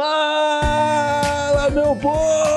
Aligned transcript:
Fala, 0.00 1.68
meu 1.68 1.94
povo! 1.94 2.49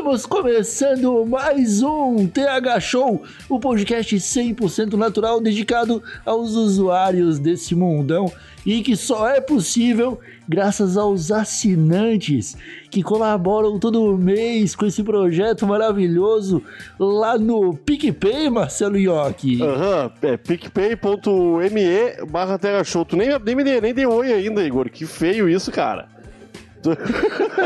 Estamos 0.00 0.24
começando 0.24 1.26
mais 1.26 1.82
um 1.82 2.26
TH 2.26 2.80
Show, 2.80 3.22
o 3.50 3.60
podcast 3.60 4.16
100% 4.16 4.94
natural 4.94 5.42
dedicado 5.42 6.02
aos 6.24 6.54
usuários 6.54 7.38
desse 7.38 7.74
mundão 7.74 8.32
e 8.64 8.80
que 8.80 8.96
só 8.96 9.28
é 9.28 9.42
possível 9.42 10.18
graças 10.48 10.96
aos 10.96 11.30
assinantes 11.30 12.56
que 12.90 13.02
colaboram 13.02 13.78
todo 13.78 14.16
mês 14.16 14.74
com 14.74 14.86
esse 14.86 15.02
projeto 15.02 15.66
maravilhoso 15.66 16.62
lá 16.98 17.36
no 17.36 17.76
PicPay, 17.76 18.48
Marcelo 18.48 18.96
Iocchi. 18.96 19.62
Aham, 19.62 20.10
é 20.22 20.36
picpay.me 20.38 22.24
barra 22.26 22.58
Terra 22.58 22.82
Show. 22.84 23.04
Tu 23.04 23.18
nem, 23.18 23.28
nem, 23.38 23.80
nem 23.82 23.92
deu 23.92 24.10
oi 24.10 24.32
ainda, 24.32 24.64
Igor. 24.64 24.88
Que 24.88 25.04
feio 25.04 25.46
isso, 25.46 25.70
cara. 25.70 26.08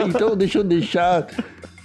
Então 0.09 0.37
deixa 0.37 0.59
eu 0.59 0.65
deixar 0.65 1.29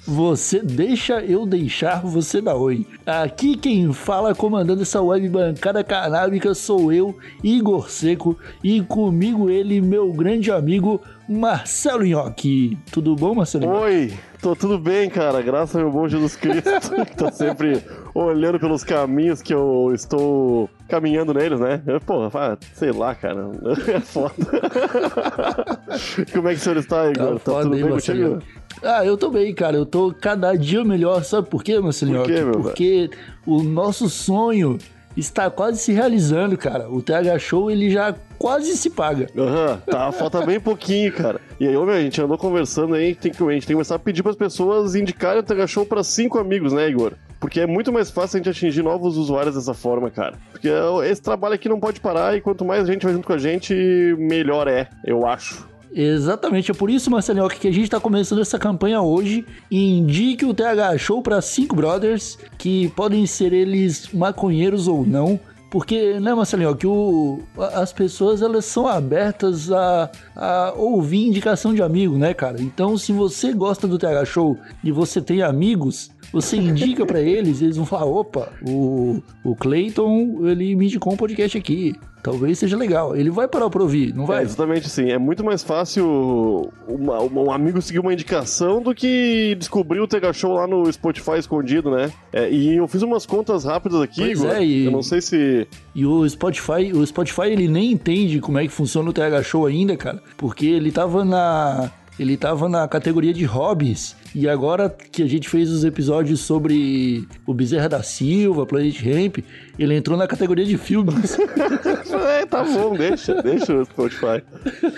você 0.10 0.60
deixa 0.60 1.22
eu 1.22 1.46
deixar 1.46 2.02
você 2.02 2.42
dar 2.42 2.56
oi. 2.56 2.86
Aqui 3.06 3.56
quem 3.56 3.94
fala 3.94 4.34
comandando 4.34 4.82
essa 4.82 5.00
web 5.00 5.30
bancada 5.30 5.84
canábica 5.84 6.56
sou 6.56 6.92
eu, 6.92 7.16
Igor 7.44 7.92
Seco, 7.92 8.36
e 8.64 8.82
comigo 8.82 9.52
ele, 9.52 9.80
meu 9.80 10.12
grande 10.12 10.52
amigo 10.52 11.00
Marcelo 11.28 12.04
Nhoque. 12.04 12.76
Tudo 12.92 13.16
bom, 13.16 13.36
Marcelo? 13.36 13.68
Oi, 13.68 14.12
tô 14.42 14.56
tudo 14.56 14.80
bem, 14.80 15.12
cara. 15.12 15.44
Graças 15.44 15.76
ao 15.76 15.84
meu 15.84 15.92
bom 15.92 16.08
Jesus 16.08 16.36
Cristo, 16.36 16.72
que 17.06 17.16
tá 17.16 17.32
sempre 17.32 17.84
olhando 18.26 18.60
pelos 18.60 18.84
caminhos 18.84 19.42
que 19.42 19.54
eu 19.54 19.92
estou 19.94 20.70
caminhando 20.88 21.34
neles, 21.34 21.60
né? 21.60 21.82
Porra, 22.06 22.58
sei 22.74 22.92
lá, 22.92 23.16
cara. 23.16 23.50
É 23.90 24.00
foda. 24.00 24.34
Como 26.32 26.48
é 26.48 26.54
que 26.54 26.60
o 26.60 26.64
senhor 26.64 26.78
está, 26.78 27.10
Igor? 27.10 27.40
Tá, 27.40 27.52
foda 27.52 27.64
tudo 27.64 27.76
aí, 27.76 27.84
bem 27.84 27.92
contigo? 27.92 28.40
Ah, 28.84 29.06
eu 29.06 29.18
tô 29.18 29.30
bem, 29.30 29.54
cara. 29.54 29.76
Eu 29.78 29.86
tô 29.86 30.14
cada 30.14 30.56
dia 30.56 30.84
melhor. 30.84 31.24
Sabe 31.24 31.50
por 31.50 31.64
quê, 31.64 31.80
Marcelo 31.80 32.14
Por 32.14 32.26
quê, 32.26 32.42
meu 32.44 32.62
Porque 32.62 33.10
o 33.46 33.64
nosso 33.64 34.10
sonho 34.10 34.78
está 35.16 35.50
quase 35.50 35.80
se 35.80 35.92
realizando, 35.92 36.58
cara. 36.58 36.90
O 36.90 37.02
TH 37.02 37.40
Show, 37.40 37.70
ele 37.70 37.90
já 37.90 38.16
quase 38.38 38.76
se 38.78 38.90
paga. 38.90 39.28
Aham, 39.38 39.82
tá, 39.86 40.12
falta 40.12 40.46
bem 40.46 40.60
pouquinho, 40.60 41.12
cara. 41.14 41.42
E 41.60 41.68
aí, 41.68 41.74
meu, 41.74 41.90
a 41.90 42.02
gente 42.02 42.22
andou 42.22 42.38
conversando 42.38 42.96
aí, 42.96 43.14
tem 43.16 43.32
que, 43.32 43.44
a 43.44 43.52
gente 43.52 43.68
tem 43.68 43.68
que 43.68 43.74
começar 43.74 43.96
a 43.96 44.00
pedir 44.00 44.24
pras 44.24 44.36
pessoas 44.36 44.96
indicarem 44.96 45.40
o 45.40 45.44
Tega 45.44 45.68
Show 45.68 45.86
pra 45.86 46.04
cinco 46.04 46.40
amigos, 46.40 46.74
né, 46.74 46.90
Igor? 46.90 47.14
Porque 47.40 47.62
é 47.62 47.68
muito 47.68 47.92
mais 47.92 48.10
fácil 48.10 48.38
a 48.38 48.40
gente 48.40 48.50
atingir 48.50 48.84
novos 48.84 49.18
usuários 49.18 49.56
dessa 49.56 49.74
forma, 49.74 50.10
cara. 50.10 50.36
Porque 50.52 50.70
esse 51.06 51.22
trabalho 51.22 51.56
aqui 51.56 51.70
não 51.70 51.80
pode 51.80 52.00
parar 52.02 52.36
e 52.36 52.42
quanto 52.42 52.66
mais 52.66 52.86
gente 52.86 53.04
vai 53.04 53.14
junto 53.14 53.26
com 53.26 53.34
a 53.34 53.38
gente, 53.38 53.74
melhor 54.18 54.68
é, 54.68 54.90
eu 55.06 55.26
acho. 55.26 55.68
Exatamente, 55.92 56.72
é 56.72 56.74
por 56.74 56.90
isso, 56.90 57.10
Marcelinho, 57.10 57.48
que 57.50 57.68
a 57.68 57.72
gente 57.72 57.86
está 57.86 58.00
começando 58.00 58.42
essa 58.42 58.60
campanha 58.60 59.02
hoje. 59.02 59.46
Indique 59.72 60.46
o 60.46 60.54
TH 60.54 60.98
Show 60.98 61.22
para 61.22 61.42
cinco 61.42 61.76
brothers, 61.76 62.38
que 62.58 62.90
podem 62.90 63.26
ser 63.26 63.54
eles 63.54 64.10
maconheiros 64.14 64.88
ou 64.88 65.06
não. 65.06 65.40
Porque, 65.70 66.20
né, 66.20 66.34
Marcelinho, 66.34 66.76
que 66.76 66.88
o, 66.88 67.40
as 67.74 67.94
pessoas 67.94 68.42
elas 68.42 68.66
são 68.66 68.88
abertas 68.88 69.72
a, 69.72 70.10
a 70.36 70.74
ouvir 70.76 71.28
indicação 71.28 71.76
de 71.76 71.84
amigo, 71.84 72.18
né, 72.18 72.34
cara? 72.34 72.60
Então, 72.60 72.98
se 72.98 73.12
você 73.12 73.54
gosta 73.54 73.88
do 73.88 74.00
TH 74.00 74.26
Show 74.26 74.58
e 74.84 74.92
você 74.92 75.22
tem 75.22 75.44
amigos, 75.44 76.10
você 76.32 76.58
indica 76.58 77.06
pra 77.06 77.22
eles, 77.22 77.62
eles 77.62 77.78
vão 77.78 77.86
falar: 77.86 78.06
opa, 78.06 78.52
o, 78.68 79.22
o 79.44 79.56
Clayton, 79.56 80.48
ele 80.48 80.76
me 80.76 80.86
indicou 80.86 81.14
um 81.14 81.18
podcast 81.18 81.58
aqui. 81.58 81.96
Talvez 82.22 82.60
seja 82.60 82.76
legal. 82.76 83.16
Ele 83.16 83.30
vai 83.30 83.48
parar 83.48 83.70
pra 83.70 83.82
ouvir, 83.82 84.14
não 84.14 84.26
É, 84.26 84.28
vai? 84.28 84.44
exatamente 84.44 84.88
assim. 84.88 85.10
É 85.10 85.18
muito 85.18 85.44
mais 85.44 85.64
fácil 85.64 86.70
uma- 86.88 87.20
uma- 87.20 87.42
um 87.42 87.52
amigo 87.52 87.82
seguir 87.82 88.00
uma 88.00 88.12
indicação 88.14 88.82
do 88.82 88.94
que 88.94 89.56
descobrir 89.58 90.00
o 90.00 90.08
Tega 90.08 90.34
Show 90.34 90.54
lá 90.54 90.68
no 90.68 90.92
Spotify 90.92 91.38
escondido, 91.40 91.90
né? 91.92 92.12
É, 92.34 92.50
e 92.52 92.76
eu 92.76 92.88
fiz 92.88 93.02
umas 93.02 93.26
contas 93.26 93.64
rápidas 93.64 94.02
aqui, 94.02 94.22
Pois 94.22 94.40
Igor. 94.42 94.52
é, 94.52 94.64
e- 94.66 94.86
Eu 94.86 94.92
não 94.92 95.04
sei 95.04 95.22
se. 95.22 95.68
E 95.96 96.06
o 96.06 96.28
Spotify, 96.28 96.92
o 96.94 97.06
Spotify 97.06 97.48
ele 97.52 97.68
nem 97.68 97.92
entende 97.92 98.40
como 98.40 98.58
é 98.60 98.64
que 98.64 98.70
funciona 98.74 99.10
o 99.10 99.14
TH 99.14 99.44
Show 99.44 99.66
ainda, 99.66 99.96
cara, 99.96 100.22
porque 100.38 100.66
ele 100.66 100.92
tava 100.92 101.24
na 101.26 101.92
ele 102.20 102.36
tava 102.36 102.68
na 102.68 102.86
categoria 102.86 103.34
de 103.34 103.46
hobbies 103.46 104.14
e 104.36 104.46
agora 104.50 104.90
que 104.90 105.24
a 105.24 105.26
gente 105.26 105.48
fez 105.48 105.72
os 105.72 105.86
episódios 105.86 106.42
sobre 106.42 107.26
o 107.48 107.54
Bezerra 107.54 107.88
da 107.88 108.04
Silva, 108.04 108.66
Planet 108.66 109.00
Ramp, 109.02 109.38
ele 109.80 109.96
entrou 109.96 110.18
na 110.18 110.28
categoria 110.28 110.66
de 110.66 110.78
filmes. 110.78 111.38
É, 112.28 112.46
tá 112.46 112.64
bom, 112.64 112.96
deixa, 112.96 113.42
deixa 113.42 113.74
o 113.74 113.86
Spotify. 113.86 114.44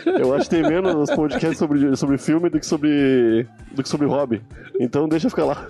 Eu 0.05 0.33
acho 0.33 0.49
que 0.49 0.55
tem 0.55 0.63
menos 0.63 1.09
podcasts 1.11 1.57
sobre, 1.57 1.95
sobre 1.95 2.17
filme 2.17 2.49
do 2.49 2.59
que 2.59 2.65
sobre, 2.65 3.47
do 3.71 3.83
que 3.83 3.89
sobre 3.89 4.07
hobby. 4.07 4.41
Então 4.79 5.07
deixa 5.07 5.29
ficar 5.29 5.45
lá. 5.45 5.65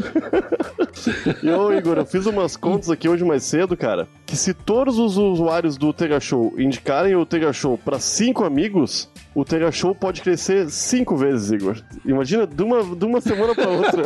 E 1.42 1.50
ô, 1.52 1.72
Igor, 1.74 1.98
eu 1.98 2.06
fiz 2.06 2.26
umas 2.26 2.56
contas 2.56 2.90
aqui 2.90 3.08
hoje 3.10 3.24
mais 3.24 3.44
cedo, 3.44 3.76
cara, 3.76 4.08
que 4.26 4.36
se 4.36 4.54
todos 4.54 4.98
os 5.00 5.18
usuários 5.18 5.78
do 5.78 5.94
Tega 5.94 6.20
Show 6.20 6.54
indicarem 6.58 7.16
o 7.16 7.26
Tega 7.26 7.52
Show 7.52 7.78
pra 7.78 8.00
cinco 8.00 8.44
amigos, 8.44 9.10
o 9.34 9.46
Tega 9.46 9.72
Show 9.72 9.96
pode 9.96 10.22
crescer 10.22 10.70
cinco 10.70 11.16
vezes, 11.16 11.52
Igor. 11.52 11.78
Imagina, 12.06 12.46
de 12.46 12.64
uma, 12.64 12.84
de 12.84 13.06
uma 13.06 13.22
semana 13.22 13.56
pra 13.56 13.70
outra. 13.70 14.04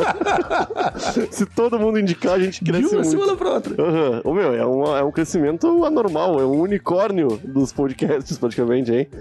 se 1.32 1.44
todo 1.46 1.78
mundo 1.78 1.98
indicar, 1.98 2.34
a 2.34 2.38
gente 2.38 2.62
de 2.62 2.70
cresce 2.70 2.86
uma 2.94 3.02
muito. 3.02 3.10
semana 3.10 3.36
pra 3.36 3.50
outra. 3.54 3.74
Aham. 3.82 4.20
Ô, 4.24 4.32
meu, 4.34 4.54
é, 4.54 4.64
uma- 4.64 4.98
é 4.98 5.02
um 5.02 5.10
crescimento 5.10 5.84
anormal, 5.84 6.38
é 6.40 6.44
um 6.44 6.60
unicórnio 6.60 7.40
dos 7.44 7.72
podcasts, 7.72 8.38
praticamente, 8.38 8.92
hein? 8.92 9.08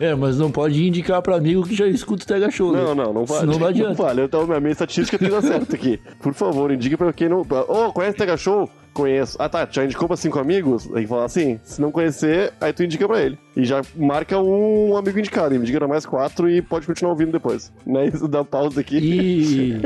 É, 0.00 0.14
mas 0.14 0.38
não 0.38 0.50
pode 0.50 0.84
indicar 0.86 1.22
pra 1.22 1.36
amigo 1.36 1.62
que 1.62 1.74
já 1.74 1.86
escuta 1.86 2.24
o 2.24 2.26
TH 2.26 2.50
Show. 2.50 2.72
né? 2.72 2.82
Não, 2.82 2.94
não, 2.94 3.12
não 3.12 3.24
vale. 3.24 3.40
Senão 3.42 3.58
não 3.58 3.66
adianta. 3.68 3.94
vale. 4.02 4.22
Então, 4.22 4.44
minha 4.46 4.58
minha 4.60 4.72
estatística 4.72 5.16
tem 5.18 5.28
que 5.28 5.34
dar 5.34 5.42
certo 5.42 5.74
aqui. 5.74 6.00
Por 6.20 6.34
favor, 6.34 6.70
indique 6.72 6.96
pra 6.96 7.12
quem 7.12 7.28
não. 7.28 7.40
Ô, 7.42 7.92
conhece 7.92 8.16
Tega 8.16 8.36
Show? 8.36 8.68
Conheço. 8.92 9.36
Ah, 9.40 9.48
tá. 9.48 9.66
Já 9.70 9.84
indicou 9.84 10.08
pra 10.08 10.16
cinco 10.16 10.38
amigos? 10.38 10.88
Aí 10.94 11.06
fala 11.06 11.24
assim: 11.24 11.58
se 11.62 11.80
não 11.80 11.90
conhecer, 11.92 12.52
aí 12.60 12.72
tu 12.72 12.82
indica 12.82 13.06
pra 13.06 13.20
ele. 13.22 13.38
E 13.56 13.64
já 13.64 13.82
marca 13.94 14.38
um 14.38 14.96
amigo 14.96 15.18
indicado. 15.18 15.54
Indica 15.54 15.78
pra 15.78 15.88
mais 15.88 16.04
quatro 16.04 16.50
e 16.50 16.60
pode 16.60 16.86
continuar 16.86 17.12
ouvindo 17.12 17.32
depois. 17.32 17.72
Né? 17.86 18.06
Isso 18.06 18.26
dá 18.26 18.44
pausa 18.44 18.80
aqui. 18.80 18.98
E. 18.98 19.80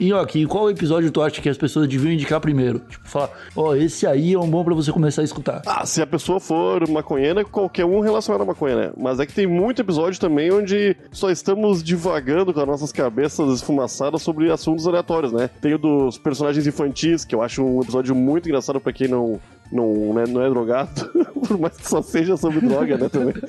e 0.00 0.12
ó, 0.12 0.20
aqui, 0.20 0.46
qual 0.46 0.70
episódio 0.70 1.10
tu 1.10 1.22
acha 1.22 1.40
que 1.40 1.48
as 1.48 1.56
pessoas 1.56 1.88
deviam 1.88 2.12
indicar 2.12 2.40
primeiro? 2.40 2.80
Tipo, 2.80 3.08
falar, 3.08 3.30
ó, 3.54 3.74
esse 3.74 4.06
aí 4.06 4.32
é 4.32 4.38
um 4.38 4.48
bom 4.48 4.64
pra 4.64 4.74
você 4.74 4.90
começar 4.90 5.22
a 5.22 5.24
escutar. 5.24 5.62
Ah, 5.66 5.86
se 5.86 6.02
a 6.02 6.06
pessoa 6.06 6.40
for 6.40 6.88
maconheira, 6.88 7.44
qualquer 7.44 7.84
um 7.84 8.00
relacionado 8.00 8.42
à 8.42 8.44
maconha, 8.44 8.76
né? 8.76 8.92
Mas 8.96 9.20
é 9.20 9.26
que 9.26 9.32
tem 9.32 9.46
muito 9.46 9.80
episódio 9.80 10.18
também 10.18 10.52
onde 10.52 10.96
só 11.12 11.30
estamos 11.30 11.82
divagando 11.82 12.52
com 12.52 12.60
as 12.60 12.66
nossas 12.66 12.92
cabeças 12.92 13.52
esfumaçadas 13.52 14.22
sobre 14.22 14.50
assuntos 14.50 14.86
aleatórios, 14.86 15.32
né? 15.32 15.48
Tem 15.60 15.74
o 15.74 15.78
dos 15.78 16.18
personagens 16.18 16.66
infantis, 16.66 17.24
que 17.24 17.34
eu 17.34 17.42
acho 17.42 17.62
um 17.62 17.82
episódio 17.82 18.14
muito 18.14 18.48
engraçado 18.48 18.80
pra 18.80 18.92
quem 18.92 19.08
não, 19.08 19.40
não, 19.72 20.14
né, 20.14 20.24
não 20.28 20.42
é 20.42 20.48
drogado, 20.48 21.10
por 21.46 21.58
mais 21.58 21.76
que 21.76 21.88
só 21.88 22.02
seja 22.02 22.36
sobre 22.36 22.60
droga, 22.60 22.96
né, 22.96 23.08
também. 23.08 23.34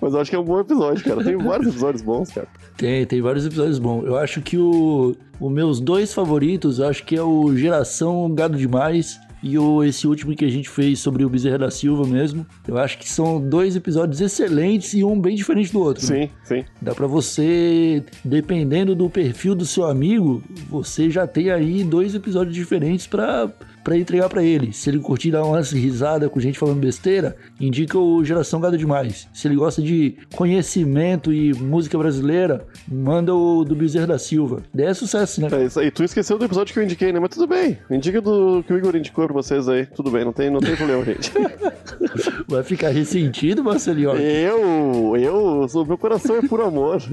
Mas 0.00 0.14
eu 0.14 0.20
acho 0.20 0.30
que 0.30 0.36
é 0.36 0.38
um 0.38 0.44
bom 0.44 0.60
episódio, 0.60 1.02
cara. 1.02 1.24
Tem 1.24 1.36
vários 1.36 1.68
episódios 1.68 2.02
bons, 2.02 2.30
cara. 2.30 2.46
Tem, 2.76 3.04
tem 3.04 3.20
vários 3.20 3.44
episódios 3.44 3.78
bons. 3.80 4.04
Eu 4.04 4.16
acho 4.16 4.40
que 4.40 4.56
o, 4.56 5.16
os 5.40 5.52
meus 5.52 5.80
dois 5.80 6.14
favoritos, 6.14 6.78
eu 6.78 6.86
acho 6.86 7.04
que 7.04 7.16
é 7.16 7.22
o 7.22 7.54
Geração 7.56 8.32
Gado 8.32 8.56
Demais 8.56 9.18
e 9.42 9.58
o, 9.58 9.82
esse 9.84 10.06
último 10.06 10.34
que 10.34 10.44
a 10.44 10.50
gente 10.50 10.68
fez 10.68 10.98
sobre 10.98 11.24
o 11.24 11.28
Bezerra 11.28 11.58
da 11.58 11.70
Silva 11.70 12.06
mesmo. 12.06 12.46
Eu 12.66 12.78
acho 12.78 12.98
que 12.98 13.08
são 13.08 13.40
dois 13.40 13.76
episódios 13.76 14.20
excelentes 14.20 14.94
e 14.94 15.04
um 15.04 15.20
bem 15.20 15.36
diferente 15.36 15.72
do 15.72 15.80
outro. 15.80 16.02
né? 16.12 16.26
Sim, 16.26 16.30
sim. 16.44 16.64
Dá 16.80 16.94
pra 16.94 17.06
você, 17.06 18.02
dependendo 18.24 18.94
do 18.94 19.08
perfil 19.08 19.54
do 19.54 19.64
seu 19.66 19.84
amigo, 19.84 20.42
você 20.68 21.10
já 21.10 21.26
tem 21.26 21.50
aí 21.50 21.84
dois 21.84 22.14
episódios 22.14 22.54
diferentes 22.54 23.06
pra 23.06 23.50
para 23.86 23.96
entregar 23.96 24.28
pra 24.28 24.42
ele. 24.42 24.72
Se 24.72 24.90
ele 24.90 24.98
curtir 24.98 25.30
dar 25.30 25.44
umas 25.44 25.70
risadas 25.70 26.28
com 26.28 26.40
gente 26.40 26.58
falando 26.58 26.80
besteira, 26.80 27.36
indica 27.60 27.96
o 27.96 28.24
Geração 28.24 28.60
Gado 28.60 28.76
Demais. 28.76 29.28
Se 29.32 29.46
ele 29.46 29.54
gosta 29.54 29.80
de 29.80 30.16
conhecimento 30.34 31.32
e 31.32 31.54
música 31.54 31.96
brasileira, 31.96 32.66
manda 32.88 33.32
o 33.32 33.62
do 33.64 33.76
Bezerra 33.76 34.08
da 34.08 34.18
Silva. 34.18 34.64
Daí 34.74 34.86
é 34.86 34.94
sucesso, 34.94 35.40
né? 35.40 35.46
É 35.52 35.66
isso 35.66 35.78
aí. 35.78 35.92
Tu 35.92 36.02
esqueceu 36.02 36.36
do 36.36 36.44
episódio 36.44 36.74
que 36.74 36.80
eu 36.80 36.82
indiquei, 36.82 37.12
né? 37.12 37.20
Mas 37.20 37.30
tudo 37.30 37.46
bem. 37.46 37.78
Indica 37.88 38.20
do 38.20 38.64
que 38.66 38.72
o 38.72 38.76
Igor 38.76 38.96
indicou 38.96 39.25
pra 39.26 39.34
vocês 39.34 39.68
aí. 39.68 39.86
Tudo 39.86 40.10
bem, 40.10 40.24
não 40.24 40.32
tem, 40.32 40.50
não 40.50 40.60
tem 40.60 40.74
problema, 40.76 41.04
gente. 41.04 41.32
Vai 42.48 42.62
ficar 42.62 42.88
ressentido, 42.90 43.62
Marcelinho? 43.64 44.10
eu, 44.10 45.16
eu, 45.16 45.68
sou- 45.68 45.84
meu 45.84 45.98
coração 45.98 46.36
é 46.36 46.42
por 46.42 46.60
amor. 46.60 47.02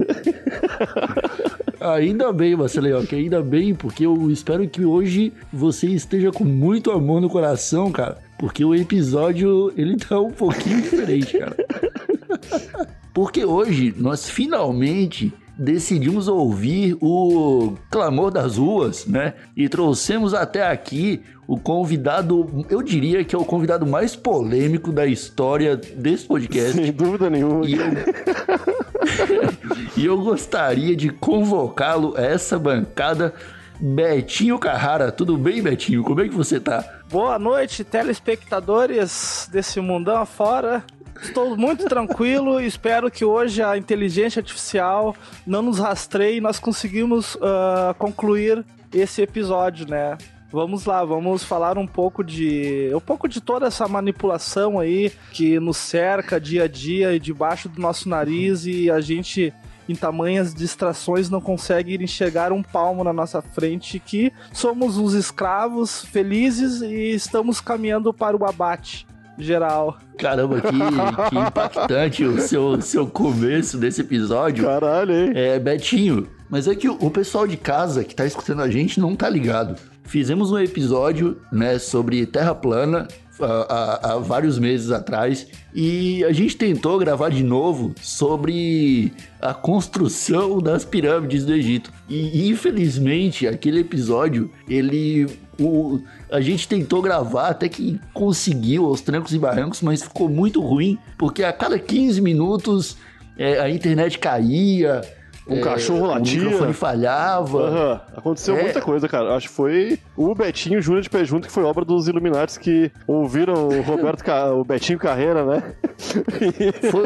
Ainda 1.80 2.32
bem, 2.32 2.56
Marcelinho, 2.56 3.06
que 3.06 3.14
ainda 3.16 3.42
bem, 3.42 3.76
porque 3.76 4.06
eu 4.06 4.32
espero 4.32 4.66
que 4.70 4.86
hoje 4.86 5.34
você 5.52 5.88
esteja 5.88 6.32
com 6.32 6.46
muito 6.46 6.92
amor 6.92 7.20
no 7.20 7.30
coração, 7.30 7.92
cara. 7.92 8.20
Porque 8.40 8.64
o 8.64 8.74
episódio, 8.74 9.74
ele 9.76 9.98
tá 9.98 10.18
um 10.20 10.32
pouquinho 10.32 10.82
diferente, 10.82 11.38
cara. 11.38 11.56
Porque 13.14 13.46
hoje 13.46 13.94
nós 13.96 14.28
finalmente 14.28 15.32
decidimos 15.58 16.28
ouvir 16.28 16.98
o 17.00 17.74
clamor 17.92 18.32
das 18.32 18.58
ruas, 18.58 19.06
né? 19.06 19.36
E 19.56 19.70
trouxemos 19.70 20.34
até 20.34 20.66
aqui 20.68 21.22
o 21.48 21.58
convidado, 21.58 22.66
eu 22.70 22.82
diria 22.82 23.24
que 23.24 23.36
é 23.36 23.38
o 23.38 23.46
convidado 23.46 23.86
mais 23.86 24.16
polêmico 24.16 24.92
da 24.92 25.06
história 25.06 25.76
desse 25.76 26.26
podcast. 26.26 26.74
Sem 26.74 26.92
dúvida 26.92 27.30
nenhuma. 27.30 27.66
E 27.66 27.74
eu... 27.74 27.84
e 29.98 30.06
eu 30.06 30.22
gostaria 30.22 30.96
de 30.96 31.10
convocá-lo 31.10 32.16
a 32.18 32.22
essa 32.22 32.58
bancada. 32.58 33.34
Betinho 33.80 34.58
Carrara, 34.58 35.12
tudo 35.12 35.38
bem, 35.38 35.62
Betinho? 35.62 36.04
Como 36.04 36.22
é 36.22 36.30
que 36.30 36.36
você 36.36 36.60
tá? 36.60 37.02
Boa 37.10 37.38
noite, 37.38 37.84
telespectadores 37.84 39.50
desse 39.52 39.82
mundão 39.82 40.18
afora. 40.18 40.84
Estou 41.22 41.58
muito 41.58 41.86
tranquilo 41.86 42.62
e 42.62 42.66
espero 42.68 43.12
que 43.12 43.26
hoje 43.26 43.62
a 43.62 43.78
inteligência 43.78 44.40
artificial 44.40 45.16
não 45.46 45.62
nos 45.62 45.80
rastreie 45.80 46.38
e 46.38 46.42
nós 46.42 46.60
conseguimos 46.60 47.38
ah, 47.42 47.94
concluir 47.98 48.64
esse 48.94 49.22
episódio, 49.22 49.88
né? 49.88 50.18
Vamos 50.54 50.86
lá, 50.86 51.04
vamos 51.04 51.44
falar 51.44 51.80
um 51.80 51.88
pouco 51.88 52.24
de 52.24 52.92
um 52.94 53.00
pouco 53.00 53.28
de 53.28 53.42
toda 53.42 53.66
essa 53.66 53.88
manipulação 53.88 54.80
aí 54.80 55.12
que 55.32 55.60
nos 55.60 55.78
cerca 55.78 56.40
dia 56.40 56.66
a 56.66 56.68
dia 56.68 57.12
e 57.16 57.20
debaixo 57.20 57.68
do 57.68 57.82
nosso 57.82 58.08
nariz 58.08 58.68
e 58.68 58.92
a 58.92 59.02
gente 59.02 59.52
em 59.90 59.96
tamanhas 59.96 60.54
distrações 60.54 61.28
não 61.28 61.42
consegue 61.42 61.96
enxergar 61.96 62.52
um 62.52 62.62
palmo 62.62 63.04
na 63.04 63.12
nossa 63.12 63.42
frente 63.42 63.98
que 63.98 64.32
somos 64.54 64.96
uns 64.96 65.14
escravos 65.14 66.06
felizes 66.06 66.84
e 66.84 67.16
estamos 67.16 67.60
caminhando 67.60 68.14
para 68.14 68.38
o 68.38 68.46
abate 68.46 69.08
geral. 69.36 69.98
Caramba, 70.20 70.62
que, 70.62 70.68
que 70.70 71.36
impactante 71.36 72.24
o 72.26 72.40
seu, 72.40 72.80
seu 72.80 73.08
começo 73.08 73.76
desse 73.80 74.02
episódio. 74.02 74.66
Caralho, 74.66 75.12
hein? 75.12 75.32
É, 75.34 75.58
Betinho, 75.58 76.30
mas 76.48 76.68
é 76.68 76.76
que 76.76 76.88
o 76.88 76.94
o 77.02 77.10
pessoal 77.10 77.48
de 77.48 77.58
casa 77.58 78.04
que 78.04 78.14
tá 78.14 78.24
escutando 78.24 78.62
a 78.62 78.70
gente 78.70 79.00
não 79.00 79.16
tá 79.16 79.28
ligado. 79.28 79.93
Fizemos 80.06 80.52
um 80.52 80.58
episódio, 80.60 81.38
né, 81.52 81.80
sobre 81.80 82.26
Terra 82.26 82.54
plana 82.54 83.08
há, 83.40 84.12
há- 84.14 84.18
vários 84.20 84.60
meses 84.60 84.92
atrás 84.92 85.48
e 85.74 86.24
a 86.26 86.32
gente 86.32 86.56
tentou 86.56 87.00
gravar 87.00 87.30
de 87.30 87.42
novo 87.44 87.94
sobre 88.02 89.12
a 89.42 89.54
construção 89.54 90.60
das 90.62 90.86
pirâmides 90.86 91.46
do 91.46 91.54
Egito. 91.54 91.92
E 92.10 92.50
infelizmente 92.50 93.48
aquele 93.48 93.80
episódio, 93.80 94.52
ele 94.68 95.26
o, 95.60 96.00
a 96.32 96.42
gente 96.42 96.68
tentou 96.68 97.02
gravar 97.02 97.48
até 97.50 97.70
que 97.70 98.00
conseguiu 98.14 98.86
aos 98.86 99.02
trancos 99.02 99.34
e 99.34 99.40
barrancos, 99.40 99.82
mas 99.82 100.04
ficou 100.04 100.28
muito 100.28 100.62
ruim, 100.62 100.98
porque 101.18 101.44
a 101.44 101.54
cada 101.54 101.80
15 101.80 102.20
minutos 102.22 102.98
é, 103.38 103.60
a 103.60 103.70
internet 103.70 104.20
caía, 104.20 105.02
Um 105.48 105.60
cachorro 105.60 106.04
o 106.06 106.08
latia. 106.08 106.42
microfone 106.42 106.74
falhava. 106.74 107.58
Aham, 107.68 108.02
Aconteceu 108.16 108.56
É. 108.58 108.64
muita 108.64 108.82
coisa, 108.82 109.10
cara. 109.10 109.36
Acho 109.36 109.50
que 109.50 109.54
foi 109.54 110.00
o 110.16 110.34
Betinho 110.34 110.82
Júnior 110.82 111.02
de 111.04 111.10
Pé 111.10 111.26
Junto, 111.26 111.48
que 111.48 111.54
foi 111.54 111.64
obra 111.64 111.84
dos 111.84 112.08
Illuminates 112.08 112.58
que 112.58 112.90
ouviram 113.06 113.68
o 113.68 113.82
Roberto, 113.84 114.24
Ca- 114.24 114.54
o 114.54 114.64
Betinho 114.64 114.98
Carreira, 114.98 115.44
né? 115.46 115.64
Foi... 116.92 117.06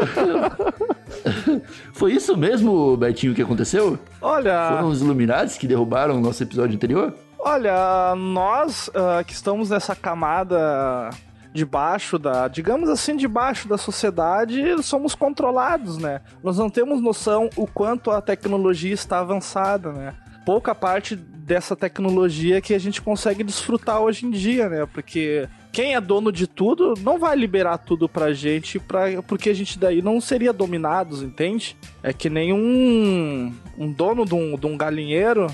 Foi 1.94 2.12
isso 2.14 2.36
mesmo, 2.38 2.96
Betinho, 2.98 3.34
que 3.34 3.42
aconteceu? 3.42 3.98
Olha, 4.22 4.70
Foram 4.72 4.90
os 4.90 5.02
Illuminati 5.02 5.58
que 5.58 5.68
derrubaram 5.68 6.18
o 6.18 6.22
nosso 6.22 6.44
episódio 6.44 6.76
anterior? 6.76 7.14
Olha, 7.40 8.14
nós 8.16 8.90
ah, 8.94 9.24
que 9.24 9.34
estamos 9.34 9.70
nessa 9.70 9.96
camada 9.96 11.10
debaixo 11.58 12.20
da, 12.20 12.48
digamos 12.48 12.88
assim, 12.88 13.18
debaixo 13.18 13.68
da 13.68 13.80
sociedade, 13.80 14.62
somos 14.84 15.16
controlados, 15.16 15.98
né? 15.98 16.22
Nós 16.44 16.56
não 16.60 16.70
temos 16.70 17.02
noção 17.02 17.50
o 17.56 17.66
quanto 17.66 18.12
a 18.12 18.22
tecnologia 18.22 18.94
está 18.94 19.20
avançada, 19.20 19.92
né? 19.92 20.14
Pouca 20.46 20.76
parte 20.76 21.16
dessa 21.16 21.76
tecnologia 21.76 22.62
que 22.62 22.76
a 22.76 22.80
gente 22.80 23.02
consegue 23.02 23.44
desfrutar 23.44 24.02
hoje 24.02 24.28
em 24.28 24.30
dia, 24.30 24.70
né? 24.70 24.86
Porque 24.86 25.50
quem 25.72 25.96
é 25.96 26.00
dono 26.00 26.32
de 26.32 26.46
tudo 26.46 26.94
não 27.02 27.18
vai 27.18 27.36
liberar 27.36 27.80
tudo 27.80 28.08
pra 28.08 28.34
gente, 28.34 28.80
pra, 28.80 29.22
porque 29.24 29.50
a 29.50 29.54
gente 29.54 29.80
daí 29.80 30.00
não 30.00 30.22
seria 30.22 30.54
dominados, 30.54 31.24
entende? 31.24 31.76
É 32.04 32.14
que 32.14 32.30
nem 32.30 32.54
um, 32.54 33.52
um 33.78 33.92
dono 33.92 34.26
de 34.26 34.36
um, 34.36 34.56
de 34.56 34.68
um 34.68 34.78
galinheiro 34.78 35.48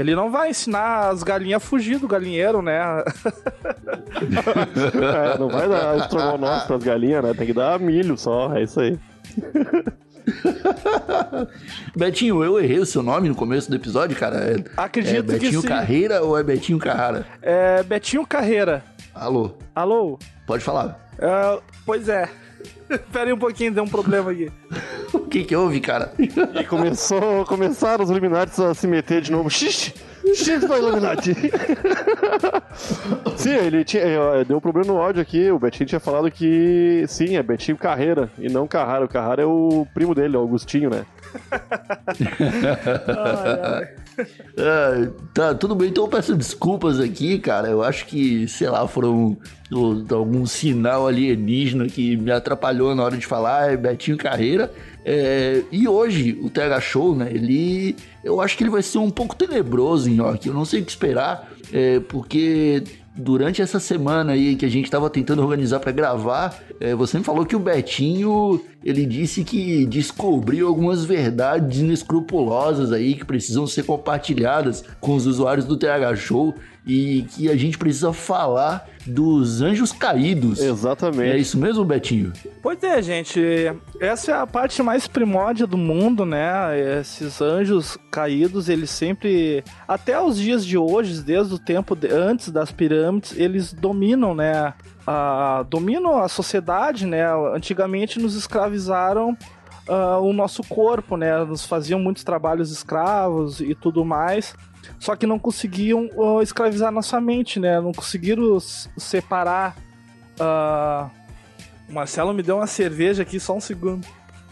ele 0.00 0.14
não 0.14 0.30
vai 0.30 0.50
ensinar 0.50 1.08
as 1.08 1.22
galinhas 1.22 1.62
a 1.62 1.66
fugir 1.66 1.98
do 1.98 2.08
galinheiro, 2.08 2.62
né? 2.62 2.78
É, 4.18 5.38
não 5.38 5.48
vai 5.48 5.68
dar 5.68 5.98
estrogonofe 5.98 6.66
pras 6.66 6.82
galinhas, 6.82 7.22
né? 7.22 7.34
Tem 7.34 7.46
que 7.46 7.52
dar 7.52 7.78
milho 7.78 8.16
só, 8.16 8.54
é 8.54 8.62
isso 8.62 8.80
aí. 8.80 8.98
Betinho, 11.96 12.42
eu 12.42 12.58
errei 12.58 12.78
o 12.78 12.86
seu 12.86 13.02
nome 13.02 13.28
no 13.28 13.34
começo 13.34 13.70
do 13.70 13.76
episódio, 13.76 14.16
cara. 14.16 14.36
É, 14.38 14.56
Acredito 14.76 15.32
é 15.32 15.38
que 15.38 15.44
Betinho 15.44 15.62
sim. 15.62 15.68
Carreira 15.68 16.22
ou 16.22 16.38
é 16.38 16.42
Betinho 16.42 16.78
Carrara? 16.78 17.26
É 17.40 17.82
Betinho 17.82 18.26
Carreira. 18.26 18.82
Alô, 19.14 19.52
Alô? 19.74 20.18
pode 20.46 20.62
falar. 20.62 21.08
É, 21.18 21.58
pois 21.84 22.08
é. 22.08 22.28
Pera 23.12 23.26
aí 23.26 23.32
um 23.32 23.38
pouquinho, 23.38 23.72
deu 23.72 23.84
um 23.84 23.88
problema 23.88 24.30
aqui. 24.30 24.50
O 25.12 25.20
que 25.20 25.44
que 25.44 25.56
houve, 25.56 25.80
cara? 25.80 26.12
E 26.18 26.64
começou, 26.64 27.44
começaram 27.46 28.04
os 28.04 28.10
Illuminati 28.10 28.62
a 28.62 28.74
se 28.74 28.86
meter 28.86 29.20
de 29.22 29.32
novo. 29.32 29.50
Xixi! 29.50 29.94
Xixi 30.34 30.58
do 30.58 30.76
Illuminati! 30.76 31.34
sim, 33.36 33.54
ele 33.54 33.84
tinha. 33.84 34.02
eh, 34.04 34.44
Deu 34.44 34.56
um 34.56 34.60
problema 34.60 34.92
no 34.92 35.00
áudio 35.00 35.22
aqui. 35.22 35.50
O 35.50 35.58
Betinho 35.58 35.86
tinha 35.86 36.00
falado 36.00 36.30
que 36.30 37.04
sim, 37.08 37.36
é 37.36 37.42
Betinho 37.42 37.76
Carreira 37.76 38.30
e 38.38 38.48
não 38.48 38.66
Carrara. 38.66 39.04
O 39.04 39.08
Carrara 39.08 39.42
é 39.42 39.46
o 39.46 39.86
primo 39.94 40.14
dele, 40.14 40.36
o 40.36 40.40
Augustinho, 40.40 40.90
né? 40.90 41.04
Ah, 44.58 45.10
tá, 45.32 45.54
tudo 45.54 45.74
bem, 45.74 45.88
então 45.88 46.04
eu 46.04 46.08
peço 46.08 46.34
desculpas 46.34 46.98
aqui, 46.98 47.38
cara. 47.38 47.68
Eu 47.68 47.82
acho 47.82 48.06
que, 48.06 48.48
sei 48.48 48.68
lá, 48.68 48.86
foram 48.88 49.36
algum 50.10 50.46
sinal 50.46 51.06
alienígena 51.06 51.86
que 51.86 52.16
me 52.16 52.30
atrapalhou 52.30 52.94
na 52.94 53.04
hora 53.04 53.16
de 53.16 53.26
falar, 53.26 53.72
é 53.72 53.76
Betinho 53.76 54.16
Carreira. 54.16 54.72
É, 55.04 55.62
e 55.70 55.86
hoje, 55.86 56.38
o 56.42 56.50
TH 56.50 56.80
Show, 56.80 57.14
né, 57.14 57.30
ele... 57.32 57.96
Eu 58.22 58.40
acho 58.40 58.56
que 58.56 58.62
ele 58.62 58.70
vai 58.70 58.82
ser 58.82 58.98
um 58.98 59.10
pouco 59.10 59.34
tenebroso, 59.34 60.10
Nhoque. 60.10 60.48
Eu 60.48 60.54
não 60.54 60.64
sei 60.64 60.80
o 60.80 60.84
que 60.84 60.90
esperar, 60.90 61.50
é, 61.72 62.00
porque 62.00 62.82
durante 63.18 63.60
essa 63.60 63.80
semana 63.80 64.32
aí 64.32 64.54
que 64.54 64.64
a 64.64 64.68
gente 64.68 64.88
tava 64.88 65.10
tentando 65.10 65.42
organizar 65.42 65.80
pra 65.80 65.90
gravar, 65.90 66.56
é, 66.80 66.94
você 66.94 67.18
me 67.18 67.24
falou 67.24 67.44
que 67.44 67.56
o 67.56 67.58
Betinho, 67.58 68.60
ele 68.84 69.04
disse 69.04 69.42
que 69.42 69.84
descobriu 69.86 70.68
algumas 70.68 71.04
verdades 71.04 71.80
inescrupulosas 71.80 72.92
aí 72.92 73.14
que 73.14 73.24
precisam 73.24 73.66
ser 73.66 73.84
compartilhadas 73.84 74.84
com 75.00 75.16
os 75.16 75.26
usuários 75.26 75.66
do 75.66 75.76
TH 75.76 76.14
Show 76.16 76.54
e 76.86 77.26
que 77.34 77.50
a 77.50 77.56
gente 77.56 77.76
precisa 77.76 78.12
falar 78.12 78.88
dos 79.08 79.62
anjos 79.62 79.90
caídos. 79.92 80.60
Exatamente. 80.60 81.30
É 81.32 81.38
isso 81.38 81.58
mesmo, 81.58 81.84
Betinho? 81.84 82.32
Pois 82.62 82.82
é, 82.82 83.00
gente. 83.00 83.40
Essa 84.00 84.32
é 84.32 84.34
a 84.34 84.46
parte 84.46 84.82
mais 84.82 85.06
primórdia 85.08 85.66
do 85.66 85.76
mundo, 85.78 86.24
né? 86.26 86.40
Esses 87.00 87.40
anjos 87.40 87.96
caídos, 88.10 88.68
eles 88.68 88.90
sempre. 88.90 89.64
Até 89.86 90.20
os 90.20 90.36
dias 90.38 90.64
de 90.64 90.76
hoje, 90.76 91.22
desde 91.22 91.54
o 91.54 91.58
tempo 91.58 91.96
de- 91.96 92.08
antes 92.08 92.50
das 92.50 92.70
pirâmides, 92.70 93.32
eles 93.36 93.72
dominam, 93.72 94.34
né? 94.34 94.74
A, 95.06 95.64
dominam 95.68 96.18
a 96.22 96.28
sociedade, 96.28 97.06
né? 97.06 97.24
Antigamente 97.54 98.20
nos 98.20 98.34
escravizaram 98.34 99.34
ah, 99.88 100.18
o 100.18 100.34
nosso 100.34 100.62
corpo, 100.62 101.16
né? 101.16 101.42
Nos 101.44 101.64
faziam 101.64 101.98
muitos 101.98 102.22
trabalhos 102.22 102.70
escravos 102.70 103.60
e 103.60 103.74
tudo 103.74 104.04
mais. 104.04 104.54
Só 104.98 105.14
que 105.16 105.26
não 105.26 105.38
conseguiam 105.38 106.08
uh, 106.16 106.42
escravizar 106.42 106.90
nossa 106.92 107.20
mente, 107.20 107.58
né? 107.60 107.80
Não 107.80 107.92
conseguiram 107.92 108.58
separar. 108.96 109.76
ah, 110.40 111.08
O 111.88 111.92
Marcelo 111.92 112.32
me 112.34 112.42
deu 112.42 112.56
uma 112.56 112.66
cerveja 112.66 113.22
aqui, 113.22 113.38
só 113.40 113.56
um 113.56 113.60
segundo. 113.60 114.06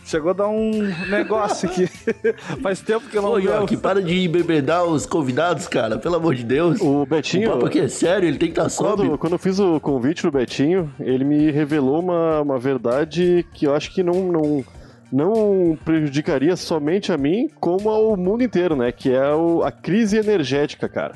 Chegou 0.04 0.30
a 0.30 0.34
dar 0.34 0.46
um 0.48 0.70
negócio 1.10 1.68
aqui. 1.68 1.88
Faz 2.62 2.80
tempo 2.80 3.08
que 3.08 3.18
eu 3.18 3.22
não 3.22 3.32
Ô. 3.32 3.38
York, 3.38 3.76
para 3.78 4.00
de 4.00 4.24
embebedar 4.24 4.84
os 4.84 5.04
convidados, 5.04 5.66
cara. 5.66 5.98
Pelo 5.98 6.14
amor 6.14 6.32
de 6.36 6.44
Deus. 6.44 6.80
O 6.80 7.02
O 7.02 7.06
Betinho. 7.06 7.50
papo 7.50 7.66
aqui 7.66 7.80
é 7.80 7.88
sério, 7.88 8.28
ele 8.28 8.38
tem 8.38 8.52
que 8.52 8.60
estar 8.60 8.70
Quando, 8.76 8.88
sóbrio. 8.90 9.18
quando 9.18 9.32
eu 9.32 9.38
fiz 9.38 9.58
o 9.58 9.80
convite 9.80 10.22
pro 10.22 10.30
Betinho, 10.30 10.94
ele 11.00 11.24
me 11.24 11.50
revelou 11.50 11.98
uma, 12.00 12.40
uma 12.40 12.56
verdade 12.58 13.44
que 13.52 13.66
eu 13.66 13.74
acho 13.74 13.92
que 13.92 14.04
não, 14.04 14.30
não, 14.30 14.64
não 15.12 15.78
prejudicaria 15.84 16.56
somente 16.56 17.12
a 17.12 17.16
mim, 17.16 17.48
como 17.60 17.88
ao 17.88 18.16
mundo 18.16 18.42
inteiro, 18.42 18.74
né? 18.76 18.90
Que 18.92 19.12
é 19.12 19.32
o- 19.34 19.62
a 19.62 19.70
crise 19.70 20.16
energética, 20.18 20.88
cara. 20.88 21.14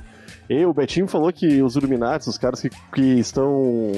E 0.49 0.65
o 0.65 0.73
Betinho 0.75 1.07
falou 1.07 1.33
que 1.33 1.63
os 1.63 1.77
Illuminati, 1.77 2.29
os 2.29 2.37
caras 2.39 2.61
que, 2.61 2.71
que 2.93 3.01
estão. 3.21 3.93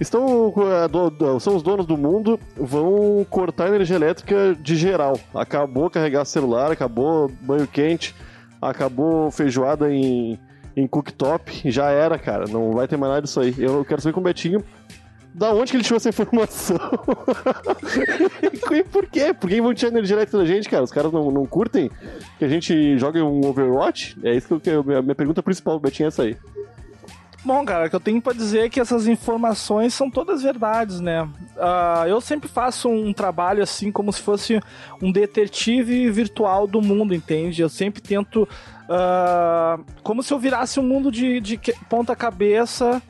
Estão. 0.00 0.52
eh, 0.56 1.38
são 1.38 1.54
os 1.54 1.62
donos 1.62 1.86
do 1.86 1.96
mundo, 1.96 2.38
vão 2.56 3.24
cortar 3.30 3.66
a 3.66 3.68
energia 3.68 3.94
elétrica 3.96 4.56
de 4.60 4.74
geral. 4.74 5.18
Acabou 5.34 5.88
carregar 5.90 6.24
celular, 6.24 6.72
acabou 6.72 7.30
banho 7.40 7.66
quente, 7.68 8.14
acabou 8.60 9.30
feijoada 9.30 9.92
em, 9.94 10.38
em 10.76 10.86
cooktop, 10.88 11.70
já 11.70 11.90
era, 11.90 12.18
cara. 12.18 12.46
Não 12.48 12.72
vai 12.72 12.88
ter 12.88 12.96
mais 12.96 13.10
nada 13.12 13.22
disso 13.22 13.38
aí. 13.40 13.54
Eu 13.58 13.84
quero 13.84 14.00
saber 14.00 14.12
com 14.14 14.20
o 14.20 14.24
Betinho 14.24 14.64
da 15.34 15.52
onde 15.54 15.70
que 15.70 15.76
ele 15.76 15.84
tirou 15.84 15.96
essa 15.96 16.08
informação. 16.10 16.76
e 18.72 18.82
por 18.84 19.06
quê? 19.06 19.32
Por 19.32 19.48
que 19.48 19.60
vão 19.60 19.72
tirar 19.74 19.90
energia 19.90 20.16
elétrica 20.16 20.38
da 20.38 20.44
gente, 20.44 20.68
cara? 20.68 20.82
Os 20.84 20.90
caras 20.92 21.12
não, 21.12 21.30
não 21.30 21.46
curtem 21.46 21.90
que 22.38 22.44
a 22.44 22.48
gente 22.48 22.98
jogue 22.98 23.20
um 23.20 23.46
Overwatch? 23.46 24.16
É 24.22 24.34
isso 24.34 24.46
que 24.46 24.54
eu 24.54 24.60
quero. 24.60 24.84
Minha, 24.84 25.14
pergunta 25.14 25.42
principal, 25.42 25.78
Betinho, 25.78 26.06
é 26.06 26.08
essa 26.08 26.22
aí. 26.24 26.36
Bom, 27.44 27.64
cara, 27.64 27.86
o 27.86 27.90
que 27.90 27.96
eu 27.96 28.00
tenho 28.00 28.22
pra 28.22 28.32
dizer 28.32 28.66
é 28.66 28.68
que 28.68 28.78
essas 28.78 29.08
informações 29.08 29.92
são 29.92 30.08
todas 30.08 30.42
verdades, 30.44 31.00
né? 31.00 31.28
Ah, 31.58 32.04
eu 32.06 32.20
sempre 32.20 32.48
faço 32.48 32.88
um 32.88 33.12
trabalho 33.12 33.62
assim, 33.64 33.90
como 33.90 34.12
se 34.12 34.20
fosse 34.20 34.60
um 35.02 35.10
detetive 35.10 36.08
virtual 36.08 36.68
do 36.68 36.80
mundo, 36.80 37.12
entende? 37.14 37.60
Eu 37.60 37.68
sempre 37.68 38.00
tento. 38.00 38.48
ah, 38.88 39.76
como 40.04 40.22
se 40.22 40.32
eu 40.32 40.38
virasse 40.38 40.78
um 40.78 40.84
mundo 40.84 41.10
de, 41.10 41.40
de 41.40 41.56
que- 41.56 41.74
ponta 41.88 42.14
cabeça 42.14 43.02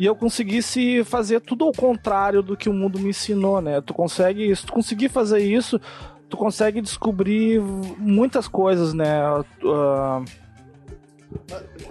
e 0.00 0.06
eu 0.06 0.16
conseguisse 0.16 1.04
fazer 1.04 1.40
tudo 1.40 1.66
ao 1.66 1.72
contrário 1.72 2.42
do 2.42 2.56
que 2.56 2.70
o 2.70 2.72
mundo 2.72 2.98
me 2.98 3.10
ensinou, 3.10 3.60
né? 3.60 3.82
Tu 3.82 3.92
consegue. 3.92 4.56
Se 4.56 4.64
tu 4.64 4.72
conseguir 4.72 5.10
fazer 5.10 5.40
isso, 5.40 5.78
tu 6.26 6.38
consegue 6.38 6.80
descobrir 6.80 7.60
muitas 7.98 8.48
coisas, 8.48 8.94
né? 8.94 9.20
Ah, 9.66 10.22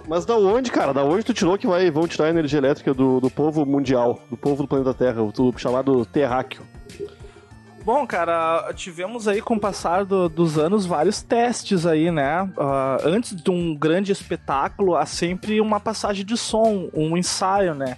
Mas 0.08 0.26
da 0.26 0.36
onde, 0.36 0.72
cara? 0.72 0.92
Da 0.92 1.04
onde 1.04 1.24
tu 1.24 1.32
tirou 1.32 1.56
que 1.56 1.68
vai, 1.68 1.88
vão 1.90 2.08
tirar 2.08 2.26
a 2.26 2.30
energia 2.30 2.58
elétrica 2.58 2.92
do, 2.92 3.20
do 3.20 3.30
povo 3.30 3.64
mundial, 3.64 4.20
do 4.28 4.36
povo 4.36 4.62
do 4.62 4.68
planeta 4.68 4.92
Terra, 4.92 5.22
o 5.22 5.30
tu- 5.30 5.54
chamado 5.56 6.04
terráqueo? 6.04 6.62
Bom, 7.84 8.06
cara, 8.06 8.70
tivemos 8.74 9.26
aí 9.26 9.40
com 9.40 9.54
o 9.54 9.60
passar 9.60 10.04
do- 10.04 10.28
dos 10.28 10.58
anos 10.58 10.84
vários 10.84 11.22
testes 11.22 11.86
aí, 11.86 12.10
né? 12.10 12.48
Ah, 12.58 12.98
antes 13.04 13.34
de 13.34 13.50
um 13.50 13.74
grande 13.74 14.12
espetáculo, 14.12 14.94
há 14.96 15.06
sempre 15.06 15.60
uma 15.60 15.80
passagem 15.80 16.24
de 16.24 16.36
som, 16.36 16.90
um 16.92 17.16
ensaio, 17.16 17.74
né? 17.74 17.96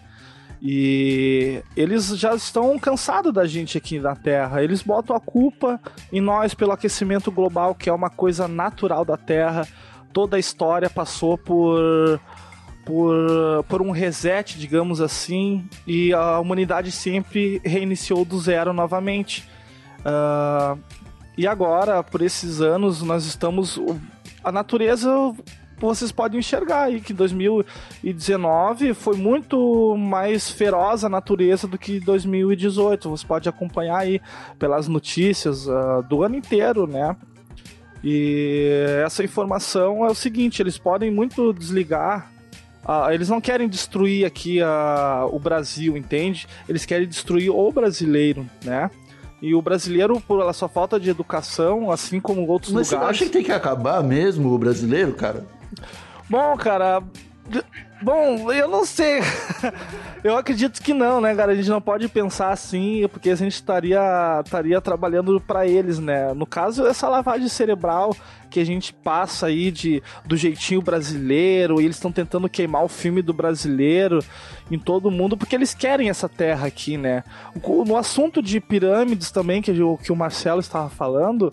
E 0.65 1.61
eles 1.77 2.17
já 2.17 2.33
estão 2.37 2.79
cansados 2.79 3.35
da 3.35 3.45
gente 3.45 3.77
aqui 3.77 3.99
na 3.99 4.15
Terra. 4.15 4.63
Eles 4.63 4.81
botam 4.83 5.17
a 5.17 5.21
culpa 5.21 5.81
em 6.13 6.21
nós 6.21 6.55
pelo 6.55 6.71
aquecimento 6.71 7.33
global, 7.33 7.75
que 7.75 7.91
é 7.91 7.93
uma 7.93 8.09
coisa 8.09 8.47
natural 8.47 9.05
da 9.05 9.17
Terra. 9.17 9.67
Toda 10.13 10.37
a 10.37 10.41
história 10.41 10.89
passou 10.89 11.37
por 11.37 12.21
por, 12.85 13.65
por 13.69 13.81
um 13.81 13.93
reset, 13.93 14.59
digamos 14.59 15.01
assim, 15.01 15.65
e 15.87 16.13
a 16.13 16.41
humanidade 16.41 16.91
sempre 16.91 17.61
reiniciou 17.65 18.25
do 18.25 18.37
zero 18.41 18.73
novamente. 18.73 19.49
Ah, 20.05 20.77
e 21.37 21.47
agora, 21.47 22.03
por 22.03 22.21
esses 22.23 22.61
anos, 22.61 23.03
nós 23.03 23.25
estamos. 23.25 23.81
A 24.45 24.53
natureza, 24.53 25.11
vocês 25.79 26.13
podem 26.13 26.41
enxergar 26.41 26.85
aí 26.85 27.01
que 27.01 27.13
2019 27.13 28.93
foi 28.93 29.17
muito 29.17 29.97
mais 29.97 30.51
feroz 30.51 31.05
a 31.05 31.09
natureza 31.09 31.67
do 31.67 31.79
que 31.79 32.01
2018. 32.01 33.09
Você 33.09 33.27
pode 33.27 33.49
acompanhar 33.49 33.99
aí 33.99 34.21
pelas 34.59 34.89
notícias 34.89 35.69
ah, 35.69 36.03
do 36.03 36.23
ano 36.23 36.37
inteiro, 36.37 36.87
né? 36.87 37.17
E 38.05 38.69
essa 39.05 39.23
informação 39.25 40.05
é 40.05 40.11
o 40.11 40.15
seguinte: 40.15 40.61
eles 40.61 40.77
podem 40.77 41.11
muito 41.11 41.53
desligar. 41.53 42.31
ah, 42.85 43.15
eles 43.15 43.29
não 43.29 43.41
querem 43.41 43.69
destruir 43.69 44.27
aqui 44.27 44.61
ah, 44.61 45.27
o 45.31 45.39
Brasil, 45.39 45.97
entende? 45.97 46.47
Eles 46.69 46.85
querem 46.85 47.07
destruir 47.07 47.51
o 47.51 47.73
brasileiro, 47.73 48.45
né? 48.65 48.91
E 49.43 49.57
o 49.57 49.61
brasileiro, 49.61 50.21
por 50.21 50.55
sua 50.55 50.69
falta 50.69 51.01
de 51.01 51.11
educação, 51.11 51.91
assim 51.91 52.21
como 52.21 52.47
outros 52.47 52.73
Mas 52.73 52.87
você 52.87 52.95
lugares. 52.95 53.17
acha 53.17 53.25
que 53.27 53.31
tem 53.33 53.43
que 53.43 53.51
acabar 53.51 54.01
mesmo 54.01 54.55
o 54.55 54.57
brasileiro, 54.57 55.13
cara? 55.15 55.45
Bom, 56.31 56.57
cara. 56.57 57.03
Bom, 58.01 58.51
eu 58.53 58.67
não 58.67 58.85
sei. 58.85 59.21
eu 60.25 60.37
acredito 60.37 60.83
que 60.83 60.93
não, 60.93 61.21
né, 61.21 61.35
cara? 61.37 61.53
A 61.53 61.55
gente 61.55 61.69
não 61.69 61.81
pode 61.81 62.09
pensar 62.09 62.51
assim, 62.51 63.07
porque 63.09 63.31
a 63.31 63.37
gente 63.37 63.53
estaria, 63.55 64.01
estaria 64.45 64.81
trabalhando 64.81 65.41
para 65.41 65.67
eles, 65.67 66.01
né? 66.01 66.33
No 66.35 66.45
caso, 66.45 66.85
essa 66.85 67.09
lavagem 67.09 67.49
cerebral 67.49 68.17
que 68.51 68.59
a 68.61 68.67
gente 68.67 68.93
passa 68.93 69.47
aí 69.47 69.71
de, 69.71 70.03
do 70.27 70.37
jeitinho 70.37 70.83
brasileiro, 70.83 71.81
e 71.81 71.85
eles 71.85 71.97
estão 71.97 72.11
tentando 72.13 72.49
queimar 72.49 72.85
o 72.85 72.89
filme 72.89 73.23
do 73.23 73.33
brasileiro 73.33 74.19
em 74.71 74.79
todo 74.79 75.11
mundo, 75.11 75.37
porque 75.37 75.55
eles 75.55 75.73
querem 75.73 76.11
essa 76.11 76.29
terra 76.29 76.67
aqui, 76.67 76.97
né? 76.99 77.23
No 77.87 77.97
assunto 77.97 78.43
de 78.43 78.61
pirâmides 78.61 79.31
também, 79.31 79.63
que, 79.63 79.71
o- 79.81 79.97
que 79.97 80.11
o 80.13 80.17
Marcelo 80.17 80.61
estava 80.61 80.89
falando. 80.91 81.51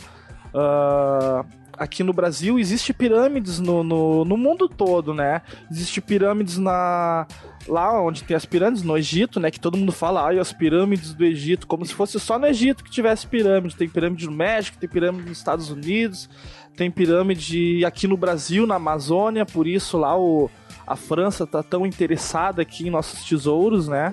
ah, 0.53 1.45
aqui 1.79 2.03
no 2.03 2.11
Brasil 2.11 2.59
existe 2.59 2.93
pirâmides 2.93 3.59
no, 3.59 3.83
no, 3.83 4.25
no 4.25 4.37
mundo 4.37 4.67
todo, 4.67 5.13
né? 5.13 5.41
Existe 5.71 6.01
pirâmides 6.01 6.57
na 6.57 7.25
lá 7.67 8.01
onde 8.01 8.23
tem 8.23 8.35
as 8.35 8.45
pirâmides 8.45 8.83
no 8.83 8.97
Egito, 8.97 9.39
né? 9.39 9.49
Que 9.49 9.59
todo 9.59 9.77
mundo 9.77 9.91
fala, 9.91 10.27
ai, 10.27 10.37
as 10.37 10.51
pirâmides 10.51 11.13
do 11.13 11.23
Egito, 11.23 11.65
como 11.65 11.85
se 11.85 11.93
fosse 11.93 12.19
só 12.19 12.37
no 12.37 12.45
Egito 12.45 12.83
que 12.83 12.91
tivesse 12.91 13.25
pirâmide. 13.25 13.75
Tem 13.75 13.87
pirâmide 13.87 14.25
no 14.25 14.31
México, 14.33 14.77
tem 14.77 14.89
pirâmide 14.89 15.29
nos 15.29 15.37
Estados 15.37 15.71
Unidos, 15.71 16.29
tem 16.75 16.91
pirâmide 16.91 17.85
aqui 17.85 18.07
no 18.07 18.17
Brasil, 18.17 18.67
na 18.67 18.75
Amazônia, 18.75 19.45
por 19.45 19.65
isso 19.65 19.97
lá 19.97 20.17
o 20.19 20.49
a 20.89 20.95
França 20.95 21.45
tá 21.45 21.61
tão 21.61 21.85
interessada 21.85 22.63
aqui 22.63 22.87
em 22.87 22.89
nossos 22.89 23.23
tesouros, 23.23 23.87
né? 23.87 24.11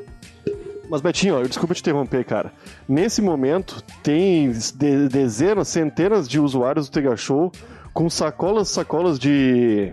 Mas, 0.88 1.00
Betinho, 1.00 1.38
ó, 1.38 1.43
desculpa 1.43 1.75
te 1.75 1.81
interromper, 1.81 2.25
cara. 2.25 2.52
Nesse 2.88 3.21
momento, 3.21 3.83
tem 4.02 4.50
de- 4.52 5.09
dezenas, 5.09 5.69
centenas 5.69 6.28
de 6.28 6.38
usuários 6.40 6.88
do 6.88 6.93
Tega 6.93 7.16
Show 7.16 7.50
com 7.93 8.09
sacolas, 8.11 8.69
sacolas 8.69 9.19
de 9.19 9.93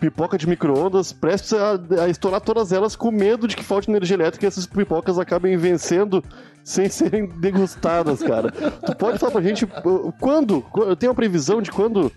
pipoca 0.00 0.36
de 0.36 0.48
micro-ondas, 0.48 1.12
prestes 1.12 1.52
a, 1.52 1.78
a 2.02 2.08
estourar 2.08 2.40
todas 2.40 2.72
elas 2.72 2.96
com 2.96 3.12
medo 3.12 3.46
de 3.46 3.54
que 3.54 3.62
falte 3.62 3.88
energia 3.88 4.16
elétrica 4.16 4.44
e 4.44 4.48
essas 4.48 4.66
pipocas 4.66 5.16
acabem 5.16 5.56
vencendo 5.56 6.24
sem 6.64 6.88
serem 6.90 7.26
degustadas, 7.26 8.20
cara. 8.20 8.50
tu 8.50 8.96
pode 8.96 9.18
falar 9.18 9.30
pra 9.30 9.42
gente 9.42 9.64
uh, 9.64 10.12
quando? 10.18 10.64
Tem 10.98 11.08
uma 11.08 11.14
previsão 11.14 11.62
de 11.62 11.70
quando 11.70 12.10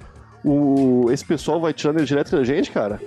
o, 0.43 1.11
esse 1.11 1.23
pessoal 1.23 1.61
vai 1.61 1.73
tirar 1.73 1.93
energia 1.93 2.15
elétrica 2.15 2.37
da 2.37 2.43
gente, 2.43 2.71
cara? 2.71 2.99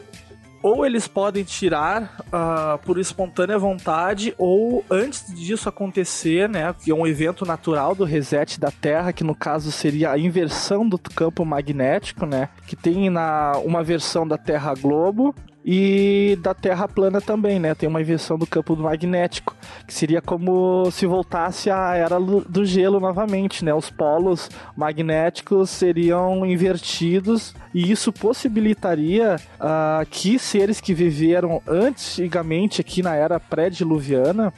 Ou 0.63 0.85
eles 0.85 1.07
podem 1.07 1.45
tirar 1.45 2.21
ah, 2.33 2.79
por 2.85 2.99
espontânea 2.99 3.59
vontade, 3.59 4.35
ou 4.39 4.85
antes 4.91 5.35
disso 5.35 5.69
acontecer, 5.69 6.49
né, 6.49 6.75
que 6.83 6.91
é 6.91 6.95
um 6.95 7.07
evento 7.07 7.45
natural 7.45 7.95
do 7.95 8.05
reset 8.05 8.59
da 8.59 8.71
Terra, 8.71 9.13
que 9.13 9.25
no 9.25 9.35
caso 9.35 9.71
seria 9.71 10.13
a 10.13 10.19
inversão 10.19 10.89
do 10.89 10.99
campo 10.99 11.45
magnético, 11.45 12.27
né, 12.27 12.49
que 12.67 12.77
tem 12.77 13.11
na 13.11 13.53
uma 13.65 13.83
versão 13.83 14.27
da 14.27 14.37
Terra 14.37 14.75
globo 14.75 15.35
e 15.71 16.39
da 16.41 16.55
Terra 16.55 16.89
plana 16.89 17.21
também, 17.21 17.59
né? 17.59 17.75
Tem 17.75 17.87
uma 17.87 18.01
inversão 18.01 18.39
do 18.39 18.47
campo 18.47 18.75
magnético, 18.75 19.55
que 19.87 19.93
seria 19.93 20.23
como 20.23 20.91
se 20.91 21.05
voltasse 21.05 21.71
à 21.71 21.95
era 21.95 22.19
do 22.19 22.65
gelo 22.65 22.99
novamente, 22.99 23.63
né? 23.63 23.75
Os 23.75 23.91
polos 23.91 24.49
magnéticos 24.75 25.69
seriam 25.69 26.47
invertidos 26.47 27.55
e 27.75 27.91
isso 27.91 28.11
possibilitaria 28.11 29.37
ah, 29.61 30.07
que 30.11 30.39
seres 30.39 30.81
que 30.81 30.95
viveram 30.95 31.61
antigamente 31.69 32.81
aqui 32.81 33.03
na 33.03 33.15
era 33.15 33.39
pré-diluviana 33.39 34.55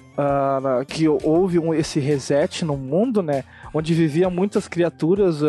na- 0.62 0.84
que 0.84 1.08
houve 1.08 1.58
um- 1.58 1.72
esse 1.74 1.98
reset 2.00 2.64
no 2.64 2.76
mundo, 2.76 3.22
né? 3.22 3.44
Onde 3.72 3.94
viviam 3.94 4.30
muitas 4.30 4.66
criaturas 4.66 5.40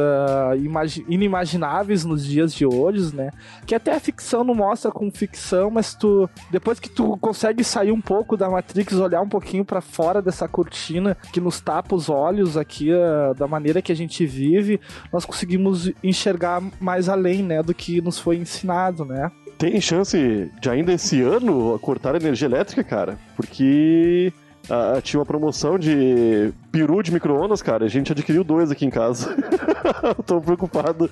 imagi- 0.58 1.06
inimagináveis 1.10 2.06
nos 2.06 2.26
dias 2.26 2.54
de 2.54 2.66
hoje, 2.66 3.16
né? 3.16 3.32
Que 3.66 3.76
até 3.76 3.94
a 3.96 4.00
ficção 4.00 4.44
não 4.44 4.54
mostra 4.56 4.92
como 4.92 5.12
ficção, 5.12 5.70
mas 5.72 5.94
tu 5.96 6.30
depois 6.50 6.80
que 6.80 6.90
tu 6.90 7.18
consegue 7.18 7.64
sair 7.64 7.92
um 7.92 8.02
pouco 8.02 8.38
da 8.38 8.50
Matrix, 8.50 8.94
olhar 8.94 9.22
um 9.22 9.30
pouquinho 9.30 9.66
pra 9.66 9.82
fora 9.82 10.22
dessa 10.22 10.48
cortina 10.48 11.18
que 11.34 11.40
nos 11.42 11.60
tapa 11.60 11.96
os 11.96 12.10
olhos 12.10 12.58
aqui 12.58 12.92
ah, 12.94 13.34
da 13.38 13.48
maneira 13.48 13.82
que 13.82 13.92
a 13.92 13.96
gente 13.96 14.26
vive, 14.26 14.80
nós 15.12 15.26
conseguimos 15.26 15.92
enxergar 16.04 16.62
mais 16.80 17.10
além, 17.10 17.42
né, 17.44 17.64
do 17.64 17.74
que 17.74 18.02
nos 18.02 18.20
foi 18.20 18.38
ensinado, 18.38 19.04
né? 19.06 19.32
Tem 19.58 19.80
chance 19.80 20.50
de 20.60 20.70
ainda 20.70 20.92
esse 20.94 21.22
ano 21.22 21.78
cortar 21.80 22.16
a 22.16 22.18
energia 22.18 22.48
elétrica, 22.48 22.84
cara? 22.84 23.18
Porque 23.36 24.34
ah, 24.70 25.02
tinha 25.02 25.20
uma 25.20 25.26
promoção 25.26 25.78
de 25.78 26.54
peru 26.72 27.02
de 27.02 27.12
micro-ondas, 27.12 27.62
cara. 27.62 27.86
A 27.86 27.90
gente 27.90 28.12
adquiriu 28.12 28.44
dois 28.44 28.72
aqui 28.72 28.86
em 28.86 28.90
casa. 28.90 29.36
Tô 30.26 30.40
preocupado. 30.42 31.10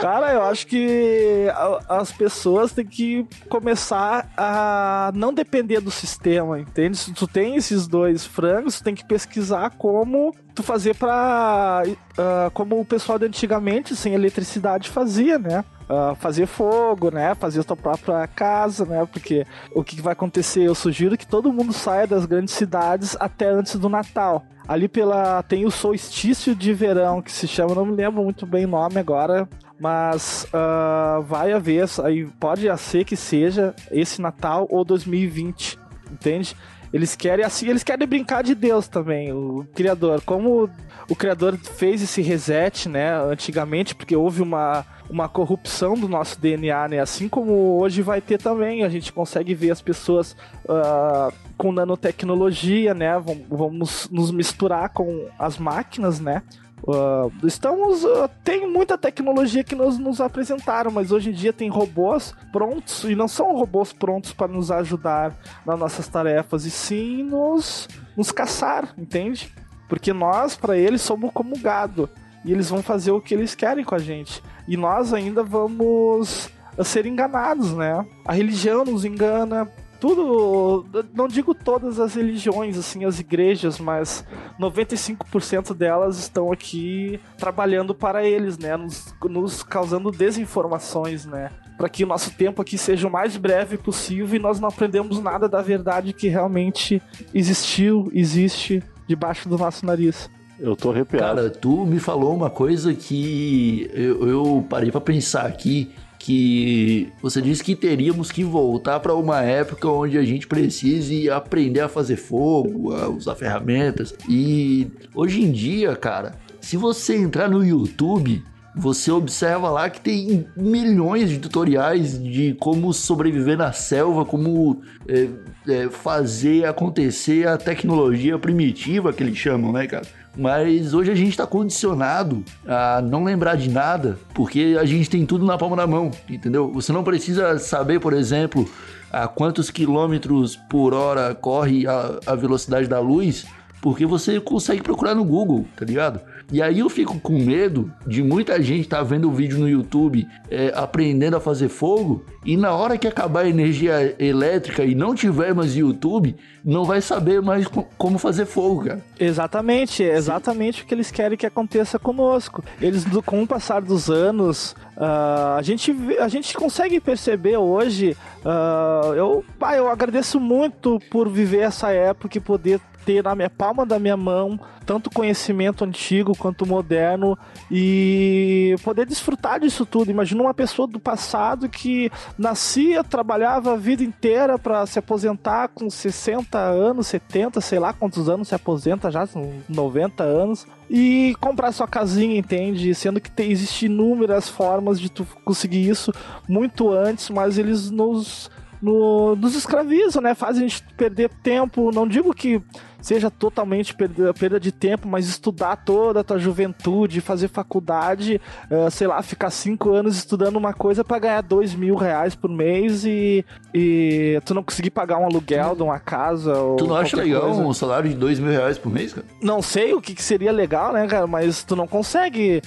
Cara, 0.00 0.32
eu 0.32 0.42
acho 0.42 0.66
que 0.66 1.46
as 1.86 2.10
pessoas 2.10 2.72
têm 2.72 2.86
que 2.86 3.26
começar 3.50 4.32
a 4.34 5.12
não 5.14 5.30
depender 5.30 5.78
do 5.80 5.90
sistema, 5.90 6.58
entende? 6.58 6.96
Se 6.96 7.12
tu 7.12 7.26
tem 7.26 7.56
esses 7.56 7.86
dois 7.86 8.24
frangos, 8.24 8.78
tu 8.78 8.84
tem 8.84 8.94
que 8.94 9.04
pesquisar 9.04 9.70
como 9.76 10.34
tu 10.54 10.62
fazer 10.62 10.96
pra. 10.96 11.82
ah, 12.16 12.50
como 12.54 12.80
o 12.80 12.84
pessoal 12.84 13.18
de 13.18 13.26
antigamente, 13.26 13.94
sem 13.94 14.14
eletricidade, 14.14 14.88
fazia, 14.88 15.38
né? 15.38 15.62
Ah, 15.92 16.14
fazer 16.14 16.46
fogo, 16.46 17.10
né? 17.10 17.34
Fazer 17.34 17.60
a 17.60 17.64
tua 17.64 17.76
própria 17.76 18.24
casa, 18.28 18.84
né? 18.84 19.04
Porque 19.06 19.44
o 19.74 19.82
que 19.82 20.00
vai 20.00 20.12
acontecer? 20.12 20.60
Eu 20.62 20.74
sugiro 20.74 21.18
que 21.18 21.26
todo 21.26 21.52
mundo 21.52 21.72
saia 21.72 22.06
das 22.06 22.26
grandes 22.26 22.54
cidades 22.54 23.16
até 23.18 23.48
antes 23.48 23.74
do 23.74 23.88
Natal. 23.88 24.44
Ali 24.68 24.86
pela. 24.86 25.42
tem 25.42 25.66
o 25.66 25.70
solstício 25.70 26.54
de 26.54 26.72
verão 26.72 27.20
que 27.20 27.32
se 27.32 27.48
chama, 27.48 27.74
não 27.74 27.84
me 27.84 27.96
lembro 27.96 28.22
muito 28.22 28.46
bem 28.46 28.66
o 28.66 28.68
nome 28.68 29.00
agora. 29.00 29.48
Mas 29.80 30.46
ah, 30.52 31.18
vai 31.26 31.52
haver, 31.52 31.88
aí 32.04 32.24
pode 32.38 32.68
ser 32.78 33.04
que 33.04 33.16
seja 33.16 33.74
esse 33.90 34.22
Natal 34.22 34.68
ou 34.70 34.84
2020, 34.84 35.76
entende? 36.12 36.54
Eles 36.92 37.14
querem 37.14 37.44
assim, 37.44 37.68
eles 37.68 37.84
querem 37.84 38.06
brincar 38.06 38.42
de 38.42 38.54
Deus 38.54 38.88
também, 38.88 39.32
o 39.32 39.64
criador. 39.74 40.20
Como 40.22 40.68
o 41.08 41.14
criador 41.16 41.56
fez 41.56 42.02
esse 42.02 42.20
reset, 42.20 42.88
né, 42.88 43.14
antigamente, 43.22 43.94
porque 43.94 44.16
houve 44.16 44.42
uma 44.42 44.84
uma 45.08 45.28
corrupção 45.28 45.94
do 45.94 46.08
nosso 46.08 46.40
DNA, 46.40 46.86
né? 46.86 47.00
Assim 47.00 47.28
como 47.28 47.80
hoje 47.80 48.00
vai 48.00 48.20
ter 48.20 48.38
também, 48.38 48.84
a 48.84 48.88
gente 48.88 49.12
consegue 49.12 49.54
ver 49.56 49.72
as 49.72 49.82
pessoas 49.82 50.36
ah, 50.68 51.32
com 51.58 51.72
nanotecnologia, 51.72 52.94
né? 52.94 53.18
Vam- 53.18 53.44
Vamos 53.50 54.08
nos 54.10 54.30
misturar 54.30 54.90
com 54.90 55.26
as 55.36 55.58
máquinas, 55.58 56.20
né? 56.20 56.42
Ah, 56.88 57.28
estamos. 57.44 58.04
ah, 58.04 58.28
tem 58.42 58.70
muita 58.70 58.96
tecnologia 58.96 59.62
que 59.64 59.74
nos, 59.74 59.98
nos 59.98 60.20
apresentaram, 60.20 60.90
mas 60.90 61.12
hoje 61.12 61.30
em 61.30 61.32
dia 61.32 61.52
tem 61.52 61.68
robôs 61.68 62.34
prontos 62.52 63.04
e 63.04 63.14
não 63.14 63.28
são 63.28 63.54
robôs 63.56 63.92
prontos 63.92 64.32
para 64.32 64.48
nos 64.48 64.70
ajudar 64.70 65.36
nas 65.64 65.78
nossas 65.78 66.08
tarefas, 66.08 66.64
e 66.64 66.70
sim 66.70 67.22
nos, 67.22 67.88
nos 68.16 68.30
caçar, 68.30 68.94
entende? 68.96 69.52
Porque 69.88 70.12
nós, 70.12 70.56
para 70.56 70.76
eles, 70.76 71.02
somos 71.02 71.32
como 71.32 71.58
gado. 71.58 72.08
E 72.44 72.52
eles 72.52 72.70
vão 72.70 72.82
fazer 72.82 73.10
o 73.10 73.20
que 73.20 73.34
eles 73.34 73.54
querem 73.54 73.84
com 73.84 73.94
a 73.94 73.98
gente. 73.98 74.42
E 74.66 74.76
nós 74.76 75.12
ainda 75.12 75.42
vamos 75.42 76.48
a 76.78 76.84
ser 76.84 77.04
enganados, 77.04 77.74
né? 77.74 78.06
A 78.24 78.32
religião 78.32 78.84
nos 78.84 79.04
engana. 79.04 79.70
Tudo, 80.00 80.86
não 81.14 81.28
digo 81.28 81.54
todas 81.54 82.00
as 82.00 82.14
religiões, 82.14 82.78
assim, 82.78 83.04
as 83.04 83.20
igrejas, 83.20 83.78
mas 83.78 84.24
95% 84.58 85.74
delas 85.74 86.18
estão 86.18 86.50
aqui 86.50 87.20
trabalhando 87.36 87.94
para 87.94 88.26
eles, 88.26 88.56
né? 88.56 88.76
Nos, 88.78 89.14
nos 89.22 89.62
causando 89.62 90.10
desinformações, 90.10 91.26
né? 91.26 91.50
Para 91.76 91.88
que 91.88 92.02
o 92.02 92.06
nosso 92.06 92.30
tempo 92.30 92.62
aqui 92.62 92.78
seja 92.78 93.06
o 93.06 93.10
mais 93.10 93.36
breve 93.36 93.76
possível 93.76 94.34
e 94.34 94.38
nós 94.38 94.58
não 94.58 94.68
aprendemos 94.70 95.20
nada 95.20 95.46
da 95.46 95.60
verdade 95.60 96.14
que 96.14 96.28
realmente 96.28 97.02
existiu, 97.34 98.10
existe 98.14 98.82
debaixo 99.06 99.48
do 99.48 99.58
nosso 99.58 99.84
nariz. 99.84 100.30
Eu 100.58 100.76
tô 100.76 100.90
arrepiado. 100.90 101.24
Cara, 101.24 101.50
tu 101.50 101.86
me 101.86 101.98
falou 101.98 102.34
uma 102.34 102.50
coisa 102.50 102.94
que 102.94 103.90
eu, 103.94 104.28
eu 104.28 104.66
parei 104.68 104.90
pra 104.90 105.00
pensar 105.00 105.46
aqui, 105.46 105.90
que 106.20 107.10
você 107.22 107.40
disse 107.40 107.64
que 107.64 107.74
teríamos 107.74 108.30
que 108.30 108.44
voltar 108.44 109.00
pra 109.00 109.14
uma 109.14 109.40
época 109.40 109.88
onde 109.88 110.18
a 110.18 110.22
gente 110.22 110.46
precise 110.46 111.30
aprender 111.30 111.80
a 111.80 111.88
fazer 111.88 112.16
fogo, 112.16 112.94
a 112.94 113.08
usar 113.08 113.34
ferramentas. 113.34 114.14
E 114.28 114.86
hoje 115.14 115.42
em 115.42 115.50
dia, 115.50 115.96
cara, 115.96 116.34
se 116.60 116.76
você 116.76 117.16
entrar 117.16 117.48
no 117.48 117.64
YouTube, 117.64 118.44
você 118.76 119.10
observa 119.10 119.70
lá 119.70 119.88
que 119.88 119.98
tem 119.98 120.46
milhões 120.54 121.30
de 121.30 121.38
tutoriais 121.38 122.22
de 122.22 122.54
como 122.60 122.92
sobreviver 122.92 123.56
na 123.56 123.72
selva, 123.72 124.22
como 124.26 124.82
é, 125.08 125.26
é, 125.66 125.88
fazer 125.88 126.66
acontecer 126.66 127.48
a 127.48 127.56
tecnologia 127.56 128.38
primitiva 128.38 129.10
que 129.10 129.22
eles 129.22 129.38
chamam, 129.38 129.72
né, 129.72 129.86
cara? 129.86 130.06
Mas 130.36 130.94
hoje 130.94 131.10
a 131.10 131.14
gente 131.14 131.30
está 131.30 131.46
condicionado 131.46 132.44
a 132.66 133.02
não 133.02 133.24
lembrar 133.24 133.56
de 133.56 133.68
nada, 133.68 134.18
porque 134.32 134.76
a 134.80 134.84
gente 134.84 135.10
tem 135.10 135.26
tudo 135.26 135.44
na 135.44 135.58
palma 135.58 135.76
da 135.76 135.86
mão, 135.86 136.10
entendeu? 136.28 136.70
Você 136.72 136.92
não 136.92 137.02
precisa 137.02 137.58
saber, 137.58 138.00
por 138.00 138.12
exemplo, 138.12 138.68
a 139.12 139.26
quantos 139.26 139.70
quilômetros 139.70 140.56
por 140.56 140.94
hora 140.94 141.34
corre 141.34 141.86
a, 141.86 142.20
a 142.26 142.34
velocidade 142.36 142.86
da 142.86 143.00
luz, 143.00 143.44
porque 143.82 144.06
você 144.06 144.40
consegue 144.40 144.82
procurar 144.82 145.14
no 145.14 145.24
Google, 145.24 145.66
tá 145.76 145.84
ligado? 145.84 146.20
E 146.52 146.60
aí 146.60 146.80
eu 146.80 146.88
fico 146.88 147.18
com 147.20 147.38
medo 147.38 147.92
de 148.06 148.22
muita 148.22 148.60
gente 148.60 148.80
estar 148.82 149.02
vendo 149.02 149.28
o 149.28 149.32
vídeo 149.32 149.58
no 149.58 149.68
YouTube 149.68 150.26
é, 150.50 150.72
aprendendo 150.74 151.36
a 151.36 151.40
fazer 151.40 151.68
fogo 151.68 152.24
e 152.44 152.56
na 152.56 152.72
hora 152.72 152.98
que 152.98 153.06
acabar 153.06 153.44
a 153.44 153.48
energia 153.48 154.14
elétrica 154.18 154.84
e 154.84 154.94
não 154.94 155.14
tiver 155.14 155.54
mais 155.54 155.76
YouTube, 155.76 156.34
não 156.64 156.84
vai 156.84 157.00
saber 157.00 157.40
mais 157.40 157.66
co- 157.68 157.86
como 157.96 158.18
fazer 158.18 158.46
fogo, 158.46 158.84
cara. 158.84 159.00
Exatamente, 159.18 160.02
é 160.02 160.16
exatamente 160.16 160.82
o 160.82 160.86
que 160.86 160.94
eles 160.94 161.10
querem 161.10 161.38
que 161.38 161.46
aconteça 161.46 161.98
conosco. 161.98 162.64
Eles, 162.80 163.04
com 163.24 163.42
o 163.42 163.46
passar 163.46 163.80
dos 163.82 164.10
anos, 164.10 164.74
ah, 164.96 165.56
a, 165.58 165.62
gente, 165.62 165.94
a 166.18 166.28
gente 166.28 166.52
consegue 166.54 166.98
perceber 167.00 167.56
hoje. 167.58 168.16
ah, 168.44 169.12
eu, 169.16 169.44
pá, 169.58 169.76
eu 169.76 169.88
agradeço 169.88 170.40
muito 170.40 170.98
por 171.10 171.28
viver 171.28 171.58
essa 171.60 171.90
época 171.92 172.38
e 172.38 172.40
poder 172.40 172.80
ter 173.04 173.22
na 173.24 173.34
minha 173.34 173.50
palma 173.50 173.84
da 173.86 173.98
minha 173.98 174.16
mão 174.16 174.58
tanto 174.86 175.08
conhecimento 175.10 175.84
antigo 175.84 176.36
quanto 176.36 176.66
moderno 176.66 177.38
e 177.70 178.74
poder 178.82 179.06
desfrutar 179.06 179.60
disso 179.60 179.86
tudo. 179.86 180.10
Imagina 180.10 180.42
uma 180.42 180.52
pessoa 180.54 180.88
do 180.88 180.98
passado 180.98 181.68
que 181.68 182.10
nascia, 182.36 183.04
trabalhava 183.04 183.72
a 183.74 183.76
vida 183.76 184.02
inteira 184.02 184.58
para 184.58 184.84
se 184.86 184.98
aposentar 184.98 185.68
com 185.68 185.88
60 185.88 186.58
anos, 186.58 187.06
70, 187.06 187.60
sei 187.60 187.78
lá 187.78 187.92
quantos 187.92 188.28
anos 188.28 188.48
se 188.48 188.54
aposenta 188.54 189.10
já, 189.10 189.26
são 189.26 189.52
90 189.68 190.24
anos, 190.24 190.66
e 190.88 191.36
comprar 191.40 191.70
sua 191.70 191.86
casinha, 191.86 192.36
entende? 192.36 192.92
Sendo 192.94 193.20
que 193.20 193.30
tem, 193.30 193.52
existe 193.52 193.86
inúmeras 193.86 194.48
formas 194.48 194.98
de 194.98 195.08
tu 195.08 195.24
conseguir 195.44 195.88
isso 195.88 196.12
muito 196.48 196.90
antes, 196.90 197.30
mas 197.30 197.58
eles 197.58 197.90
nos 197.90 198.50
no- 198.82 199.36
nos 199.36 199.54
escravizam, 199.54 200.22
né? 200.22 200.34
Fazem 200.34 200.64
a 200.64 200.68
gente 200.68 200.82
perder 200.96 201.28
tempo. 201.42 201.92
Não 201.92 202.08
digo 202.08 202.32
que 202.34 202.62
seja 203.00 203.30
totalmente 203.30 203.94
perda, 203.94 204.32
perda 204.34 204.60
de 204.60 204.72
tempo, 204.72 205.08
mas 205.08 205.26
estudar 205.28 205.76
toda 205.76 206.20
a 206.20 206.24
tua 206.24 206.38
juventude, 206.38 207.20
fazer 207.20 207.48
faculdade, 207.48 208.40
eh, 208.70 208.90
sei 208.90 209.06
lá, 209.06 209.22
ficar 209.22 209.50
cinco 209.50 209.90
anos 209.90 210.16
estudando 210.16 210.56
uma 210.56 210.72
coisa 210.72 211.02
para 211.04 211.18
ganhar 211.18 211.40
dois 211.42 211.74
mil 211.74 211.94
reais 211.96 212.34
por 212.34 212.50
mês 212.50 213.04
e, 213.04 213.44
e 213.74 214.40
tu 214.44 214.54
não 214.54 214.62
conseguir 214.62 214.90
pagar 214.90 215.18
um 215.18 215.24
aluguel 215.24 215.74
de 215.74 215.82
uma 215.82 215.98
casa. 215.98 216.54
Ou 216.58 216.76
Tu 216.76 216.86
não 216.86 216.96
acha 216.96 217.16
legal 217.16 217.42
coisa. 217.42 217.60
um 217.60 217.72
salário 217.72 218.08
de 218.10 218.16
dois 218.16 218.38
mil 218.38 218.50
reais 218.50 218.78
por 218.78 218.90
mês, 218.92 219.12
cara? 219.12 219.26
Não 219.42 219.62
sei 219.62 219.94
o 219.94 220.00
que, 220.00 220.14
que 220.14 220.22
seria 220.22 220.52
legal, 220.52 220.92
né, 220.92 221.06
cara? 221.06 221.26
Mas 221.26 221.62
tu 221.62 221.74
não 221.76 221.86
consegue. 221.86 222.62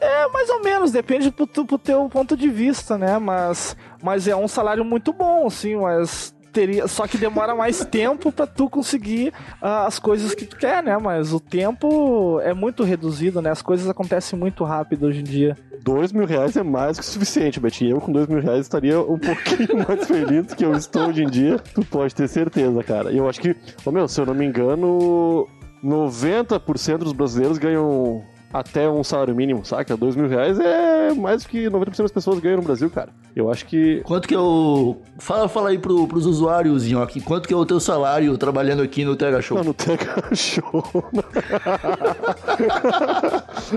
É 0.00 0.28
mais 0.28 0.48
ou 0.50 0.62
menos, 0.62 0.90
depende 0.90 1.30
pro, 1.30 1.46
pro 1.46 1.78
teu 1.78 2.08
ponto 2.08 2.36
de 2.36 2.48
vista, 2.48 2.96
né? 2.96 3.18
Mas, 3.18 3.76
mas 4.02 4.26
é 4.26 4.34
um 4.34 4.48
salário 4.48 4.84
muito 4.84 5.12
bom, 5.12 5.46
assim, 5.46 5.76
mas. 5.76 6.34
Teria, 6.52 6.88
só 6.88 7.06
que 7.06 7.18
demora 7.18 7.54
mais 7.54 7.84
tempo 7.84 8.32
pra 8.32 8.46
tu 8.46 8.68
conseguir 8.70 9.32
ah, 9.60 9.86
as 9.86 9.98
coisas 9.98 10.34
que 10.34 10.44
tu 10.44 10.56
quer, 10.56 10.82
né? 10.82 10.96
Mas 10.98 11.32
o 11.32 11.40
tempo 11.40 12.40
é 12.40 12.54
muito 12.54 12.82
reduzido, 12.82 13.42
né? 13.42 13.50
As 13.50 13.62
coisas 13.62 13.88
acontecem 13.88 14.38
muito 14.38 14.64
rápido 14.64 15.06
hoje 15.06 15.20
em 15.20 15.24
dia. 15.24 15.56
Dois 15.82 16.12
mil 16.12 16.26
reais 16.26 16.56
é 16.56 16.62
mais 16.62 16.98
que 16.98 17.04
o 17.04 17.06
suficiente, 17.06 17.60
Betinho. 17.60 17.96
Eu 17.96 18.00
com 18.00 18.12
dois 18.12 18.26
mil 18.26 18.40
reais 18.40 18.60
estaria 18.60 19.00
um 19.00 19.18
pouquinho 19.18 19.78
mais 19.86 20.06
feliz 20.06 20.46
do 20.46 20.56
que 20.56 20.64
eu 20.64 20.72
estou 20.74 21.08
hoje 21.08 21.22
em 21.22 21.30
dia. 21.30 21.58
Tu 21.58 21.84
pode 21.84 22.14
ter 22.14 22.28
certeza, 22.28 22.82
cara. 22.82 23.12
E 23.12 23.18
eu 23.18 23.28
acho 23.28 23.40
que, 23.40 23.54
ô 23.84 23.90
meu, 23.90 24.08
se 24.08 24.20
eu 24.20 24.26
não 24.26 24.34
me 24.34 24.44
engano, 24.44 25.46
90% 25.82 26.98
dos 26.98 27.12
brasileiros 27.12 27.58
ganham 27.58 28.24
até 28.52 28.88
um 28.88 29.04
salário 29.04 29.34
mínimo, 29.34 29.64
saca? 29.64 29.96
Dois 29.96 30.16
mil 30.16 30.28
reais 30.28 30.58
é 30.58 31.12
mais 31.14 31.42
do 31.42 31.48
que 31.48 31.68
90% 31.68 32.02
das 32.02 32.12
pessoas 32.12 32.38
ganham 32.40 32.58
no 32.58 32.62
Brasil, 32.62 32.90
cara. 32.90 33.10
Eu 33.36 33.50
acho 33.50 33.66
que. 33.66 34.00
Quanto 34.04 34.26
que 34.26 34.34
é 34.34 34.38
o. 34.38 34.96
Fala, 35.18 35.48
fala 35.48 35.70
aí 35.70 35.78
pro, 35.78 36.06
pros 36.08 36.26
usuários, 36.26 36.86
Nhoque. 36.86 37.20
Quanto 37.20 37.46
que 37.46 37.54
é 37.54 37.56
o 37.56 37.64
teu 37.64 37.78
salário 37.78 38.36
trabalhando 38.36 38.82
aqui 38.82 39.04
no 39.04 39.14
TH 39.14 39.42
Show? 39.42 39.58
Não, 39.58 39.64
no 39.64 39.74
Tega 39.74 40.34
Show. 40.34 40.84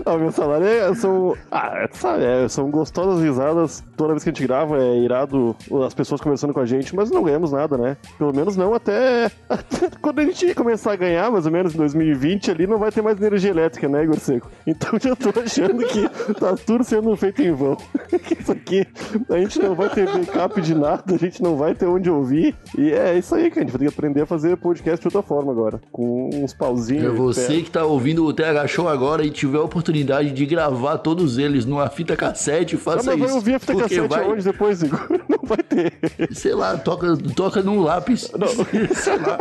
ah, 0.05 0.17
meu 0.17 0.31
salário 0.31 0.65
é, 0.65 0.95
são. 0.95 1.35
Ah, 1.51 1.87
sabe, 1.91 2.23
é, 2.23 2.47
são 2.47 2.71
gostosas 2.71 3.21
risadas. 3.21 3.83
Toda 3.95 4.13
vez 4.13 4.23
que 4.23 4.29
a 4.29 4.33
gente 4.33 4.47
grava 4.47 4.81
é 4.81 4.97
irado 4.97 5.55
as 5.85 5.93
pessoas 5.93 6.21
conversando 6.21 6.53
com 6.53 6.59
a 6.59 6.65
gente, 6.65 6.95
mas 6.95 7.11
não 7.11 7.23
ganhamos 7.23 7.51
nada, 7.51 7.77
né? 7.77 7.97
Pelo 8.17 8.33
menos 8.33 8.55
não 8.55 8.73
até, 8.73 9.25
até 9.49 9.89
quando 10.01 10.19
a 10.19 10.25
gente 10.25 10.55
começar 10.55 10.93
a 10.93 10.95
ganhar, 10.95 11.29
mais 11.29 11.45
ou 11.45 11.51
menos 11.51 11.75
em 11.75 11.77
2020, 11.77 12.51
ali 12.51 12.65
não 12.65 12.79
vai 12.79 12.91
ter 12.91 13.01
mais 13.01 13.21
energia 13.21 13.51
elétrica, 13.51 13.87
né, 13.87 14.03
Igor 14.03 14.19
Seco? 14.19 14.49
Então 14.67 14.91
já 14.99 15.15
tô 15.15 15.29
achando 15.39 15.85
que 15.87 16.07
tá 16.35 16.55
tudo 16.65 16.83
sendo 16.83 17.15
feito 17.15 17.41
em 17.41 17.51
vão. 17.51 17.77
Isso 18.39 18.51
aqui, 18.51 18.85
a 19.29 19.37
gente 19.37 19.59
não 19.59 19.75
vai 19.75 19.89
ter 19.89 20.05
backup 20.05 20.61
de 20.61 20.75
nada, 20.75 21.15
a 21.15 21.17
gente 21.17 21.41
não 21.41 21.55
vai 21.57 21.73
ter 21.73 21.85
onde 21.85 22.09
ouvir. 22.09 22.55
E 22.77 22.91
é 22.91 23.17
isso 23.17 23.33
aí, 23.35 23.49
cara. 23.49 23.61
A 23.61 23.63
gente 23.63 23.71
vai 23.71 23.79
ter 23.79 23.85
que 23.91 23.93
aprender 23.93 24.21
a 24.21 24.25
fazer 24.25 24.55
podcast 24.57 25.01
de 25.01 25.07
outra 25.07 25.21
forma 25.27 25.51
agora. 25.51 25.81
Com 25.91 26.29
uns 26.33 26.53
pauzinhos. 26.53 27.05
É 27.05 27.09
você 27.09 27.61
que 27.61 27.71
tá 27.71 27.83
ouvindo 27.85 28.25
o 28.25 28.33
TH 28.33 28.67
Show 28.67 28.87
agora 28.87 29.25
e 29.25 29.29
tiver 29.31 29.57
a 29.57 29.63
oportunidade 29.63 30.31
de 30.31 30.45
gravar 30.45 30.97
todos 30.99 31.37
eles 31.37 31.65
numa 31.65 31.89
fita 31.89 32.15
cassete, 32.15 32.77
faça 32.77 32.97
mas 33.11 33.17
vai 33.19 33.27
isso. 33.27 33.35
ouvir 33.35 33.55
a 33.55 33.59
fita 33.59 33.75
cassete 33.75 34.07
vai, 34.07 34.23
aonde 34.23 34.43
depois, 34.43 34.81
Igor? 34.83 34.99
Não 35.29 35.39
vai 35.43 35.57
ter. 35.57 35.93
Sei 36.31 36.53
lá, 36.53 36.77
toca, 36.77 37.15
toca 37.35 37.61
num 37.61 37.81
lápis. 37.81 38.31
Sei 38.95 39.17
lá. 39.17 39.39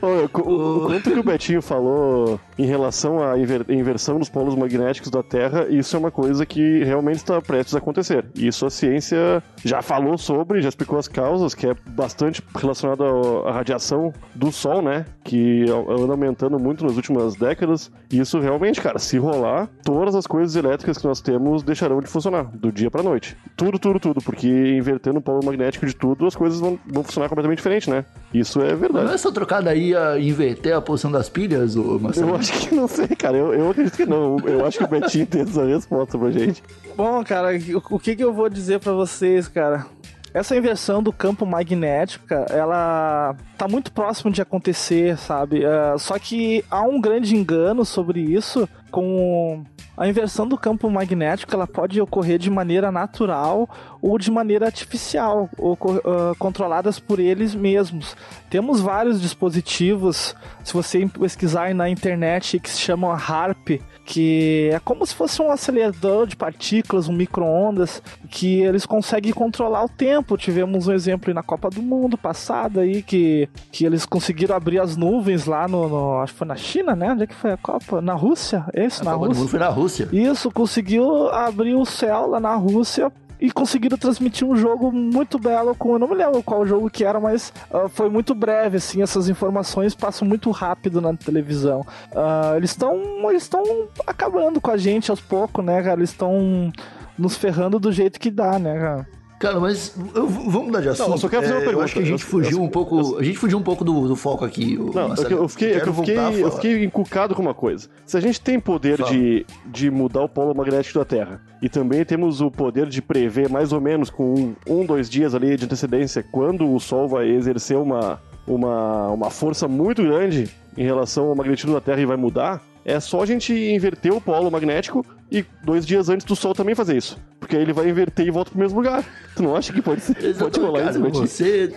Olha, 0.00 0.28
co- 0.28 0.42
o 0.42 0.86
quanto 0.86 1.10
que 1.10 1.18
o 1.18 1.22
Betinho 1.22 1.62
falou 1.62 2.38
em 2.58 2.66
relação 2.66 3.22
à 3.22 3.38
inver- 3.38 3.64
inversão 3.68 4.18
dos 4.18 4.28
polos 4.28 4.54
magnéticos 4.62 5.10
da 5.10 5.22
Terra, 5.22 5.66
isso 5.68 5.94
é 5.94 5.98
uma 5.98 6.10
coisa 6.10 6.46
que 6.46 6.82
realmente 6.84 7.16
está 7.16 7.40
prestes 7.40 7.74
a 7.74 7.78
acontecer. 7.78 8.24
Isso 8.34 8.64
a 8.66 8.70
ciência 8.70 9.42
já 9.64 9.82
falou 9.82 10.16
sobre, 10.16 10.62
já 10.62 10.68
explicou 10.68 10.98
as 10.98 11.08
causas, 11.08 11.54
que 11.54 11.66
é 11.66 11.74
bastante 11.90 12.42
relacionado 12.54 13.02
ao- 13.04 13.48
à 13.48 13.52
radiação 13.52 14.12
do 14.34 14.50
Sol, 14.52 14.82
né? 14.82 15.04
Que 15.24 15.64
anda 15.88 16.12
aumentando 16.12 16.58
muito 16.58 16.84
nas 16.84 16.96
últimas 16.96 17.34
décadas. 17.34 17.90
E 18.10 18.18
isso 18.20 18.38
realmente, 18.40 18.80
cara, 18.80 18.98
se 18.98 19.18
rolar, 19.18 19.68
todas 19.84 20.14
as 20.14 20.26
coisas 20.26 20.54
elétricas 20.56 20.98
que 20.98 21.06
nós 21.06 21.20
temos 21.20 21.62
deixarão 21.62 22.00
de 22.00 22.06
funcionar, 22.06 22.44
do 22.44 22.70
dia 22.72 22.90
pra 22.90 23.02
noite. 23.02 23.36
Tudo, 23.56 23.78
tudo, 23.78 23.98
tudo, 24.00 24.20
porque 24.22 24.48
invertendo 24.76 25.18
o 25.18 25.22
polo 25.22 25.44
magnético 25.44 25.86
de 25.86 25.94
tudo, 25.94 26.26
as 26.26 26.34
coisas 26.36 26.60
vão, 26.60 26.78
vão 26.86 27.02
funcionar 27.04 27.28
completamente 27.28 27.58
diferente, 27.58 27.88
né? 27.90 28.04
Isso 28.32 28.60
é 28.60 28.74
verdade. 28.74 29.06
Não 29.06 29.14
é 29.14 29.18
só 29.18 29.30
trocar 29.30 29.60
daí 29.62 29.94
a 29.94 30.18
inverter 30.18 30.74
a 30.74 30.80
posição 30.80 31.10
das 31.10 31.28
pilhas, 31.28 31.76
ô 31.76 31.98
Marcelo? 31.98 32.30
Eu 32.30 32.36
acho 32.36 32.52
que 32.68 32.74
não 32.74 32.88
sei, 32.88 33.08
cara. 33.08 33.36
Eu, 33.36 33.52
eu 33.54 33.70
acredito 33.70 33.96
que 33.96 34.06
não. 34.06 34.36
Eu 34.52 34.66
acho 34.66 34.78
que 34.78 34.84
o 34.84 34.88
Betinho 34.88 35.26
tem 35.26 35.42
essa 35.42 35.64
resposta 35.64 36.18
pra 36.18 36.30
gente. 36.30 36.62
Bom, 36.96 37.22
cara, 37.24 37.50
o, 37.90 37.98
que, 37.98 38.16
que 38.16 38.24
eu 38.24 38.32
vou 38.32 38.48
dizer 38.48 38.80
pra 38.80 38.92
vocês, 38.92 39.48
cara? 39.48 39.86
Essa 40.34 40.56
inversão 40.56 41.02
do 41.02 41.12
campo 41.12 41.44
magnético, 41.44 42.24
ela 42.48 43.36
tá 43.58 43.68
muito 43.68 43.92
próximo 43.92 44.30
de 44.30 44.40
acontecer, 44.40 45.18
sabe? 45.18 45.62
É, 45.62 45.98
só 45.98 46.18
que 46.18 46.64
há 46.70 46.82
um 46.82 47.00
grande 47.00 47.36
engano 47.36 47.84
sobre 47.84 48.20
isso 48.20 48.66
com 48.90 49.62
a 49.96 50.08
inversão 50.08 50.48
do 50.48 50.56
campo 50.56 50.88
magnético, 50.88 51.54
ela 51.54 51.66
pode 51.66 52.00
ocorrer 52.00 52.38
de 52.38 52.50
maneira 52.50 52.90
natural 52.90 53.68
ou 54.00 54.18
de 54.18 54.30
maneira 54.30 54.66
artificial, 54.66 55.50
ou, 55.58 55.78
ah, 56.04 56.34
controladas 56.38 56.98
por 56.98 57.20
eles 57.20 57.54
mesmos. 57.54 58.16
Temos 58.48 58.80
vários 58.80 59.20
dispositivos, 59.20 60.34
se 60.64 60.72
você 60.72 61.06
pesquisar 61.06 61.74
na 61.74 61.90
internet, 61.90 62.58
que 62.58 62.70
se 62.70 62.80
chamam 62.80 63.12
HARP, 63.12 63.82
que 64.12 64.68
é 64.70 64.78
como 64.78 65.06
se 65.06 65.14
fosse 65.14 65.40
um 65.40 65.50
acelerador 65.50 66.26
de 66.26 66.36
partículas, 66.36 67.08
um 67.08 67.14
micro-ondas, 67.14 68.02
que 68.28 68.60
eles 68.60 68.84
conseguem 68.84 69.32
controlar 69.32 69.82
o 69.84 69.88
tempo. 69.88 70.36
Tivemos 70.36 70.86
um 70.86 70.92
exemplo 70.92 71.30
aí 71.30 71.34
na 71.34 71.42
Copa 71.42 71.70
do 71.70 71.80
Mundo 71.80 72.18
passada 72.18 72.82
aí, 72.82 73.02
que, 73.02 73.48
que 73.70 73.86
eles 73.86 74.04
conseguiram 74.04 74.54
abrir 74.54 74.80
as 74.80 74.98
nuvens 74.98 75.46
lá 75.46 75.66
no, 75.66 75.88
no- 75.88 76.18
Acho 76.20 76.34
que 76.34 76.38
foi 76.40 76.46
na 76.46 76.56
China, 76.56 76.94
né? 76.94 77.10
Onde 77.12 77.22
é 77.22 77.26
que 77.26 77.34
foi 77.34 77.52
a 77.52 77.56
Copa? 77.56 78.02
Na 78.02 78.12
Rússia? 78.12 78.66
É 78.74 78.84
isso, 78.84 79.00
A 79.00 79.04
na 79.06 79.12
Copa 79.12 79.24
do 79.24 79.28
Rússia? 79.28 79.40
Mundo 79.40 79.50
foi 79.50 79.58
na 79.60 79.68
Rússia. 79.70 80.08
Isso, 80.12 80.50
conseguiu 80.50 81.28
abrir 81.30 81.74
o 81.74 81.86
céu 81.86 82.26
lá 82.26 82.38
na 82.38 82.54
Rússia 82.54 83.10
e 83.42 83.50
conseguiram 83.50 83.98
transmitir 83.98 84.46
um 84.46 84.54
jogo 84.54 84.92
muito 84.92 85.36
belo 85.36 85.74
com, 85.74 85.94
eu 85.94 85.98
não 85.98 86.06
me 86.06 86.14
lembro 86.14 86.40
qual 86.44 86.64
jogo 86.64 86.88
que 86.88 87.04
era, 87.04 87.18
mas 87.18 87.52
ah, 87.72 87.88
foi 87.88 88.08
muito 88.08 88.36
breve, 88.36 88.76
assim, 88.76 89.02
essas 89.02 89.28
informações 89.28 89.96
passam 89.96 90.28
muito 90.28 90.48
rápido 90.52 91.00
na 91.00 91.12
televisão. 91.12 91.84
Ah, 92.14 92.54
eles 92.56 92.70
estão 92.70 93.02
eles 93.28 93.42
estão 93.42 93.64
acabando 94.06 94.60
com 94.60 94.70
a 94.70 94.76
gente 94.76 95.10
aos 95.10 95.20
poucos, 95.20 95.64
né, 95.64 95.82
cara? 95.82 95.98
Eles 95.98 96.10
estão 96.10 96.72
nos 97.18 97.36
ferrando 97.36 97.80
do 97.80 97.90
jeito 97.90 98.20
que 98.20 98.30
dá, 98.30 98.60
né, 98.60 98.78
cara? 98.78 99.08
Cara, 99.42 99.58
mas 99.58 99.92
eu- 100.14 100.26
vamos 100.28 100.66
mudar 100.66 100.80
de 100.80 100.88
assunto. 100.90 101.10
eu 101.10 101.18
só 101.18 101.28
quero 101.28 101.42
fazer 101.42 101.54
uma 101.54 101.60
É, 101.62 101.64
pergunta. 101.64 101.84
Acho 101.84 101.94
que 101.94 101.98
a 101.98 102.04
gente 102.04 102.22
Eu- 102.22 102.28
fugiu 102.28 102.58
eu- 102.58 102.62
um 102.62 102.68
pouco. 102.68 103.18
A 103.18 103.22
gente 103.24 103.36
fugiu 103.38 103.58
um 103.58 103.62
pouco 103.62 103.84
do, 103.84 104.06
do 104.06 104.14
foco 104.14 104.44
aqui. 104.44 104.76
Não, 104.78 105.08
Marcelo. 105.08 105.32
eu 105.34 105.48
fiquei, 105.48 105.74
eu 105.74 105.92
fiquei, 105.92 106.16
eu 106.44 106.50
fiquei 106.52 106.84
encucado 106.84 107.34
com 107.34 107.42
uma 107.42 107.52
coisa. 107.52 107.88
Se 108.06 108.16
a 108.16 108.20
gente 108.20 108.40
tem 108.40 108.60
poder 108.60 108.98
Fala. 108.98 109.10
de, 109.10 109.44
de 109.66 109.90
mudar 109.90 110.22
o 110.22 110.28
polo 110.28 110.54
magnético 110.54 110.96
da 111.00 111.04
Terra 111.04 111.40
e 111.60 111.68
também 111.68 112.04
temos 112.04 112.40
o 112.40 112.52
poder 112.52 112.86
de 112.88 113.02
prever 113.02 113.48
mais 113.48 113.72
ou 113.72 113.80
menos 113.80 114.08
com 114.10 114.32
um, 114.32 114.54
um 114.80 114.86
dois 114.86 115.10
dias 115.10 115.34
ali 115.34 115.56
de 115.56 115.64
antecedência 115.64 116.24
quando 116.30 116.72
o 116.72 116.78
Sol 116.78 117.08
vai 117.08 117.28
exercer 117.28 117.76
uma, 117.76 118.20
uma, 118.46 119.08
uma 119.08 119.28
força 119.30 119.66
muito 119.66 120.04
grande 120.04 120.48
em 120.78 120.84
relação 120.84 121.26
ao 121.30 121.34
magnetismo 121.34 121.74
da 121.74 121.80
Terra 121.80 122.00
e 122.00 122.06
vai 122.06 122.16
mudar, 122.16 122.62
é 122.84 122.98
só 123.00 123.22
a 123.22 123.26
gente 123.26 123.52
inverter 123.52 124.12
o 124.12 124.20
polo 124.20 124.50
magnético 124.50 125.04
e 125.32 125.46
dois 125.64 125.86
dias 125.86 126.10
antes 126.10 126.26
do 126.26 126.36
Sol 126.36 126.52
também 126.54 126.74
fazer 126.74 126.94
isso. 126.94 127.18
Porque 127.40 127.56
aí 127.56 127.62
ele 127.62 127.72
vai 127.72 127.88
inverter 127.88 128.26
e 128.26 128.30
volta 128.30 128.50
pro 128.50 128.60
mesmo 128.60 128.78
lugar. 128.78 129.02
Tu 129.34 129.42
não 129.42 129.56
acha 129.56 129.72
que 129.72 129.80
pode 129.80 130.02
ser? 130.02 130.36
Pode 130.36 130.60
rolar 130.60 130.90
isso, 130.90 131.00
Betinho? 131.00 131.26
você, 131.26 131.72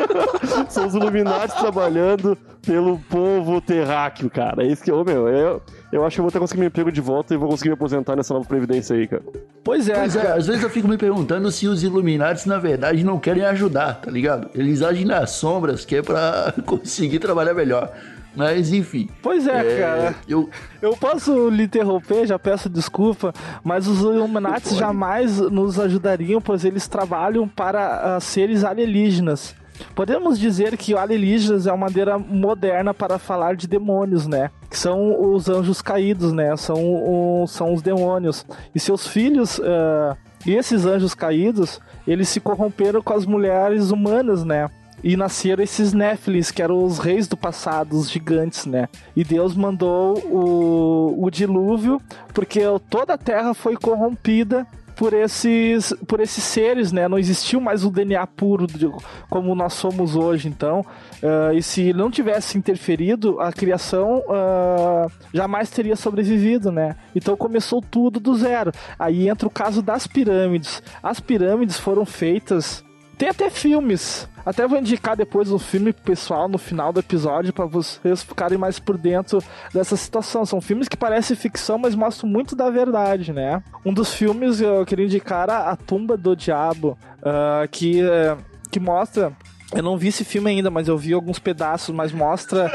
São 0.70 0.86
os 0.86 0.94
Illuminati 0.94 1.54
trabalhando 1.58 2.36
pelo 2.64 2.98
povo 2.98 3.60
terráqueo, 3.60 4.30
cara. 4.30 4.62
É 4.64 4.66
isso 4.68 4.82
que 4.82 4.90
eu, 4.90 5.04
meu, 5.04 5.28
eu, 5.28 5.62
eu 5.92 6.04
acho 6.04 6.16
que 6.16 6.20
eu 6.20 6.24
vou 6.24 6.30
até 6.30 6.38
conseguir 6.38 6.60
meu 6.60 6.68
emprego 6.68 6.90
de 6.90 7.00
volta 7.02 7.34
e 7.34 7.36
vou 7.36 7.50
conseguir 7.50 7.68
me 7.68 7.74
aposentar 7.74 8.16
nessa 8.16 8.32
nova 8.32 8.46
previdência 8.46 8.96
aí, 8.96 9.06
cara. 9.06 9.22
Pois 9.62 9.86
é, 9.88 9.94
Pois 9.94 10.16
é, 10.16 10.22
cara. 10.22 10.34
às 10.36 10.46
vezes 10.46 10.62
eu 10.62 10.70
fico 10.70 10.88
me 10.88 10.96
perguntando 10.96 11.50
se 11.52 11.66
os 11.68 11.82
Illuminati, 11.82 12.48
na 12.48 12.58
verdade, 12.58 13.04
não 13.04 13.18
querem 13.18 13.44
ajudar, 13.44 14.00
tá 14.00 14.10
ligado? 14.10 14.48
Eles 14.54 14.80
agem 14.80 15.04
nas 15.04 15.32
sombras, 15.32 15.84
que 15.84 15.96
é 15.96 16.02
pra 16.02 16.54
conseguir 16.64 17.18
trabalhar 17.18 17.52
melhor. 17.52 17.92
Mas, 18.36 18.72
enfim. 18.72 19.08
Pois 19.22 19.46
é, 19.46 19.76
É, 19.76 19.80
cara. 19.80 20.14
Eu, 20.28 20.48
Eu 20.80 20.96
posso 20.96 21.48
lhe 21.48 21.64
interromper, 21.64 22.26
já 22.26 22.38
peço 22.38 22.68
desculpa, 22.68 23.32
mas 23.64 23.86
os 23.88 24.00
Illuminati 24.00 24.74
jamais 24.74 25.38
nos 25.40 25.78
ajudariam, 25.80 26.40
pois 26.40 26.64
eles 26.64 26.86
trabalham 26.86 27.48
para 27.48 28.16
ah, 28.16 28.20
seres 28.20 28.62
alienígenas. 28.64 29.54
Podemos 29.94 30.38
dizer 30.38 30.76
que 30.76 30.92
o 30.94 30.98
alienígenas 30.98 31.66
é 31.66 31.72
uma 31.72 31.86
maneira 31.86 32.18
moderna 32.18 32.92
para 32.92 33.16
falar 33.18 33.54
de 33.54 33.66
demônios, 33.68 34.26
né? 34.26 34.50
Que 34.68 34.76
são 34.76 35.32
os 35.34 35.48
anjos 35.48 35.80
caídos, 35.80 36.32
né? 36.32 36.56
São, 36.56 36.76
o- 36.80 37.46
são 37.46 37.72
os 37.72 37.80
demônios. 37.80 38.44
E 38.74 38.80
seus 38.80 39.06
filhos, 39.06 39.60
ah, 39.64 40.16
e 40.44 40.54
esses 40.54 40.84
anjos 40.84 41.14
caídos, 41.14 41.80
eles 42.06 42.28
se 42.28 42.40
corromperam 42.40 43.00
com 43.02 43.12
as 43.14 43.24
mulheres 43.26 43.90
humanas, 43.90 44.44
né? 44.44 44.68
E 45.02 45.16
nasceram 45.16 45.62
esses 45.62 45.92
Néfilis, 45.92 46.50
que 46.50 46.60
eram 46.62 46.84
os 46.84 46.98
reis 46.98 47.28
do 47.28 47.36
passado, 47.36 47.96
os 47.96 48.10
gigantes, 48.10 48.66
né? 48.66 48.88
E 49.14 49.22
Deus 49.22 49.54
mandou 49.54 50.18
o, 50.26 51.24
o 51.24 51.30
dilúvio, 51.30 52.00
porque 52.34 52.60
toda 52.90 53.14
a 53.14 53.18
terra 53.18 53.54
foi 53.54 53.76
corrompida 53.76 54.66
por 54.96 55.12
esses, 55.12 55.94
por 56.08 56.18
esses 56.18 56.42
seres, 56.42 56.90
né? 56.90 57.06
Não 57.06 57.16
existiu 57.20 57.60
mais 57.60 57.84
o 57.84 57.90
DNA 57.90 58.26
puro 58.26 58.66
de- 58.66 58.90
como 59.30 59.54
nós 59.54 59.74
somos 59.74 60.16
hoje, 60.16 60.48
então. 60.48 60.84
ah, 61.22 61.54
e 61.54 61.62
se 61.62 61.92
não 61.92 62.10
tivesse 62.10 62.58
interferido, 62.58 63.40
a 63.40 63.52
criação 63.52 64.24
ah, 64.28 65.06
jamais 65.32 65.70
teria 65.70 65.94
sobrevivido, 65.94 66.72
né? 66.72 66.96
Então 67.14 67.36
começou 67.36 67.80
tudo 67.80 68.18
do 68.18 68.34
zero. 68.34 68.72
Aí 68.98 69.28
entra 69.28 69.46
o 69.46 69.50
caso 69.50 69.80
das 69.80 70.08
pirâmides. 70.08 70.82
As 71.00 71.20
pirâmides 71.20 71.78
foram 71.78 72.04
feitas 72.04 72.84
tem 73.16 73.28
até 73.28 73.50
filmes. 73.50 74.28
Até 74.48 74.66
vou 74.66 74.78
indicar 74.78 75.14
depois 75.14 75.52
um 75.52 75.58
filme 75.58 75.92
pessoal 75.92 76.48
no 76.48 76.56
final 76.56 76.90
do 76.90 77.00
episódio 77.00 77.52
para 77.52 77.66
vocês 77.66 78.22
ficarem 78.22 78.56
mais 78.56 78.78
por 78.78 78.96
dentro 78.96 79.44
dessa 79.74 79.94
situação. 79.94 80.46
São 80.46 80.58
filmes 80.58 80.88
que 80.88 80.96
parecem 80.96 81.36
ficção, 81.36 81.76
mas 81.76 81.94
mostram 81.94 82.30
muito 82.30 82.56
da 82.56 82.70
verdade, 82.70 83.30
né? 83.30 83.62
Um 83.84 83.92
dos 83.92 84.14
filmes 84.14 84.62
eu 84.62 84.86
queria 84.86 85.04
indicar 85.04 85.50
a, 85.50 85.68
a 85.70 85.76
Tumba 85.76 86.16
do 86.16 86.34
Diabo, 86.34 86.96
ah, 87.22 87.68
que, 87.70 88.00
eh, 88.00 88.38
que 88.70 88.80
mostra. 88.80 89.34
Eu 89.74 89.82
não 89.82 89.98
vi 89.98 90.08
esse 90.08 90.24
filme 90.24 90.48
ainda, 90.48 90.70
mas 90.70 90.88
eu 90.88 90.96
vi 90.96 91.12
alguns 91.12 91.38
pedaços, 91.38 91.94
mas 91.94 92.10
mostra 92.10 92.72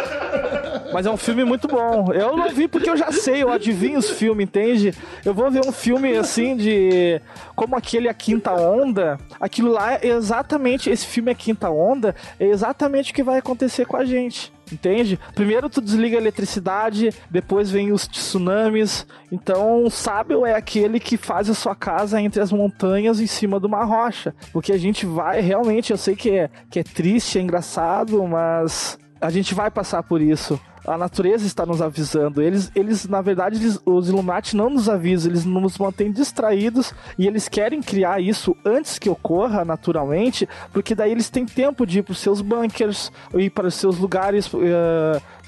Mas 0.93 1.06
é 1.06 1.10
um 1.12 1.17
filme 1.17 1.43
muito 1.43 1.67
bom. 1.67 2.13
Eu 2.13 2.38
não 2.38 2.49
vi 2.49 2.67
porque 2.67 2.89
eu 2.89 2.95
já 2.95 3.12
sei, 3.12 3.43
eu 3.43 3.51
adivinho 3.51 3.99
os 3.99 4.10
filmes, 4.10 4.43
entende? 4.43 4.93
Eu 5.25 5.34
vou 5.34 5.49
ver 5.49 5.62
um 5.65 5.71
filme 5.71 6.15
assim 6.15 6.56
de. 6.56 7.19
Como 7.56 7.75
aquele 7.75 8.08
A 8.08 8.13
Quinta 8.13 8.53
Onda. 8.53 9.17
Aquilo 9.39 9.71
lá 9.71 9.95
é 9.95 10.08
exatamente. 10.08 10.89
Esse 10.89 11.06
filme 11.06 11.32
A 11.32 11.36
Quinta 11.36 11.69
Onda 11.69 12.15
é 12.39 12.45
exatamente 12.45 13.12
o 13.12 13.15
que 13.15 13.23
vai 13.23 13.39
acontecer 13.39 13.86
com 13.86 13.97
a 13.97 14.06
gente. 14.06 14.53
Entende? 14.71 15.19
Primeiro 15.36 15.69
tu 15.69 15.82
desliga 15.82 16.17
a 16.17 16.21
eletricidade, 16.21 17.12
depois 17.29 17.69
vem 17.69 17.91
os 17.91 18.08
tsunamis. 18.08 19.06
Então, 19.32 19.84
o 19.84 19.89
sábio 19.89 20.45
é 20.45 20.56
aquele 20.56 20.99
que 20.99 21.17
faz 21.17 21.49
a 21.49 21.53
sua 21.53 21.75
casa 21.75 22.19
entre 22.19 22.41
as 22.41 22.51
montanhas 22.51 23.19
em 23.19 23.27
cima 23.27 23.60
de 23.60 23.67
uma 23.67 23.84
rocha. 23.84 24.34
Porque 24.51 24.71
a 24.71 24.77
gente 24.77 25.06
vai, 25.06 25.41
realmente, 25.41 25.91
eu 25.91 25.97
sei 25.97 26.15
que 26.15 26.32
é, 26.32 26.49
que 26.69 26.79
é 26.79 26.84
triste, 26.84 27.38
é 27.38 27.41
engraçado, 27.41 28.25
mas 28.27 28.97
a 29.21 29.29
gente 29.29 29.53
vai 29.53 29.69
passar 29.69 30.01
por 30.03 30.21
isso. 30.21 30.60
A 30.86 30.98
natureza 30.98 31.46
está 31.46 31.65
nos 31.65 31.82
avisando. 31.82 32.41
Eles, 32.41 32.72
eles 32.76 33.08
na 33.08 33.22
verdade, 33.22 33.58
eles, 33.58 33.80
os 33.86 34.10
Illuminati 34.10 34.56
não 34.56 34.69
nos 34.69 34.89
avisam, 34.89 35.32
eles 35.32 35.46
nos 35.46 35.78
mantêm 35.78 36.12
distraídos 36.12 36.93
e 37.17 37.26
eles 37.28 37.48
querem 37.48 37.82
criar 37.82 38.22
isso 38.22 38.56
antes 38.65 39.00
que 39.00 39.10
ocorra 39.10 39.63
naturalmente, 39.63 40.48
porque 40.72 40.93
daí 40.93 41.12
eles 41.12 41.30
têm 41.30 41.46
tempo 41.46 41.86
de 41.86 42.00
ir 42.00 42.04
para 42.04 42.12
os 42.12 42.19
seus 42.19 42.41
bunkers, 42.41 43.12
ir 43.36 43.50
para 43.50 43.67
os 43.67 43.76
seus 43.76 43.98
lugares 43.98 44.52
uh, 44.54 44.60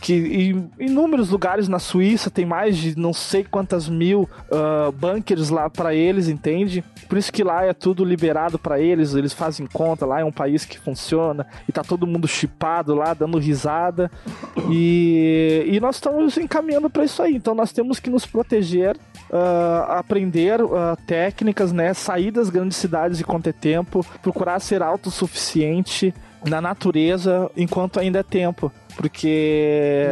que 0.02 0.14
em 0.14 0.70
inúmeros 0.80 1.30
lugares 1.30 1.68
na 1.68 1.80
Suíça 1.80 2.30
tem 2.30 2.46
mais 2.46 2.78
de 2.78 2.98
não 2.98 3.14
sei 3.14 3.44
quantas 3.44 3.90
mil 3.90 4.30
uh, 4.52 4.92
bunkers 4.92 5.50
lá 5.50 5.70
para 5.70 5.96
eles, 5.96 6.28
entende? 6.28 6.84
Por 7.08 7.18
isso 7.18 7.32
que 7.32 7.44
lá 7.44 7.66
é 7.66 7.74
tudo 7.74 8.04
liberado 8.04 8.60
para 8.60 8.80
eles, 8.80 9.16
eles 9.16 9.34
fazem 9.34 9.66
conta, 9.66 10.06
lá 10.06 10.20
é 10.20 10.24
um 10.24 10.32
país 10.32 10.66
que 10.66 10.78
funciona 10.78 11.48
e 11.68 11.72
tá 11.72 11.84
todo 11.84 12.06
mundo 12.06 12.28
chipado 12.28 12.94
lá, 12.94 13.14
dando 13.14 13.40
risada. 13.40 14.12
E, 14.70 15.25
e 15.68 15.80
nós 15.80 15.96
estamos 15.96 16.38
encaminhando 16.38 16.90
para 16.90 17.06
isso 17.06 17.22
aí, 17.22 17.36
então 17.36 17.54
nós 17.56 17.72
temos 17.72 18.00
que 18.00 18.10
nos 18.10 18.26
proteger, 18.26 18.96
uh, 19.30 19.92
aprender 19.92 20.62
uh, 20.62 20.96
técnicas, 21.08 21.72
né? 21.72 21.94
Sair 21.94 22.32
das 22.32 22.50
grandes 22.50 22.78
cidades 22.78 23.20
enquanto 23.20 23.48
é 23.48 23.54
tempo, 23.54 24.06
procurar 24.22 24.60
ser 24.60 24.82
autossuficiente 24.82 26.14
na 26.46 26.62
natureza 26.62 27.50
enquanto 27.56 28.00
ainda 28.00 28.20
é 28.20 28.24
tempo 28.24 28.72
porque 28.96 30.08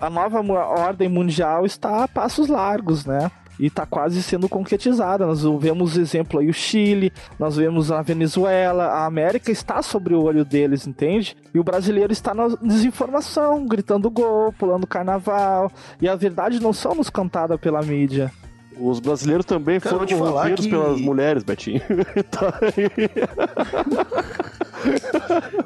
a 0.00 0.08
nova 0.08 0.40
ordem 0.40 1.08
mundial 1.08 1.66
está 1.66 2.04
a 2.04 2.08
passos 2.08 2.48
largos, 2.48 3.04
né? 3.04 3.30
E 3.58 3.66
está 3.66 3.84
quase 3.84 4.22
sendo 4.22 4.48
concretizada. 4.48 5.26
Nós 5.26 5.42
vemos 5.42 5.96
exemplo 5.96 6.38
aí 6.40 6.48
o 6.48 6.54
Chile, 6.54 7.12
nós 7.38 7.56
vemos 7.56 7.90
a 7.90 8.00
Venezuela, 8.02 8.84
a 8.84 9.06
América 9.06 9.50
está 9.50 9.82
sobre 9.82 10.14
o 10.14 10.22
olho 10.22 10.44
deles, 10.44 10.86
entende? 10.86 11.36
E 11.52 11.58
o 11.58 11.64
brasileiro 11.64 12.12
está 12.12 12.32
na 12.34 12.48
desinformação, 12.62 13.66
gritando 13.66 14.08
gol, 14.10 14.52
pulando 14.52 14.86
carnaval. 14.86 15.70
E 16.00 16.08
a 16.08 16.14
verdade 16.14 16.60
não 16.60 16.72
só 16.72 16.94
nos 16.94 17.10
cantada 17.10 17.58
pela 17.58 17.82
mídia. 17.82 18.30
Os 18.80 19.00
brasileiros 19.00 19.44
também 19.44 19.80
Cara, 19.80 19.96
foram 19.98 20.18
corrompidos 20.18 20.64
que- 20.66 20.70
pelas 20.70 21.00
mulheres, 21.00 21.42
Betinho. 21.42 21.80
Tá 22.30 22.54
aí. 22.62 23.08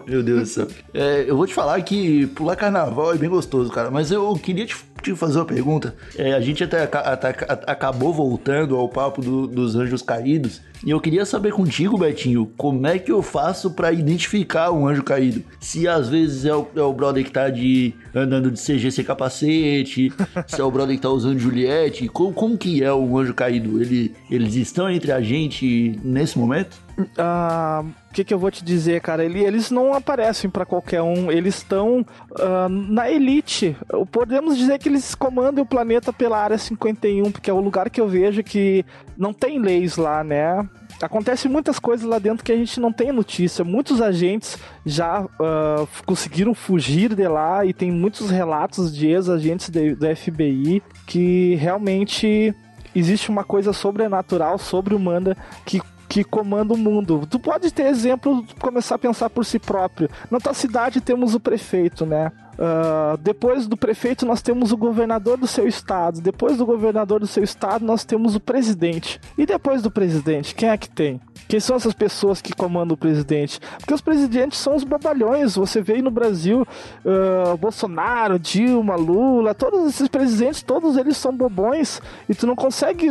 Meu 0.06 0.22
Deus 0.22 0.40
do 0.40 0.46
céu. 0.46 0.66
É, 0.94 1.24
eu 1.28 1.36
vou 1.36 1.46
te 1.46 1.54
falar 1.54 1.80
que 1.82 2.26
pular 2.28 2.56
carnaval 2.56 3.14
é 3.14 3.18
bem 3.18 3.28
gostoso, 3.28 3.70
cara. 3.70 3.90
Mas 3.90 4.10
eu 4.10 4.34
queria 4.34 4.66
te, 4.66 4.76
te 5.02 5.14
fazer 5.14 5.38
uma 5.38 5.44
pergunta. 5.44 5.94
É, 6.16 6.32
a 6.34 6.40
gente 6.40 6.62
até, 6.64 6.82
até 6.84 7.28
aca- 7.28 7.60
acabou 7.66 8.12
voltando 8.12 8.76
ao 8.76 8.88
papo 8.88 9.20
do- 9.20 9.46
dos 9.46 9.74
anjos 9.76 10.02
caídos. 10.02 10.60
E 10.84 10.90
eu 10.90 11.00
queria 11.00 11.24
saber 11.24 11.52
contigo, 11.52 11.96
Betinho, 11.96 12.50
como 12.56 12.86
é 12.86 12.98
que 12.98 13.12
eu 13.12 13.22
faço 13.22 13.70
pra 13.70 13.92
identificar 13.92 14.72
um 14.72 14.88
anjo 14.88 15.02
caído? 15.04 15.42
Se 15.60 15.86
às 15.86 16.08
vezes 16.08 16.44
é 16.44 16.54
o, 16.54 16.66
é 16.74 16.82
o 16.82 16.92
brother 16.92 17.24
que 17.24 17.30
tá 17.30 17.48
de, 17.50 17.94
andando 18.14 18.50
de 18.50 18.60
CG 18.60 18.90
sem 18.90 19.04
capacete, 19.04 20.12
se 20.48 20.60
é 20.60 20.64
o 20.64 20.70
brother 20.70 20.96
que 20.96 21.02
tá 21.02 21.08
usando 21.10 21.38
Juliette. 21.38 22.08
Como, 22.08 22.32
como 22.32 22.58
que 22.58 22.82
é 22.82 22.92
um 22.92 23.16
anjo 23.16 23.32
caído? 23.32 23.80
Ele, 23.80 24.12
eles 24.30 24.54
estão 24.56 24.90
entre 24.90 25.12
a 25.12 25.20
gente 25.20 25.98
nesse 26.02 26.36
momento? 26.38 26.76
Ah, 27.16 27.82
O 28.10 28.12
que, 28.12 28.22
que 28.24 28.34
eu 28.34 28.38
vou 28.38 28.50
te 28.50 28.62
dizer, 28.62 29.00
cara? 29.00 29.24
Ele- 29.24 29.42
eles 29.42 29.70
não 29.70 29.94
aparecem 29.94 30.50
pra 30.50 30.66
qualquer 30.66 31.00
um, 31.00 31.30
eles 31.32 31.56
estão 31.56 32.04
ah, 32.38 32.68
na 32.68 33.10
elite. 33.10 33.74
Podemos 34.10 34.58
dizer 34.58 34.78
que 34.78 34.88
eles 34.88 35.14
comandam 35.14 35.62
o 35.64 35.66
planeta 35.66 36.12
pela 36.12 36.38
área 36.38 36.58
51, 36.58 37.30
porque 37.32 37.48
é 37.48 37.52
o 37.54 37.60
lugar 37.60 37.88
que 37.88 38.00
eu 38.00 38.08
vejo 38.08 38.42
que 38.42 38.84
não 39.16 39.32
tem 39.32 39.58
leis 39.58 39.96
lá, 39.96 40.22
né? 40.22 40.68
Acontece 41.06 41.48
muitas 41.48 41.78
coisas 41.78 42.06
lá 42.06 42.18
dentro 42.18 42.44
que 42.44 42.52
a 42.52 42.56
gente 42.56 42.78
não 42.78 42.92
tem 42.92 43.12
notícia. 43.12 43.64
Muitos 43.64 44.00
agentes 44.00 44.58
já 44.86 45.26
ah, 45.40 45.86
conseguiram 46.06 46.54
fugir 46.54 47.14
de 47.14 47.26
lá 47.26 47.64
e 47.66 47.72
tem 47.72 47.90
muitos 47.90 48.30
relatos 48.30 48.94
de 48.94 49.08
ex-agentes 49.08 49.68
do 49.68 50.16
FBI 50.16 50.82
que 51.06 51.56
realmente 51.56 52.54
existe 52.94 53.30
uma 53.30 53.44
coisa 53.44 53.72
sobrenatural, 53.72 54.58
sobre-humana 54.58 55.36
que 55.64 55.80
que 56.12 56.22
comanda 56.22 56.74
o 56.74 56.76
mundo. 56.76 57.26
Tu 57.26 57.38
pode 57.38 57.72
ter 57.72 57.86
exemplo, 57.86 58.44
começar 58.60 58.96
a 58.96 58.98
pensar 58.98 59.30
por 59.30 59.46
si 59.46 59.58
próprio. 59.58 60.10
Na 60.30 60.38
tua 60.38 60.52
cidade 60.52 61.00
temos 61.00 61.34
o 61.34 61.40
prefeito, 61.40 62.04
né? 62.04 62.30
Ah, 62.58 63.16
depois 63.20 63.66
do 63.66 63.76
prefeito, 63.76 64.26
nós 64.26 64.42
temos 64.42 64.72
o 64.72 64.76
governador 64.76 65.36
do 65.36 65.46
seu 65.46 65.66
estado. 65.66 66.20
Depois 66.20 66.56
do 66.56 66.66
governador 66.66 67.20
do 67.20 67.26
seu 67.26 67.42
estado, 67.42 67.84
nós 67.84 68.04
temos 68.04 68.34
o 68.34 68.40
presidente. 68.40 69.20
E 69.36 69.46
depois 69.46 69.82
do 69.82 69.90
presidente, 69.90 70.54
quem 70.54 70.68
é 70.68 70.76
que 70.76 70.88
tem? 70.88 71.20
Quem 71.48 71.60
são 71.60 71.76
essas 71.76 71.92
pessoas 71.92 72.40
que 72.40 72.54
comandam 72.54 72.94
o 72.94 72.96
presidente? 72.96 73.60
Porque 73.78 73.94
os 73.94 74.00
presidentes 74.00 74.58
são 74.58 74.76
os 74.76 74.84
bobalhões. 74.84 75.56
Você 75.56 75.80
vê 75.80 75.94
aí 75.94 76.02
no 76.02 76.10
Brasil 76.10 76.66
ah, 77.04 77.56
Bolsonaro, 77.56 78.38
Dilma, 78.38 78.96
Lula, 78.96 79.54
todos 79.54 79.86
esses 79.86 80.08
presidentes, 80.08 80.62
todos 80.62 80.96
eles 80.96 81.16
são 81.16 81.34
bobões. 81.34 82.00
E 82.28 82.34
tu 82.34 82.46
não 82.46 82.54
consegue 82.54 83.08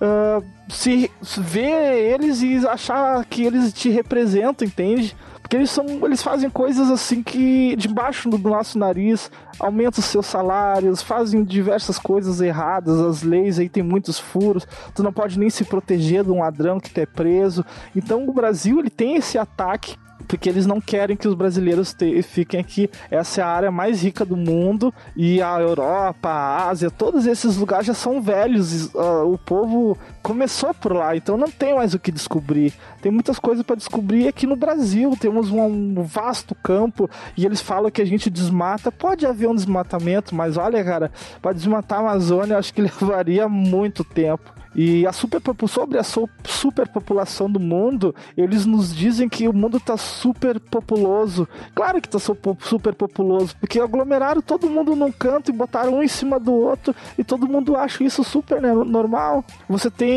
ah, 0.00 0.42
se 0.68 1.10
ver 1.38 2.14
eles 2.14 2.42
e 2.42 2.66
achar 2.66 3.24
que 3.24 3.44
eles 3.44 3.72
te 3.72 3.88
representam, 3.88 4.66
entende? 4.66 5.16
Porque 5.46 5.54
eles 5.56 5.70
são, 5.70 5.86
eles 6.04 6.24
fazem 6.24 6.50
coisas 6.50 6.90
assim 6.90 7.22
que 7.22 7.76
debaixo 7.76 8.28
do 8.28 8.36
nosso 8.36 8.76
nariz, 8.76 9.30
aumentam 9.60 10.00
os 10.00 10.06
seus 10.06 10.26
salários, 10.26 11.00
fazem 11.02 11.44
diversas 11.44 12.00
coisas 12.00 12.40
erradas, 12.40 12.98
as 13.00 13.22
leis 13.22 13.56
aí 13.60 13.68
tem 13.68 13.80
muitos 13.80 14.18
furos, 14.18 14.66
tu 14.92 15.04
não 15.04 15.12
pode 15.12 15.38
nem 15.38 15.48
se 15.48 15.62
proteger 15.64 16.24
de 16.24 16.32
um 16.32 16.40
ladrão 16.40 16.80
que 16.80 16.90
tu 16.90 16.98
é 16.98 17.06
preso. 17.06 17.64
Então 17.94 18.28
o 18.28 18.32
Brasil 18.32 18.80
ele 18.80 18.90
tem 18.90 19.14
esse 19.14 19.38
ataque 19.38 19.94
porque 20.26 20.48
eles 20.48 20.66
não 20.66 20.80
querem 20.80 21.16
que 21.16 21.28
os 21.28 21.34
brasileiros 21.34 21.94
te- 21.94 22.20
fiquem 22.22 22.58
aqui. 22.58 22.90
Essa 23.08 23.40
é 23.40 23.44
a 23.44 23.48
área 23.48 23.70
mais 23.70 24.02
rica 24.02 24.24
do 24.24 24.36
mundo 24.36 24.92
e 25.14 25.40
a 25.40 25.60
Europa, 25.60 26.28
a 26.28 26.68
Ásia, 26.68 26.90
todos 26.90 27.24
esses 27.26 27.56
lugares 27.56 27.86
já 27.86 27.94
são 27.94 28.20
velhos. 28.20 28.92
ah, 28.96 29.22
o 29.22 29.38
povo 29.38 29.96
começou 30.26 30.74
por 30.74 30.92
lá, 30.92 31.16
então 31.16 31.36
não 31.36 31.48
tem 31.48 31.72
mais 31.72 31.94
o 31.94 32.00
que 32.00 32.10
descobrir. 32.10 32.74
Tem 33.00 33.12
muitas 33.12 33.38
coisas 33.38 33.64
para 33.64 33.76
descobrir 33.76 34.26
aqui 34.26 34.44
no 34.44 34.56
Brasil. 34.56 35.16
Temos 35.20 35.52
um, 35.52 36.02
vasto 36.02 36.52
campo 36.56 37.08
e 37.36 37.46
eles 37.46 37.60
falam 37.60 37.92
que 37.92 38.02
a 38.02 38.04
gente 38.04 38.28
desmata. 38.28 38.90
Pode 38.90 39.24
haver 39.24 39.48
um 39.48 39.54
desmatamento, 39.54 40.34
mas 40.34 40.56
olha, 40.56 40.82
cara, 40.82 41.12
para 41.40 41.52
desmatar 41.52 42.00
a 42.00 42.02
Amazônia, 42.02 42.58
acho 42.58 42.74
que 42.74 42.82
levaria 42.82 43.48
muito 43.48 44.02
tempo. 44.02 44.52
E 44.78 45.06
a 45.06 45.12
superpopu- 45.12 45.66
sobre 45.68 45.96
a 45.96 46.02
su- 46.02 46.28
superpopulação 46.44 47.50
do 47.50 47.58
mundo, 47.58 48.14
eles 48.36 48.66
nos 48.66 48.94
dizem 48.94 49.26
que 49.26 49.48
o 49.48 49.52
mundo 49.52 49.80
tá 49.80 49.96
super 49.96 50.60
populoso. 50.60 51.48
Claro 51.74 51.98
que 51.98 52.08
tá 52.08 52.18
su- 52.18 52.36
super 52.60 52.94
populoso, 52.94 53.56
porque 53.58 53.80
aglomeraram 53.80 54.42
todo 54.42 54.68
mundo 54.68 54.94
num 54.94 55.10
canto 55.10 55.50
e 55.50 55.54
botaram 55.54 55.94
um 55.94 56.02
em 56.02 56.08
cima 56.08 56.38
do 56.38 56.52
outro 56.52 56.94
e 57.16 57.24
todo 57.24 57.48
mundo 57.48 57.74
acha 57.74 58.04
isso 58.04 58.22
super 58.22 58.60
né, 58.60 58.70
normal. 58.74 59.42
Você 59.66 59.90
tem 59.90 60.15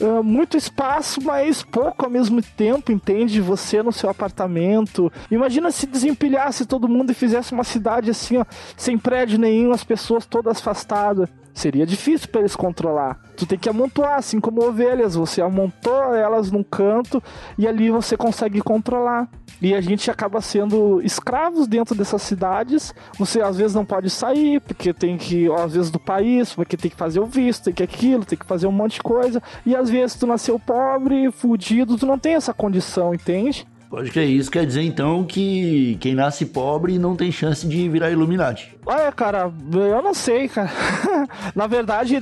ah, 0.00 0.22
muito 0.22 0.56
espaço, 0.56 1.20
mas 1.22 1.62
pouco 1.62 2.04
ao 2.04 2.10
mesmo 2.10 2.42
tempo, 2.42 2.92
entende? 2.92 3.40
Você 3.40 3.82
no 3.82 3.92
seu 3.92 4.10
apartamento. 4.10 5.12
Imagina 5.30 5.70
se 5.70 5.86
desempilhasse 5.86 6.66
todo 6.66 6.88
mundo 6.88 7.10
e 7.10 7.14
fizesse 7.14 7.52
uma 7.52 7.64
cidade 7.64 8.10
assim, 8.10 8.38
ó, 8.38 8.44
sem 8.76 8.98
prédio 8.98 9.38
nenhum, 9.38 9.72
as 9.72 9.84
pessoas 9.84 10.26
todas 10.26 10.58
afastadas. 10.58 11.28
Seria 11.54 11.86
difícil 11.86 12.28
para 12.28 12.40
eles 12.40 12.56
controlar. 12.56 13.20
Tu 13.36 13.46
tem 13.46 13.56
que 13.56 13.68
amontoar, 13.68 14.18
assim 14.18 14.40
como 14.40 14.66
ovelhas. 14.66 15.14
Você 15.14 15.40
amontoa 15.40 16.18
elas 16.18 16.50
num 16.50 16.64
canto 16.64 17.22
e 17.56 17.68
ali 17.68 17.90
você 17.90 18.16
consegue 18.16 18.60
controlar. 18.60 19.28
E 19.62 19.72
a 19.72 19.80
gente 19.80 20.10
acaba 20.10 20.40
sendo 20.40 21.00
escravos 21.00 21.68
dentro 21.68 21.94
dessas 21.94 22.22
cidades. 22.22 22.92
Você 23.18 23.40
às 23.40 23.56
vezes 23.56 23.74
não 23.74 23.84
pode 23.84 24.10
sair, 24.10 24.60
porque 24.60 24.92
tem 24.92 25.16
que, 25.16 25.50
às 25.52 25.74
vezes, 25.74 25.90
do 25.92 26.00
país, 26.00 26.52
porque 26.52 26.76
tem 26.76 26.90
que 26.90 26.96
fazer 26.96 27.20
o 27.20 27.26
visto, 27.26 27.64
tem 27.64 27.74
que 27.74 27.82
aquilo, 27.84 28.24
tem 28.24 28.36
que 28.36 28.46
fazer 28.46 28.66
um 28.66 28.72
monte 28.72 28.94
de 28.94 29.02
coisa. 29.02 29.40
E 29.64 29.76
às 29.76 29.88
vezes 29.88 30.16
tu 30.16 30.26
nasceu 30.26 30.58
pobre, 30.58 31.30
fudido, 31.30 31.96
tu 31.96 32.04
não 32.04 32.18
tem 32.18 32.34
essa 32.34 32.52
condição, 32.52 33.14
entende? 33.14 33.64
Pode 33.94 34.10
que 34.10 34.18
é 34.18 34.24
isso, 34.24 34.50
quer 34.50 34.66
dizer 34.66 34.82
então 34.82 35.22
que 35.22 35.96
quem 36.00 36.16
nasce 36.16 36.44
pobre 36.46 36.98
não 36.98 37.14
tem 37.14 37.30
chance 37.30 37.64
de 37.64 37.88
virar 37.88 38.10
Illuminati. 38.10 38.76
Olha, 38.84 39.12
cara, 39.12 39.52
eu 39.72 40.02
não 40.02 40.12
sei, 40.12 40.48
cara. 40.48 40.68
Na 41.54 41.68
verdade, 41.68 42.20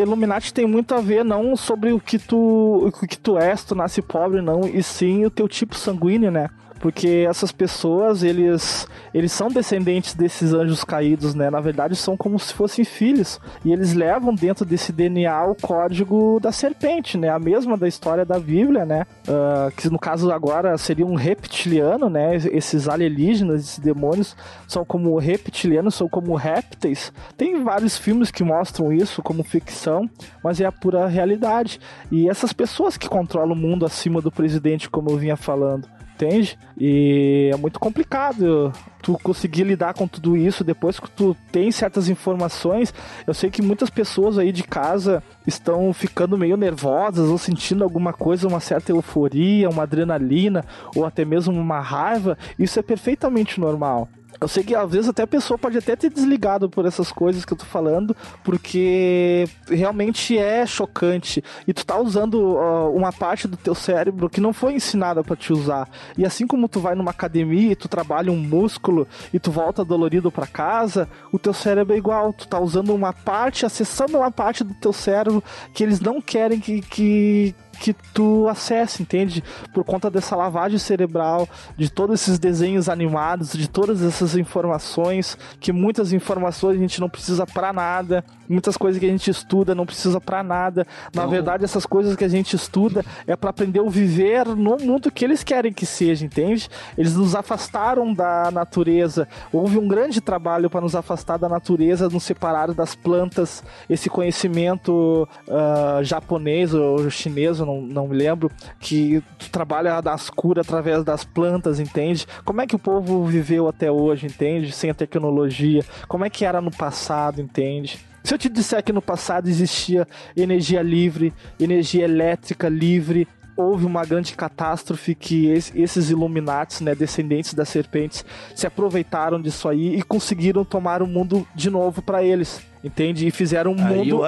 Illuminati 0.00 0.52
tem 0.52 0.66
muito 0.66 0.92
a 0.96 1.00
ver 1.00 1.24
não 1.24 1.54
sobre 1.54 1.92
o 1.92 2.00
que 2.00 2.18
tu, 2.18 2.90
o 2.92 3.06
que 3.06 3.16
tu 3.16 3.38
és, 3.38 3.62
tu 3.62 3.76
nasce 3.76 4.02
pobre, 4.02 4.42
não, 4.42 4.62
e 4.66 4.82
sim 4.82 5.24
o 5.24 5.30
teu 5.30 5.46
tipo 5.46 5.76
sanguíneo, 5.76 6.32
né? 6.32 6.50
Porque 6.78 7.24
essas 7.28 7.50
pessoas, 7.50 8.22
eles, 8.22 8.86
eles 9.12 9.32
são 9.32 9.48
descendentes 9.48 10.14
desses 10.14 10.52
anjos 10.52 10.84
caídos, 10.84 11.34
né? 11.34 11.50
Na 11.50 11.60
verdade, 11.60 11.96
são 11.96 12.16
como 12.16 12.38
se 12.38 12.52
fossem 12.52 12.84
filhos. 12.84 13.40
E 13.64 13.72
eles 13.72 13.94
levam 13.94 14.34
dentro 14.34 14.64
desse 14.64 14.92
DNA 14.92 15.44
o 15.46 15.54
código 15.54 16.38
da 16.40 16.52
serpente, 16.52 17.16
né? 17.16 17.28
A 17.30 17.38
mesma 17.38 17.76
da 17.76 17.88
história 17.88 18.24
da 18.24 18.38
Bíblia, 18.38 18.84
né? 18.84 19.06
Uh, 19.26 19.74
que 19.76 19.88
no 19.88 19.98
caso 19.98 20.30
agora 20.30 20.76
seria 20.76 21.06
um 21.06 21.14
reptiliano, 21.14 22.10
né? 22.10 22.36
Esses 22.36 22.88
alienígenas, 22.88 23.62
esses 23.62 23.78
demônios, 23.78 24.36
são 24.68 24.84
como 24.84 25.16
reptilianos, 25.18 25.94
são 25.94 26.08
como 26.08 26.34
répteis. 26.34 27.12
Tem 27.36 27.62
vários 27.62 27.96
filmes 27.96 28.30
que 28.30 28.44
mostram 28.44 28.92
isso 28.92 29.22
como 29.22 29.42
ficção, 29.42 30.08
mas 30.42 30.60
é 30.60 30.66
a 30.66 30.72
pura 30.72 31.06
realidade. 31.06 31.80
E 32.10 32.28
essas 32.28 32.52
pessoas 32.52 32.96
que 32.96 33.08
controlam 33.08 33.52
o 33.52 33.58
mundo 33.58 33.86
acima 33.86 34.20
do 34.20 34.30
presidente, 34.30 34.90
como 34.90 35.10
eu 35.10 35.16
vinha 35.16 35.36
falando, 35.36 35.95
entende? 36.16 36.58
E 36.78 37.50
é 37.52 37.56
muito 37.56 37.78
complicado 37.78 38.72
tu 39.02 39.18
conseguir 39.22 39.64
lidar 39.64 39.94
com 39.94 40.08
tudo 40.08 40.36
isso 40.36 40.64
depois 40.64 40.98
que 40.98 41.10
tu 41.10 41.36
tem 41.52 41.70
certas 41.70 42.08
informações. 42.08 42.92
Eu 43.26 43.34
sei 43.34 43.50
que 43.50 43.62
muitas 43.62 43.90
pessoas 43.90 44.38
aí 44.38 44.50
de 44.50 44.64
casa 44.64 45.22
estão 45.46 45.92
ficando 45.92 46.36
meio 46.36 46.56
nervosas 46.56 47.28
ou 47.28 47.38
sentindo 47.38 47.84
alguma 47.84 48.12
coisa, 48.12 48.48
uma 48.48 48.60
certa 48.60 48.90
euforia, 48.90 49.68
uma 49.68 49.84
adrenalina 49.84 50.64
ou 50.94 51.04
até 51.04 51.24
mesmo 51.24 51.54
uma 51.54 51.80
raiva. 51.80 52.36
Isso 52.58 52.78
é 52.80 52.82
perfeitamente 52.82 53.60
normal. 53.60 54.08
Eu 54.40 54.48
sei 54.48 54.62
que 54.62 54.74
às 54.74 54.90
vezes 54.90 55.08
até 55.08 55.22
a 55.22 55.26
pessoa 55.26 55.58
pode 55.58 55.78
até 55.78 55.96
ter 55.96 56.10
desligado 56.10 56.68
por 56.68 56.84
essas 56.84 57.10
coisas 57.10 57.44
que 57.44 57.52
eu 57.52 57.56
tô 57.56 57.64
falando, 57.64 58.14
porque 58.44 59.48
realmente 59.68 60.36
é 60.36 60.66
chocante. 60.66 61.42
E 61.66 61.72
tu 61.72 61.84
tá 61.84 61.98
usando 61.98 62.34
uh, 62.34 62.94
uma 62.94 63.12
parte 63.12 63.48
do 63.48 63.56
teu 63.56 63.74
cérebro 63.74 64.28
que 64.28 64.40
não 64.40 64.52
foi 64.52 64.74
ensinada 64.74 65.22
para 65.22 65.36
te 65.36 65.52
usar. 65.52 65.88
E 66.16 66.24
assim 66.24 66.46
como 66.46 66.68
tu 66.68 66.80
vai 66.80 66.94
numa 66.94 67.10
academia 67.10 67.72
e 67.72 67.76
tu 67.76 67.88
trabalha 67.88 68.30
um 68.30 68.36
músculo 68.36 69.06
e 69.32 69.38
tu 69.38 69.50
volta 69.50 69.84
dolorido 69.84 70.30
para 70.30 70.46
casa, 70.46 71.08
o 71.32 71.38
teu 71.38 71.52
cérebro 71.52 71.94
é 71.94 71.98
igual. 71.98 72.32
Tu 72.32 72.46
tá 72.46 72.60
usando 72.60 72.94
uma 72.94 73.12
parte, 73.12 73.64
acessando 73.64 74.18
uma 74.18 74.30
parte 74.30 74.62
do 74.62 74.74
teu 74.74 74.92
cérebro 74.92 75.42
que 75.72 75.82
eles 75.82 76.00
não 76.00 76.20
querem 76.20 76.60
que, 76.60 76.80
que, 76.82 77.54
que 77.78 77.92
tu 78.12 78.48
acesse, 78.48 79.02
entende? 79.02 79.42
Por 79.72 79.84
conta 79.84 80.10
dessa 80.10 80.34
lavagem 80.34 80.78
cerebral, 80.78 81.48
de 81.76 81.90
todos 81.90 82.20
esses 82.20 82.38
desenhos 82.38 82.88
animados, 82.88 83.52
de 83.52 83.68
todas 83.68 84.02
essas 84.02 84.36
informações, 84.36 85.38
que 85.60 85.72
muitas 85.72 86.12
informações 86.12 86.76
a 86.76 86.80
gente 86.80 87.00
não 87.00 87.08
precisa 87.08 87.46
para 87.46 87.72
nada, 87.72 88.24
muitas 88.48 88.76
coisas 88.76 88.98
que 88.98 89.06
a 89.06 89.10
gente 89.10 89.30
estuda 89.30 89.74
não 89.74 89.86
precisa 89.86 90.20
para 90.20 90.42
nada. 90.42 90.86
Na 91.14 91.22
Não. 91.22 91.30
verdade, 91.30 91.64
essas 91.64 91.86
coisas 91.86 92.16
que 92.16 92.24
a 92.24 92.28
gente 92.28 92.54
estuda 92.54 93.04
é 93.26 93.36
para 93.36 93.50
aprender 93.50 93.80
a 93.80 93.88
viver 93.88 94.46
no 94.46 94.76
mundo 94.78 95.10
que 95.10 95.24
eles 95.24 95.42
querem 95.42 95.72
que 95.72 95.86
seja, 95.86 96.24
entende? 96.24 96.68
Eles 96.96 97.14
nos 97.14 97.34
afastaram 97.34 98.12
da 98.12 98.50
natureza. 98.50 99.28
Houve 99.52 99.78
um 99.78 99.88
grande 99.88 100.20
trabalho 100.20 100.70
para 100.70 100.80
nos 100.80 100.94
afastar 100.94 101.38
da 101.38 101.48
natureza, 101.48 102.08
nos 102.08 102.24
separar 102.24 102.72
das 102.72 102.94
plantas. 102.94 103.62
Esse 103.88 104.08
conhecimento 104.08 105.28
ah, 105.48 106.00
japonês 106.02 106.72
ou 106.74 107.08
chinês, 107.10 107.60
eu 107.66 107.80
não, 107.80 107.82
não 107.82 108.08
me 108.08 108.16
lembro, 108.16 108.50
que 108.78 109.22
tu 109.38 109.50
trabalha 109.50 110.00
das 110.00 110.30
curas 110.30 110.66
através 110.66 111.02
das 111.04 111.24
plantas, 111.24 111.80
entende? 111.80 112.26
Como 112.44 112.60
é 112.60 112.66
que 112.66 112.76
o 112.76 112.78
povo 112.78 113.24
viveu 113.24 113.68
até 113.68 113.90
hoje, 113.90 114.26
entende? 114.26 114.72
Sem 114.72 114.90
a 114.90 114.94
tecnologia. 114.94 115.82
Como 116.08 116.24
é 116.24 116.30
que 116.30 116.44
era 116.44 116.60
no 116.60 116.70
passado, 116.70 117.40
entende? 117.40 117.98
Se 118.24 118.34
eu 118.34 118.38
te 118.38 118.48
disser 118.48 118.82
que 118.82 118.92
no 118.92 119.00
passado 119.02 119.48
existia 119.48 120.06
energia 120.36 120.82
livre, 120.82 121.32
energia 121.60 122.04
elétrica 122.04 122.68
livre, 122.68 123.28
houve 123.56 123.86
uma 123.86 124.04
grande 124.04 124.34
catástrofe 124.34 125.14
que 125.14 125.46
es- 125.46 125.72
esses 125.74 126.10
Illuminates, 126.10 126.80
né, 126.82 126.94
descendentes 126.94 127.54
das 127.54 127.68
serpentes, 127.70 128.24
se 128.54 128.66
aproveitaram 128.66 129.40
disso 129.40 129.66
aí 129.68 129.94
e 129.96 130.02
conseguiram 130.02 130.64
tomar 130.64 131.02
o 131.02 131.06
mundo 131.06 131.46
de 131.54 131.70
novo 131.70 132.02
para 132.02 132.22
eles, 132.22 132.60
entende? 132.84 133.26
E 133.26 133.30
fizeram 133.30 133.72
um 133.72 133.86
Aí 133.86 133.98
mundo 134.10 134.24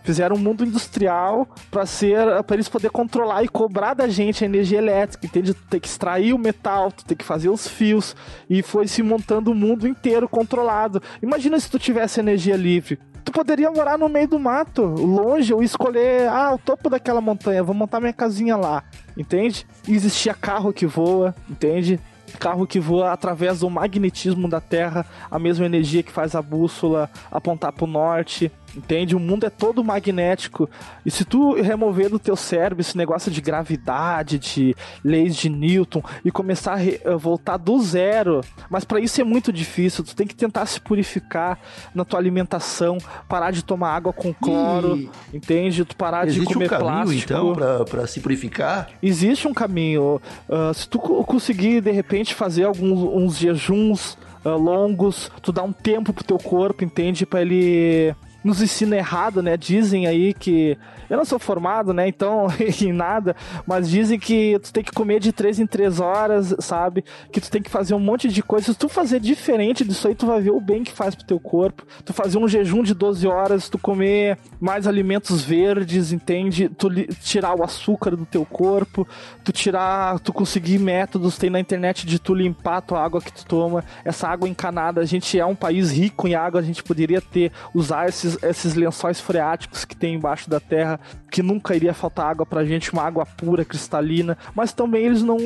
Fizeram 0.10 0.38
um 0.38 0.40
mundo 0.40 0.66
industrial 0.66 1.48
para 1.70 1.86
ser 1.86 2.42
para 2.42 2.56
eles 2.56 2.68
poder 2.68 2.90
controlar 2.90 3.44
e 3.44 3.48
cobrar 3.48 3.94
da 3.94 4.08
gente 4.08 4.44
a 4.44 4.48
energia 4.48 4.80
elétrica, 4.80 5.28
entende? 5.28 5.54
Tu 5.54 5.62
tem 5.70 5.80
que 5.80 5.88
extrair 5.88 6.34
o 6.34 6.38
metal, 6.40 6.92
tu 6.92 7.06
tem 7.06 7.16
que 7.16 7.24
fazer 7.24 7.48
os 7.48 7.68
fios 7.68 8.16
e 8.50 8.64
foi 8.64 8.88
se 8.88 9.04
montando 9.04 9.52
o 9.52 9.56
mundo 9.56 9.88
inteiro 9.88 10.28
controlado. 10.28 11.00
Imagina 11.22 11.60
se 11.60 11.70
tu 11.70 11.78
tivesse 11.78 12.20
energia 12.20 12.56
livre. 12.56 12.98
Tu 13.24 13.32
poderia 13.32 13.70
morar 13.70 14.00
no 14.00 14.10
meio 14.10 14.28
do 14.28 14.40
mato, 14.40 14.82
longe, 14.82 15.54
ou 15.54 15.62
escolher, 15.62 16.28
ah, 16.28 16.56
o 16.56 16.58
topo 16.58 16.90
daquela 16.90 17.22
montanha, 17.22 17.62
vou 17.62 17.76
montar 17.76 18.00
minha 18.00 18.12
casinha 18.12 18.58
lá, 18.58 18.84
entende? 19.16 19.68
E 19.88 19.94
existia 19.94 20.34
carro 20.34 20.74
que 20.74 20.88
voa, 20.88 21.36
entende? 21.48 22.00
Carro 22.40 22.66
que 22.66 22.80
voa 22.80 23.12
através 23.12 23.60
do 23.60 23.70
magnetismo 23.70 24.50
da 24.50 24.60
Terra, 24.60 25.06
a 25.30 25.38
mesma 25.38 25.68
energia 25.68 26.02
que 26.02 26.12
faz 26.12 26.34
a 26.34 26.42
bússola 26.42 27.12
apontar 27.32 27.72
para 27.72 27.84
o 27.84 27.88
norte, 27.88 28.52
entende? 28.76 29.16
O 29.16 29.20
mundo 29.20 29.46
é 29.46 29.50
todo 29.50 29.84
magnético. 29.84 30.70
E 31.06 31.12
se 31.12 31.24
tu 31.26 31.54
remover 31.54 32.10
do 32.10 32.20
teu 32.20 32.36
cérebro 32.36 32.82
esse 32.82 32.98
negócio 32.98 33.32
de 33.32 33.42
gravidade, 33.42 34.38
de 34.40 34.76
leis 35.04 35.36
de 35.36 35.50
Newton 35.50 36.02
e 36.24 36.32
começar 36.32 36.78
a 36.78 37.10
a 37.14 37.16
voltar 37.16 37.58
do 37.58 37.80
zero, 37.82 38.42
mas 38.70 38.84
para 38.84 39.00
isso 39.00 39.20
é 39.22 39.24
muito 39.24 39.52
difícil. 39.54 40.04
Tu 40.04 40.16
tem 40.16 40.26
que 40.28 40.36
tentar 40.36 40.66
se 40.66 40.80
purificar 40.80 41.58
na 41.94 42.04
tua 42.06 42.20
alimentação, 42.20 42.98
parar 43.28 43.52
de 43.52 43.64
tomar 43.64 43.96
água 43.96 44.12
com 44.14 44.34
cloro, 44.34 44.98
E 44.98 45.10
entende? 45.34 45.84
Tu 45.86 45.96
parar 45.96 46.26
de 46.26 46.32
Existe 46.32 46.50
um 46.50 46.54
comer 46.54 46.70
caminho, 46.70 46.86
plástico. 46.90 47.24
então, 47.34 47.54
pra, 47.54 47.86
pra 47.86 48.08
se 48.08 48.20
purificar? 48.20 48.90
Existe 49.02 49.48
um 49.48 49.54
caminho. 49.54 50.22
Ah, 50.50 50.72
se 50.74 50.88
tu 50.88 51.00
co- 51.00 51.24
conseguir, 51.24 51.82
de 51.82 51.92
repente, 51.92 52.34
fazer 52.34 52.64
alguns 52.66 53.00
uns 53.00 53.38
jejuns 53.38 54.18
ah, 54.46 54.50
longos, 54.56 55.32
tu 55.42 55.52
dá 55.52 55.64
um 55.64 55.72
tempo 55.74 56.14
pro 56.14 56.24
teu 56.24 56.38
corpo, 56.38 56.84
entende? 56.84 57.26
Pra 57.26 57.42
ele 57.42 58.16
nos 58.44 58.62
ensina 58.62 58.96
errado, 58.96 59.42
né? 59.42 59.58
Dizem 59.58 60.08
aí 60.08 60.34
que. 60.34 60.78
Eu 61.10 61.18
não 61.18 61.26
sou 61.26 61.40
formado, 61.40 61.94
né? 61.94 62.08
Então, 62.08 62.48
em 62.82 62.94
nada. 62.94 63.36
Mas 63.66 63.90
dizem 63.90 64.20
que 64.20 64.60
tu 64.60 64.72
tem 64.72 64.84
que 64.84 64.92
comer 64.92 65.20
de 65.20 65.32
três 65.32 65.60
em 65.60 65.66
três 65.66 66.00
horas, 66.00 66.56
sabe? 66.60 67.04
Que 67.32 67.42
tu 67.42 67.50
tem 67.50 67.62
que 67.62 67.70
fazer 67.70 67.94
um 67.94 68.00
monte 68.00 68.28
de 68.28 68.44
coisas. 68.44 68.68
Se 68.68 68.80
tu 68.80 68.88
fazer 68.88 69.20
diferente 69.20 69.84
disso 69.84 70.08
aí, 70.08 70.16
tu 70.16 70.26
vai 70.26 70.42
ver 70.42 70.52
o 70.52 70.62
bem 70.62 70.84
que 70.84 70.92
faz 70.92 71.16
pro 71.16 71.26
teu 71.26 71.40
corpo. 71.40 71.86
Tu 72.06 72.14
fazer 72.14 72.38
um 72.38 72.48
jejum 72.48 72.84
de 72.84 72.94
12 72.94 73.28
horas, 73.28 73.70
tu 73.70 73.78
comer 73.78 74.38
mais 74.60 74.88
alimentos 74.88 75.44
verdes, 75.44 76.12
entende? 76.12 76.70
Tu 76.70 76.90
tirar 77.22 77.56
o 77.56 77.64
açúcar 77.64 78.16
do 78.16 78.26
teu 78.26 78.46
corpo, 78.46 79.08
tu 79.44 79.52
tirar, 79.52 80.20
tu 80.20 80.32
conseguir 80.32 80.80
métodos, 80.80 81.38
tem 81.38 81.50
na 81.50 81.60
internet 81.60 82.06
de 82.06 82.20
tu 82.20 82.34
limpar 82.34 82.78
a 82.78 82.82
tua 82.82 83.04
água 83.04 83.22
que 83.22 83.32
tu 83.32 83.46
toma, 83.46 83.84
essa 84.04 84.28
água 84.28 84.48
encanada. 84.48 85.02
A 85.02 85.06
gente 85.06 85.40
é 85.40 85.46
um 85.46 85.56
país 85.56 85.92
rico 85.92 86.28
em 86.28 86.36
água, 86.36 86.60
a 86.60 86.64
gente 86.64 86.84
poderia 86.84 87.22
ter, 87.22 87.52
usar 87.74 88.08
esses, 88.08 88.42
esses 88.44 88.76
lençóis 88.76 89.20
freáticos 89.20 89.86
que 89.86 89.96
tem 89.96 90.16
embaixo 90.16 90.50
da 90.50 90.60
terra, 90.60 90.99
que 91.32 91.42
nunca 91.44 91.76
iria 91.76 91.94
faltar 91.94 92.28
água 92.28 92.46
pra 92.46 92.66
gente, 92.66 92.92
uma 92.94 93.04
água 93.04 93.26
pura, 93.26 93.64
cristalina, 93.66 94.38
mas 94.56 94.74
também 94.74 95.06
eles 95.06 95.22
não, 95.24 95.38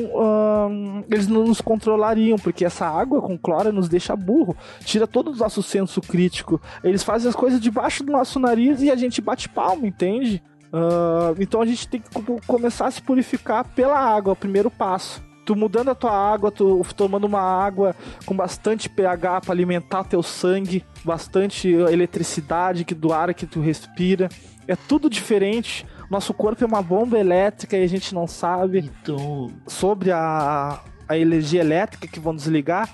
eles 1.10 1.26
não 1.28 1.44
nos 1.44 1.60
controlariam, 1.60 2.38
porque 2.38 2.64
essa 2.64 2.86
água 2.86 3.20
com 3.20 3.36
cloro 3.38 3.72
nos 3.72 3.88
deixa 3.88 4.14
burro, 4.16 4.56
tira 4.84 5.06
todo 5.06 5.30
o 5.30 5.36
nosso 5.36 5.62
senso 5.62 6.00
crítico. 6.00 6.60
Eles 6.82 7.02
fazem 7.02 7.28
as 7.28 7.34
coisas 7.36 7.60
debaixo 7.60 8.04
do 8.04 8.12
nosso 8.12 8.38
nariz 8.38 8.82
e 8.82 8.90
a 8.90 8.96
gente 8.96 9.20
bate 9.20 9.48
palma, 9.48 9.86
entende? 9.86 10.42
Ah, 10.72 11.34
então 11.38 11.60
a 11.62 11.66
gente 11.66 11.86
tem 11.88 12.00
que 12.00 12.10
co- 12.10 12.40
começar 12.46 12.86
a 12.86 12.90
se 12.90 13.00
purificar 13.02 13.64
pela 13.74 13.98
água, 13.98 14.32
o 14.32 14.36
primeiro 14.36 14.70
passo. 14.70 15.22
Tu 15.46 15.54
mudando 15.54 15.90
a 15.90 15.94
tua 15.94 16.10
água, 16.10 16.50
tu 16.50 16.82
tomando 16.96 17.24
uma 17.26 17.40
água 17.42 17.94
com 18.24 18.34
bastante 18.34 18.88
pH 18.88 19.42
para 19.42 19.52
alimentar 19.52 20.02
teu 20.04 20.22
sangue, 20.22 20.82
bastante 21.04 21.68
eletricidade 21.68 22.82
que 22.84 22.94
do 22.94 23.12
ar 23.12 23.34
que 23.34 23.46
tu 23.46 23.60
respira. 23.60 24.30
É 24.66 24.74
tudo 24.76 25.10
diferente. 25.10 25.86
Nosso 26.10 26.32
corpo 26.34 26.62
é 26.62 26.66
uma 26.66 26.82
bomba 26.82 27.18
elétrica 27.18 27.76
e 27.76 27.82
a 27.84 27.86
gente 27.88 28.14
não 28.14 28.26
sabe 28.26 28.90
Então, 29.02 29.50
sobre 29.66 30.10
a, 30.12 30.80
a 31.08 31.18
energia 31.18 31.60
elétrica 31.60 32.06
que 32.06 32.20
vão 32.20 32.34
desligar, 32.34 32.88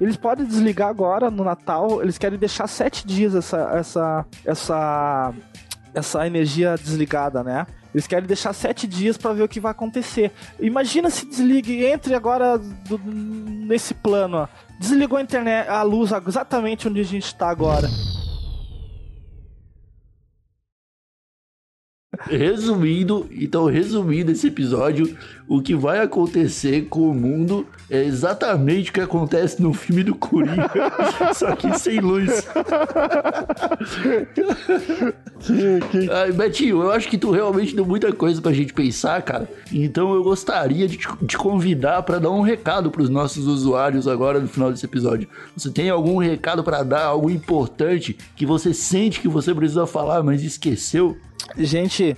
eles 0.00 0.16
podem 0.16 0.44
desligar 0.46 0.88
agora 0.88 1.30
no 1.30 1.42
Natal. 1.44 2.02
Eles 2.02 2.18
querem 2.18 2.38
deixar 2.38 2.66
sete 2.66 3.06
dias 3.06 3.34
essa, 3.34 3.56
essa, 3.74 4.26
essa, 4.44 5.34
essa 5.94 6.26
energia 6.26 6.76
desligada, 6.76 7.42
né? 7.42 7.66
Eles 7.94 8.06
querem 8.06 8.26
deixar 8.26 8.52
sete 8.52 8.86
dias 8.86 9.16
para 9.16 9.32
ver 9.32 9.42
o 9.44 9.48
que 9.48 9.58
vai 9.58 9.70
acontecer. 9.70 10.30
Imagina 10.60 11.08
se 11.08 11.24
desligue, 11.24 11.82
entre 11.84 12.14
agora 12.14 12.58
do- 12.58 12.98
nesse 12.98 13.94
plano. 13.94 14.36
ó. 14.38 14.48
Desligou 14.78 15.16
a 15.16 15.22
internet, 15.22 15.66
a 15.68 15.82
luz 15.82 16.10
exatamente 16.26 16.86
onde 16.88 17.00
a 17.00 17.04
gente 17.04 17.24
está 17.24 17.48
agora. 17.48 17.88
Resumindo, 22.24 23.26
então, 23.30 23.66
resumindo 23.66 24.32
esse 24.32 24.46
episódio, 24.48 25.16
o 25.48 25.62
que 25.62 25.74
vai 25.74 26.00
acontecer 26.00 26.86
com 26.88 27.08
o 27.08 27.14
mundo 27.14 27.66
é 27.88 28.02
exatamente 28.04 28.90
o 28.90 28.92
que 28.92 29.00
acontece 29.00 29.62
no 29.62 29.72
filme 29.72 30.02
do 30.02 30.14
Coringa, 30.14 30.70
só 31.34 31.54
que 31.54 31.78
sem 31.78 32.00
luz. 32.00 32.48
Ai, 36.12 36.32
Betinho, 36.32 36.82
eu 36.82 36.90
acho 36.90 37.08
que 37.08 37.16
tu 37.16 37.30
realmente 37.30 37.76
deu 37.76 37.86
muita 37.86 38.12
coisa 38.12 38.42
pra 38.42 38.52
gente 38.52 38.72
pensar, 38.72 39.22
cara. 39.22 39.48
Então 39.72 40.14
eu 40.14 40.24
gostaria 40.24 40.88
de 40.88 40.96
te 40.98 41.38
convidar 41.38 42.02
para 42.02 42.18
dar 42.18 42.30
um 42.30 42.40
recado 42.40 42.90
pros 42.90 43.08
nossos 43.08 43.46
usuários 43.46 44.08
agora 44.08 44.40
no 44.40 44.48
final 44.48 44.72
desse 44.72 44.86
episódio. 44.86 45.28
Você 45.56 45.70
tem 45.70 45.88
algum 45.88 46.18
recado 46.18 46.64
para 46.64 46.82
dar, 46.82 47.04
algo 47.04 47.30
importante 47.30 48.18
que 48.34 48.44
você 48.44 48.74
sente 48.74 49.20
que 49.20 49.28
você 49.28 49.54
precisa 49.54 49.86
falar, 49.86 50.22
mas 50.22 50.42
esqueceu? 50.42 51.16
Gente, 51.56 52.16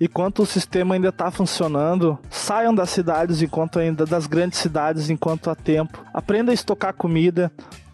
enquanto 0.00 0.42
o 0.42 0.46
sistema 0.46 0.94
ainda 0.94 1.10
está 1.10 1.30
funcionando, 1.30 2.18
saiam 2.30 2.74
das 2.74 2.90
cidades 2.90 3.42
enquanto 3.42 3.78
ainda 3.78 4.06
das 4.06 4.26
grandes 4.26 4.58
cidades 4.58 5.10
enquanto 5.10 5.50
há 5.50 5.54
tempo. 5.54 6.04
Aprenda 6.12 6.50
a 6.50 6.54
estocar 6.54 6.94
comida, 6.94 7.52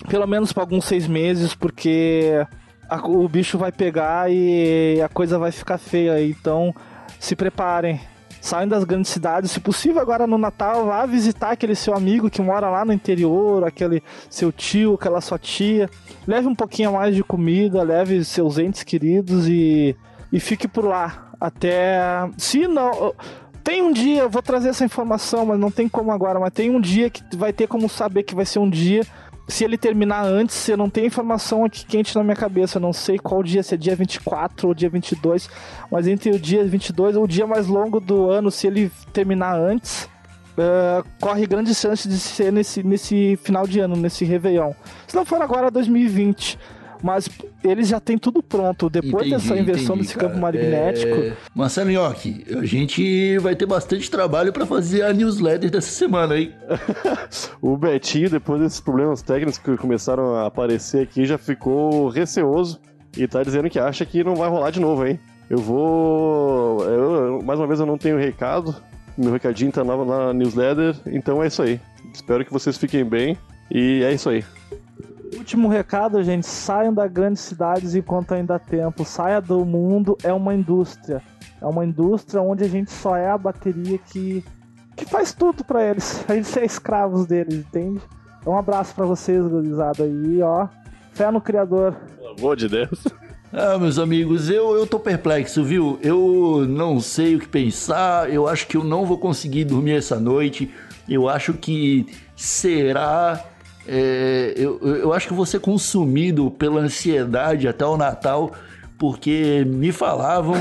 pelo 0.08 0.26
menos 0.26 0.52
por 0.52 0.60
alguns 0.60 0.84
seis 0.84 1.06
meses, 1.06 1.54
porque 1.54 2.46
a, 2.88 3.06
o 3.06 3.28
bicho 3.28 3.58
vai 3.58 3.72
pegar 3.72 4.30
e 4.30 5.00
a 5.02 5.08
coisa 5.08 5.38
vai 5.38 5.50
ficar 5.50 5.78
feia. 5.78 6.22
Então, 6.24 6.74
se 7.18 7.34
preparem. 7.34 8.00
Saiam 8.40 8.68
das 8.68 8.84
grandes 8.84 9.10
cidades, 9.10 9.50
se 9.50 9.58
possível 9.58 10.00
agora 10.00 10.24
no 10.24 10.38
Natal, 10.38 10.86
vá 10.86 11.04
visitar 11.04 11.50
aquele 11.50 11.74
seu 11.74 11.94
amigo 11.94 12.30
que 12.30 12.40
mora 12.40 12.70
lá 12.70 12.84
no 12.84 12.92
interior, 12.92 13.64
aquele 13.64 14.00
seu 14.30 14.52
tio, 14.52 14.94
aquela 14.94 15.20
sua 15.20 15.36
tia. 15.36 15.90
Leve 16.28 16.46
um 16.46 16.54
pouquinho 16.54 16.92
mais 16.92 17.12
de 17.12 17.24
comida, 17.24 17.82
leve 17.82 18.24
seus 18.24 18.56
entes 18.56 18.84
queridos 18.84 19.48
e 19.48 19.96
e 20.36 20.40
fique 20.40 20.68
por 20.68 20.84
lá 20.84 21.32
até. 21.40 21.98
Se 22.36 22.68
não. 22.68 23.14
Tem 23.64 23.82
um 23.82 23.90
dia, 23.90 24.20
eu 24.20 24.30
vou 24.30 24.42
trazer 24.42 24.68
essa 24.68 24.84
informação, 24.84 25.46
mas 25.46 25.58
não 25.58 25.70
tem 25.70 25.88
como 25.88 26.12
agora. 26.12 26.38
Mas 26.38 26.52
tem 26.52 26.70
um 26.70 26.80
dia 26.80 27.08
que 27.08 27.22
vai 27.34 27.54
ter 27.54 27.66
como 27.66 27.88
saber 27.88 28.22
que 28.22 28.34
vai 28.34 28.44
ser 28.44 28.58
um 28.58 28.68
dia. 28.68 29.02
Se 29.48 29.64
ele 29.64 29.78
terminar 29.78 30.24
antes, 30.24 30.68
eu 30.68 30.76
não 30.76 30.90
tenho 30.90 31.06
informação 31.06 31.64
aqui 31.64 31.86
quente 31.86 32.14
na 32.14 32.22
minha 32.22 32.36
cabeça. 32.36 32.76
Eu 32.76 32.82
não 32.82 32.92
sei 32.92 33.18
qual 33.18 33.42
dia, 33.42 33.62
se 33.62 33.74
é 33.74 33.78
dia 33.78 33.96
24 33.96 34.68
ou 34.68 34.74
dia 34.74 34.90
22. 34.90 35.48
Mas 35.90 36.06
entre 36.06 36.30
o 36.30 36.38
dia 36.38 36.62
22 36.64 37.16
ou 37.16 37.24
o 37.24 37.28
dia 37.28 37.46
mais 37.46 37.66
longo 37.66 37.98
do 37.98 38.28
ano, 38.28 38.50
se 38.50 38.66
ele 38.66 38.92
terminar 39.12 39.58
antes, 39.58 40.04
uh, 40.04 41.02
corre 41.18 41.46
grande 41.46 41.74
chance 41.74 42.06
de 42.06 42.18
ser 42.18 42.52
nesse, 42.52 42.82
nesse 42.82 43.38
final 43.42 43.66
de 43.66 43.80
ano, 43.80 43.96
nesse 43.96 44.24
Réveillon. 44.24 44.74
Se 45.08 45.16
não 45.16 45.24
for 45.24 45.40
agora, 45.40 45.70
2020 45.70 46.58
mas 47.02 47.28
eles 47.62 47.88
já 47.88 48.00
têm 48.00 48.18
tudo 48.18 48.42
pronto. 48.42 48.88
Depois 48.88 49.26
entendi, 49.26 49.30
dessa 49.30 49.56
inversão 49.56 49.94
entendi, 49.94 50.08
desse 50.08 50.14
cara. 50.14 50.28
campo 50.28 50.40
magnético. 50.40 51.14
É... 51.14 51.36
Marcelo 51.54 51.90
Nhoque, 51.90 52.44
a 52.56 52.64
gente 52.64 53.38
vai 53.38 53.54
ter 53.54 53.66
bastante 53.66 54.10
trabalho 54.10 54.52
para 54.52 54.66
fazer 54.66 55.02
a 55.02 55.12
newsletter 55.12 55.70
dessa 55.70 55.90
semana, 55.90 56.38
hein? 56.38 56.52
o 57.60 57.76
Betinho, 57.76 58.30
depois 58.30 58.60
desses 58.60 58.80
problemas 58.80 59.22
técnicos 59.22 59.58
que 59.58 59.76
começaram 59.76 60.34
a 60.36 60.46
aparecer 60.46 61.02
aqui, 61.02 61.24
já 61.24 61.38
ficou 61.38 62.08
receoso 62.08 62.80
e 63.16 63.26
tá 63.26 63.42
dizendo 63.42 63.70
que 63.70 63.78
acha 63.78 64.04
que 64.04 64.22
não 64.22 64.36
vai 64.36 64.48
rolar 64.48 64.70
de 64.70 64.80
novo, 64.80 65.06
hein? 65.06 65.18
Eu 65.48 65.58
vou. 65.58 66.82
Eu, 66.84 67.42
mais 67.42 67.58
uma 67.58 67.66
vez 67.66 67.78
eu 67.80 67.86
não 67.86 67.96
tenho 67.96 68.18
recado. 68.18 68.74
Meu 69.16 69.32
recadinho 69.32 69.72
tá 69.72 69.82
lá 69.82 70.04
na 70.04 70.34
newsletter, 70.34 70.94
então 71.06 71.42
é 71.42 71.46
isso 71.46 71.62
aí. 71.62 71.80
Espero 72.12 72.44
que 72.44 72.52
vocês 72.52 72.76
fiquem 72.76 73.04
bem 73.04 73.38
e 73.70 74.02
é 74.02 74.12
isso 74.12 74.28
aí. 74.28 74.44
Último 75.34 75.68
recado, 75.68 76.22
gente: 76.22 76.46
saiam 76.46 76.92
das 76.92 77.10
grandes 77.10 77.42
cidades 77.42 77.94
enquanto 77.94 78.32
ainda 78.32 78.56
há 78.56 78.58
tempo. 78.58 79.04
Saia 79.04 79.40
do 79.40 79.64
mundo, 79.64 80.16
é 80.22 80.32
uma 80.32 80.54
indústria. 80.54 81.22
É 81.60 81.66
uma 81.66 81.84
indústria 81.84 82.40
onde 82.42 82.64
a 82.64 82.68
gente 82.68 82.90
só 82.90 83.16
é 83.16 83.30
a 83.30 83.38
bateria 83.38 83.98
que, 83.98 84.44
que 84.94 85.04
faz 85.04 85.32
tudo 85.32 85.64
para 85.64 85.82
eles. 85.82 86.24
A 86.28 86.34
gente 86.34 86.58
é 86.58 86.64
escravos 86.64 87.26
deles, 87.26 87.54
entende? 87.54 88.00
Então, 88.40 88.52
um 88.52 88.58
abraço 88.58 88.94
para 88.94 89.06
vocês, 89.06 89.42
gurizada 89.46 90.04
aí, 90.04 90.42
ó. 90.42 90.68
Fé 91.12 91.30
no 91.30 91.40
Criador. 91.40 91.94
Pelo 92.18 92.34
amor 92.38 92.56
de 92.56 92.68
Deus. 92.68 93.04
Ah, 93.52 93.78
meus 93.78 93.98
amigos, 93.98 94.50
eu, 94.50 94.74
eu 94.74 94.86
tô 94.86 94.98
perplexo, 94.98 95.64
viu? 95.64 95.98
Eu 96.02 96.66
não 96.68 97.00
sei 97.00 97.36
o 97.36 97.38
que 97.38 97.48
pensar, 97.48 98.28
eu 98.28 98.46
acho 98.46 98.66
que 98.66 98.76
eu 98.76 98.82
não 98.82 99.06
vou 99.06 99.16
conseguir 99.18 99.64
dormir 99.64 99.92
essa 99.92 100.18
noite. 100.18 100.70
Eu 101.08 101.28
acho 101.28 101.54
que 101.54 102.06
será 102.34 103.42
é, 103.88 104.54
eu, 104.56 104.80
eu 104.82 105.12
acho 105.12 105.28
que 105.28 105.34
vou 105.34 105.46
ser 105.46 105.60
consumido 105.60 106.50
pela 106.50 106.80
ansiedade 106.80 107.68
até 107.68 107.84
o 107.84 107.96
Natal, 107.96 108.52
porque 108.98 109.64
me 109.66 109.92
falavam 109.92 110.54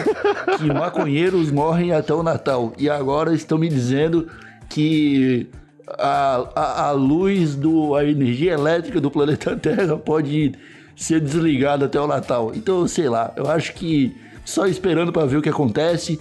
que 0.57 0.65
maconheiros 0.71 1.51
morrem 1.51 1.91
até 1.91 2.13
o 2.13 2.21
Natal. 2.21 2.73
E 2.77 2.89
agora 2.89 3.33
estão 3.33 3.57
me 3.57 3.69
dizendo 3.69 4.27
que 4.69 5.47
a, 5.87 6.49
a, 6.55 6.87
a 6.87 6.91
luz, 6.91 7.55
do, 7.55 7.95
a 7.95 8.03
energia 8.03 8.53
elétrica 8.53 9.01
do 9.01 9.09
planeta 9.09 9.55
Terra 9.57 9.97
pode 9.97 10.53
ser 10.95 11.19
desligada 11.19 11.85
até 11.85 11.99
o 11.99 12.07
Natal. 12.07 12.51
Então, 12.53 12.87
sei 12.87 13.09
lá, 13.09 13.33
eu 13.35 13.49
acho 13.49 13.73
que 13.73 14.15
só 14.43 14.67
esperando 14.67 15.11
para 15.11 15.25
ver 15.25 15.37
o 15.37 15.41
que 15.41 15.49
acontece. 15.49 16.19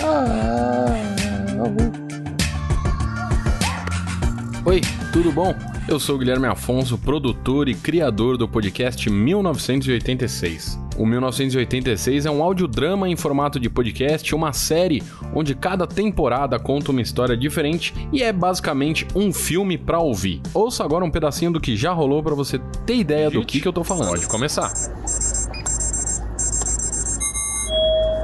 Oi, 4.64 4.80
tudo 5.12 5.32
bom? 5.32 5.71
Eu 5.88 5.98
sou 5.98 6.16
Guilherme 6.16 6.46
Afonso, 6.46 6.96
produtor 6.96 7.68
e 7.68 7.74
criador 7.74 8.38
do 8.38 8.48
podcast 8.48 9.10
1986. 9.10 10.78
O 10.96 11.04
1986 11.04 12.24
é 12.24 12.30
um 12.30 12.40
audiodrama 12.40 13.08
em 13.08 13.16
formato 13.16 13.58
de 13.58 13.68
podcast, 13.68 14.32
uma 14.32 14.52
série 14.52 15.02
onde 15.34 15.56
cada 15.56 15.84
temporada 15.84 16.58
conta 16.58 16.92
uma 16.92 17.02
história 17.02 17.36
diferente 17.36 17.92
e 18.12 18.22
é 18.22 18.32
basicamente 18.32 19.08
um 19.14 19.32
filme 19.32 19.76
para 19.76 19.98
ouvir. 19.98 20.40
Ouça 20.54 20.84
agora 20.84 21.04
um 21.04 21.10
pedacinho 21.10 21.50
do 21.50 21.60
que 21.60 21.76
já 21.76 21.92
rolou 21.92 22.22
para 22.22 22.34
você 22.34 22.60
ter 22.86 22.96
ideia 22.96 23.28
do 23.28 23.44
que, 23.44 23.60
que 23.60 23.66
eu 23.66 23.72
tô 23.72 23.82
falando. 23.82 24.10
Pode 24.10 24.28
começar. 24.28 24.72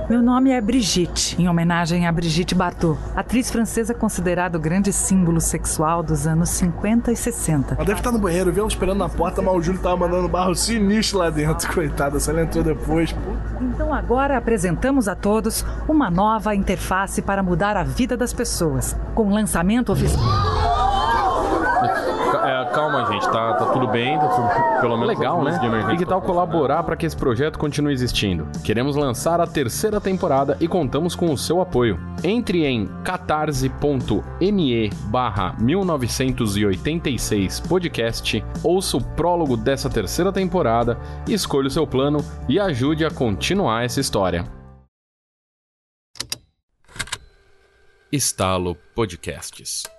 Meu 0.08 0.22
nome 0.22 0.50
é 0.50 0.58
Brigitte, 0.58 1.36
em 1.38 1.50
homenagem 1.50 2.06
a 2.06 2.12
Brigitte 2.12 2.54
Bardot, 2.54 2.98
atriz 3.14 3.50
francesa 3.50 3.92
considerada 3.92 4.56
o 4.56 4.60
grande 4.60 4.90
símbolo 4.90 5.38
sexual 5.38 6.02
dos 6.02 6.26
anos 6.26 6.48
50 6.48 7.12
e 7.12 7.16
60. 7.16 7.74
Ela 7.74 7.84
deve 7.84 8.00
estar 8.00 8.10
no 8.10 8.18
banheiro, 8.18 8.50
viu 8.50 8.62
ela 8.62 8.68
esperando 8.68 8.96
na 8.96 9.08
porta, 9.10 9.42
mas 9.42 9.54
o 9.54 9.60
Júlio 9.60 9.82
tava 9.82 9.98
mandando 9.98 10.26
barro 10.26 10.54
sinistro 10.54 11.18
lá 11.18 11.28
dentro, 11.28 11.68
coitada, 11.74 12.18
se 12.18 12.30
ela 12.30 12.40
entrou 12.40 12.64
depois, 12.64 13.12
pô. 13.12 13.32
Então 13.60 13.92
agora 13.92 14.38
apresentamos 14.38 15.08
a 15.08 15.14
todos 15.14 15.62
uma 15.86 16.10
nova 16.10 16.54
interface 16.54 17.20
para 17.20 17.42
mudar 17.42 17.76
a 17.76 17.82
vida 17.82 18.16
das 18.16 18.32
pessoas, 18.32 18.96
com 19.14 19.28
lançamento 19.28 19.92
oficial 19.92 20.67
calma, 22.68 23.04
gente, 23.06 23.28
tá, 23.30 23.54
tá 23.54 23.72
tudo 23.72 23.88
bem, 23.88 24.18
tá 24.18 24.28
tudo, 24.28 24.80
pelo 24.80 24.96
menos 24.96 25.16
legal, 25.16 25.42
né? 25.42 25.58
E 25.92 25.96
que 25.96 26.06
tal 26.06 26.22
colaborar 26.22 26.82
para 26.82 26.96
que 26.96 27.06
esse 27.06 27.16
projeto 27.16 27.58
continue 27.58 27.92
existindo? 27.92 28.48
Queremos 28.62 28.96
lançar 28.96 29.40
a 29.40 29.46
terceira 29.46 30.00
temporada 30.00 30.56
e 30.60 30.68
contamos 30.68 31.14
com 31.14 31.32
o 31.32 31.38
seu 31.38 31.60
apoio. 31.60 31.98
Entre 32.22 32.64
em 32.64 32.86
catarse.me 33.04 34.90
barra 35.04 35.54
1986 35.58 37.60
podcast, 37.60 38.44
ouça 38.62 38.96
o 38.96 39.02
prólogo 39.02 39.56
dessa 39.56 39.90
terceira 39.90 40.32
temporada, 40.32 40.98
escolha 41.28 41.68
o 41.68 41.70
seu 41.70 41.86
plano 41.86 42.24
e 42.48 42.60
ajude 42.60 43.04
a 43.04 43.10
continuar 43.10 43.84
essa 43.84 44.00
história. 44.00 44.44
Estalo 48.10 48.74
Podcasts 48.94 49.97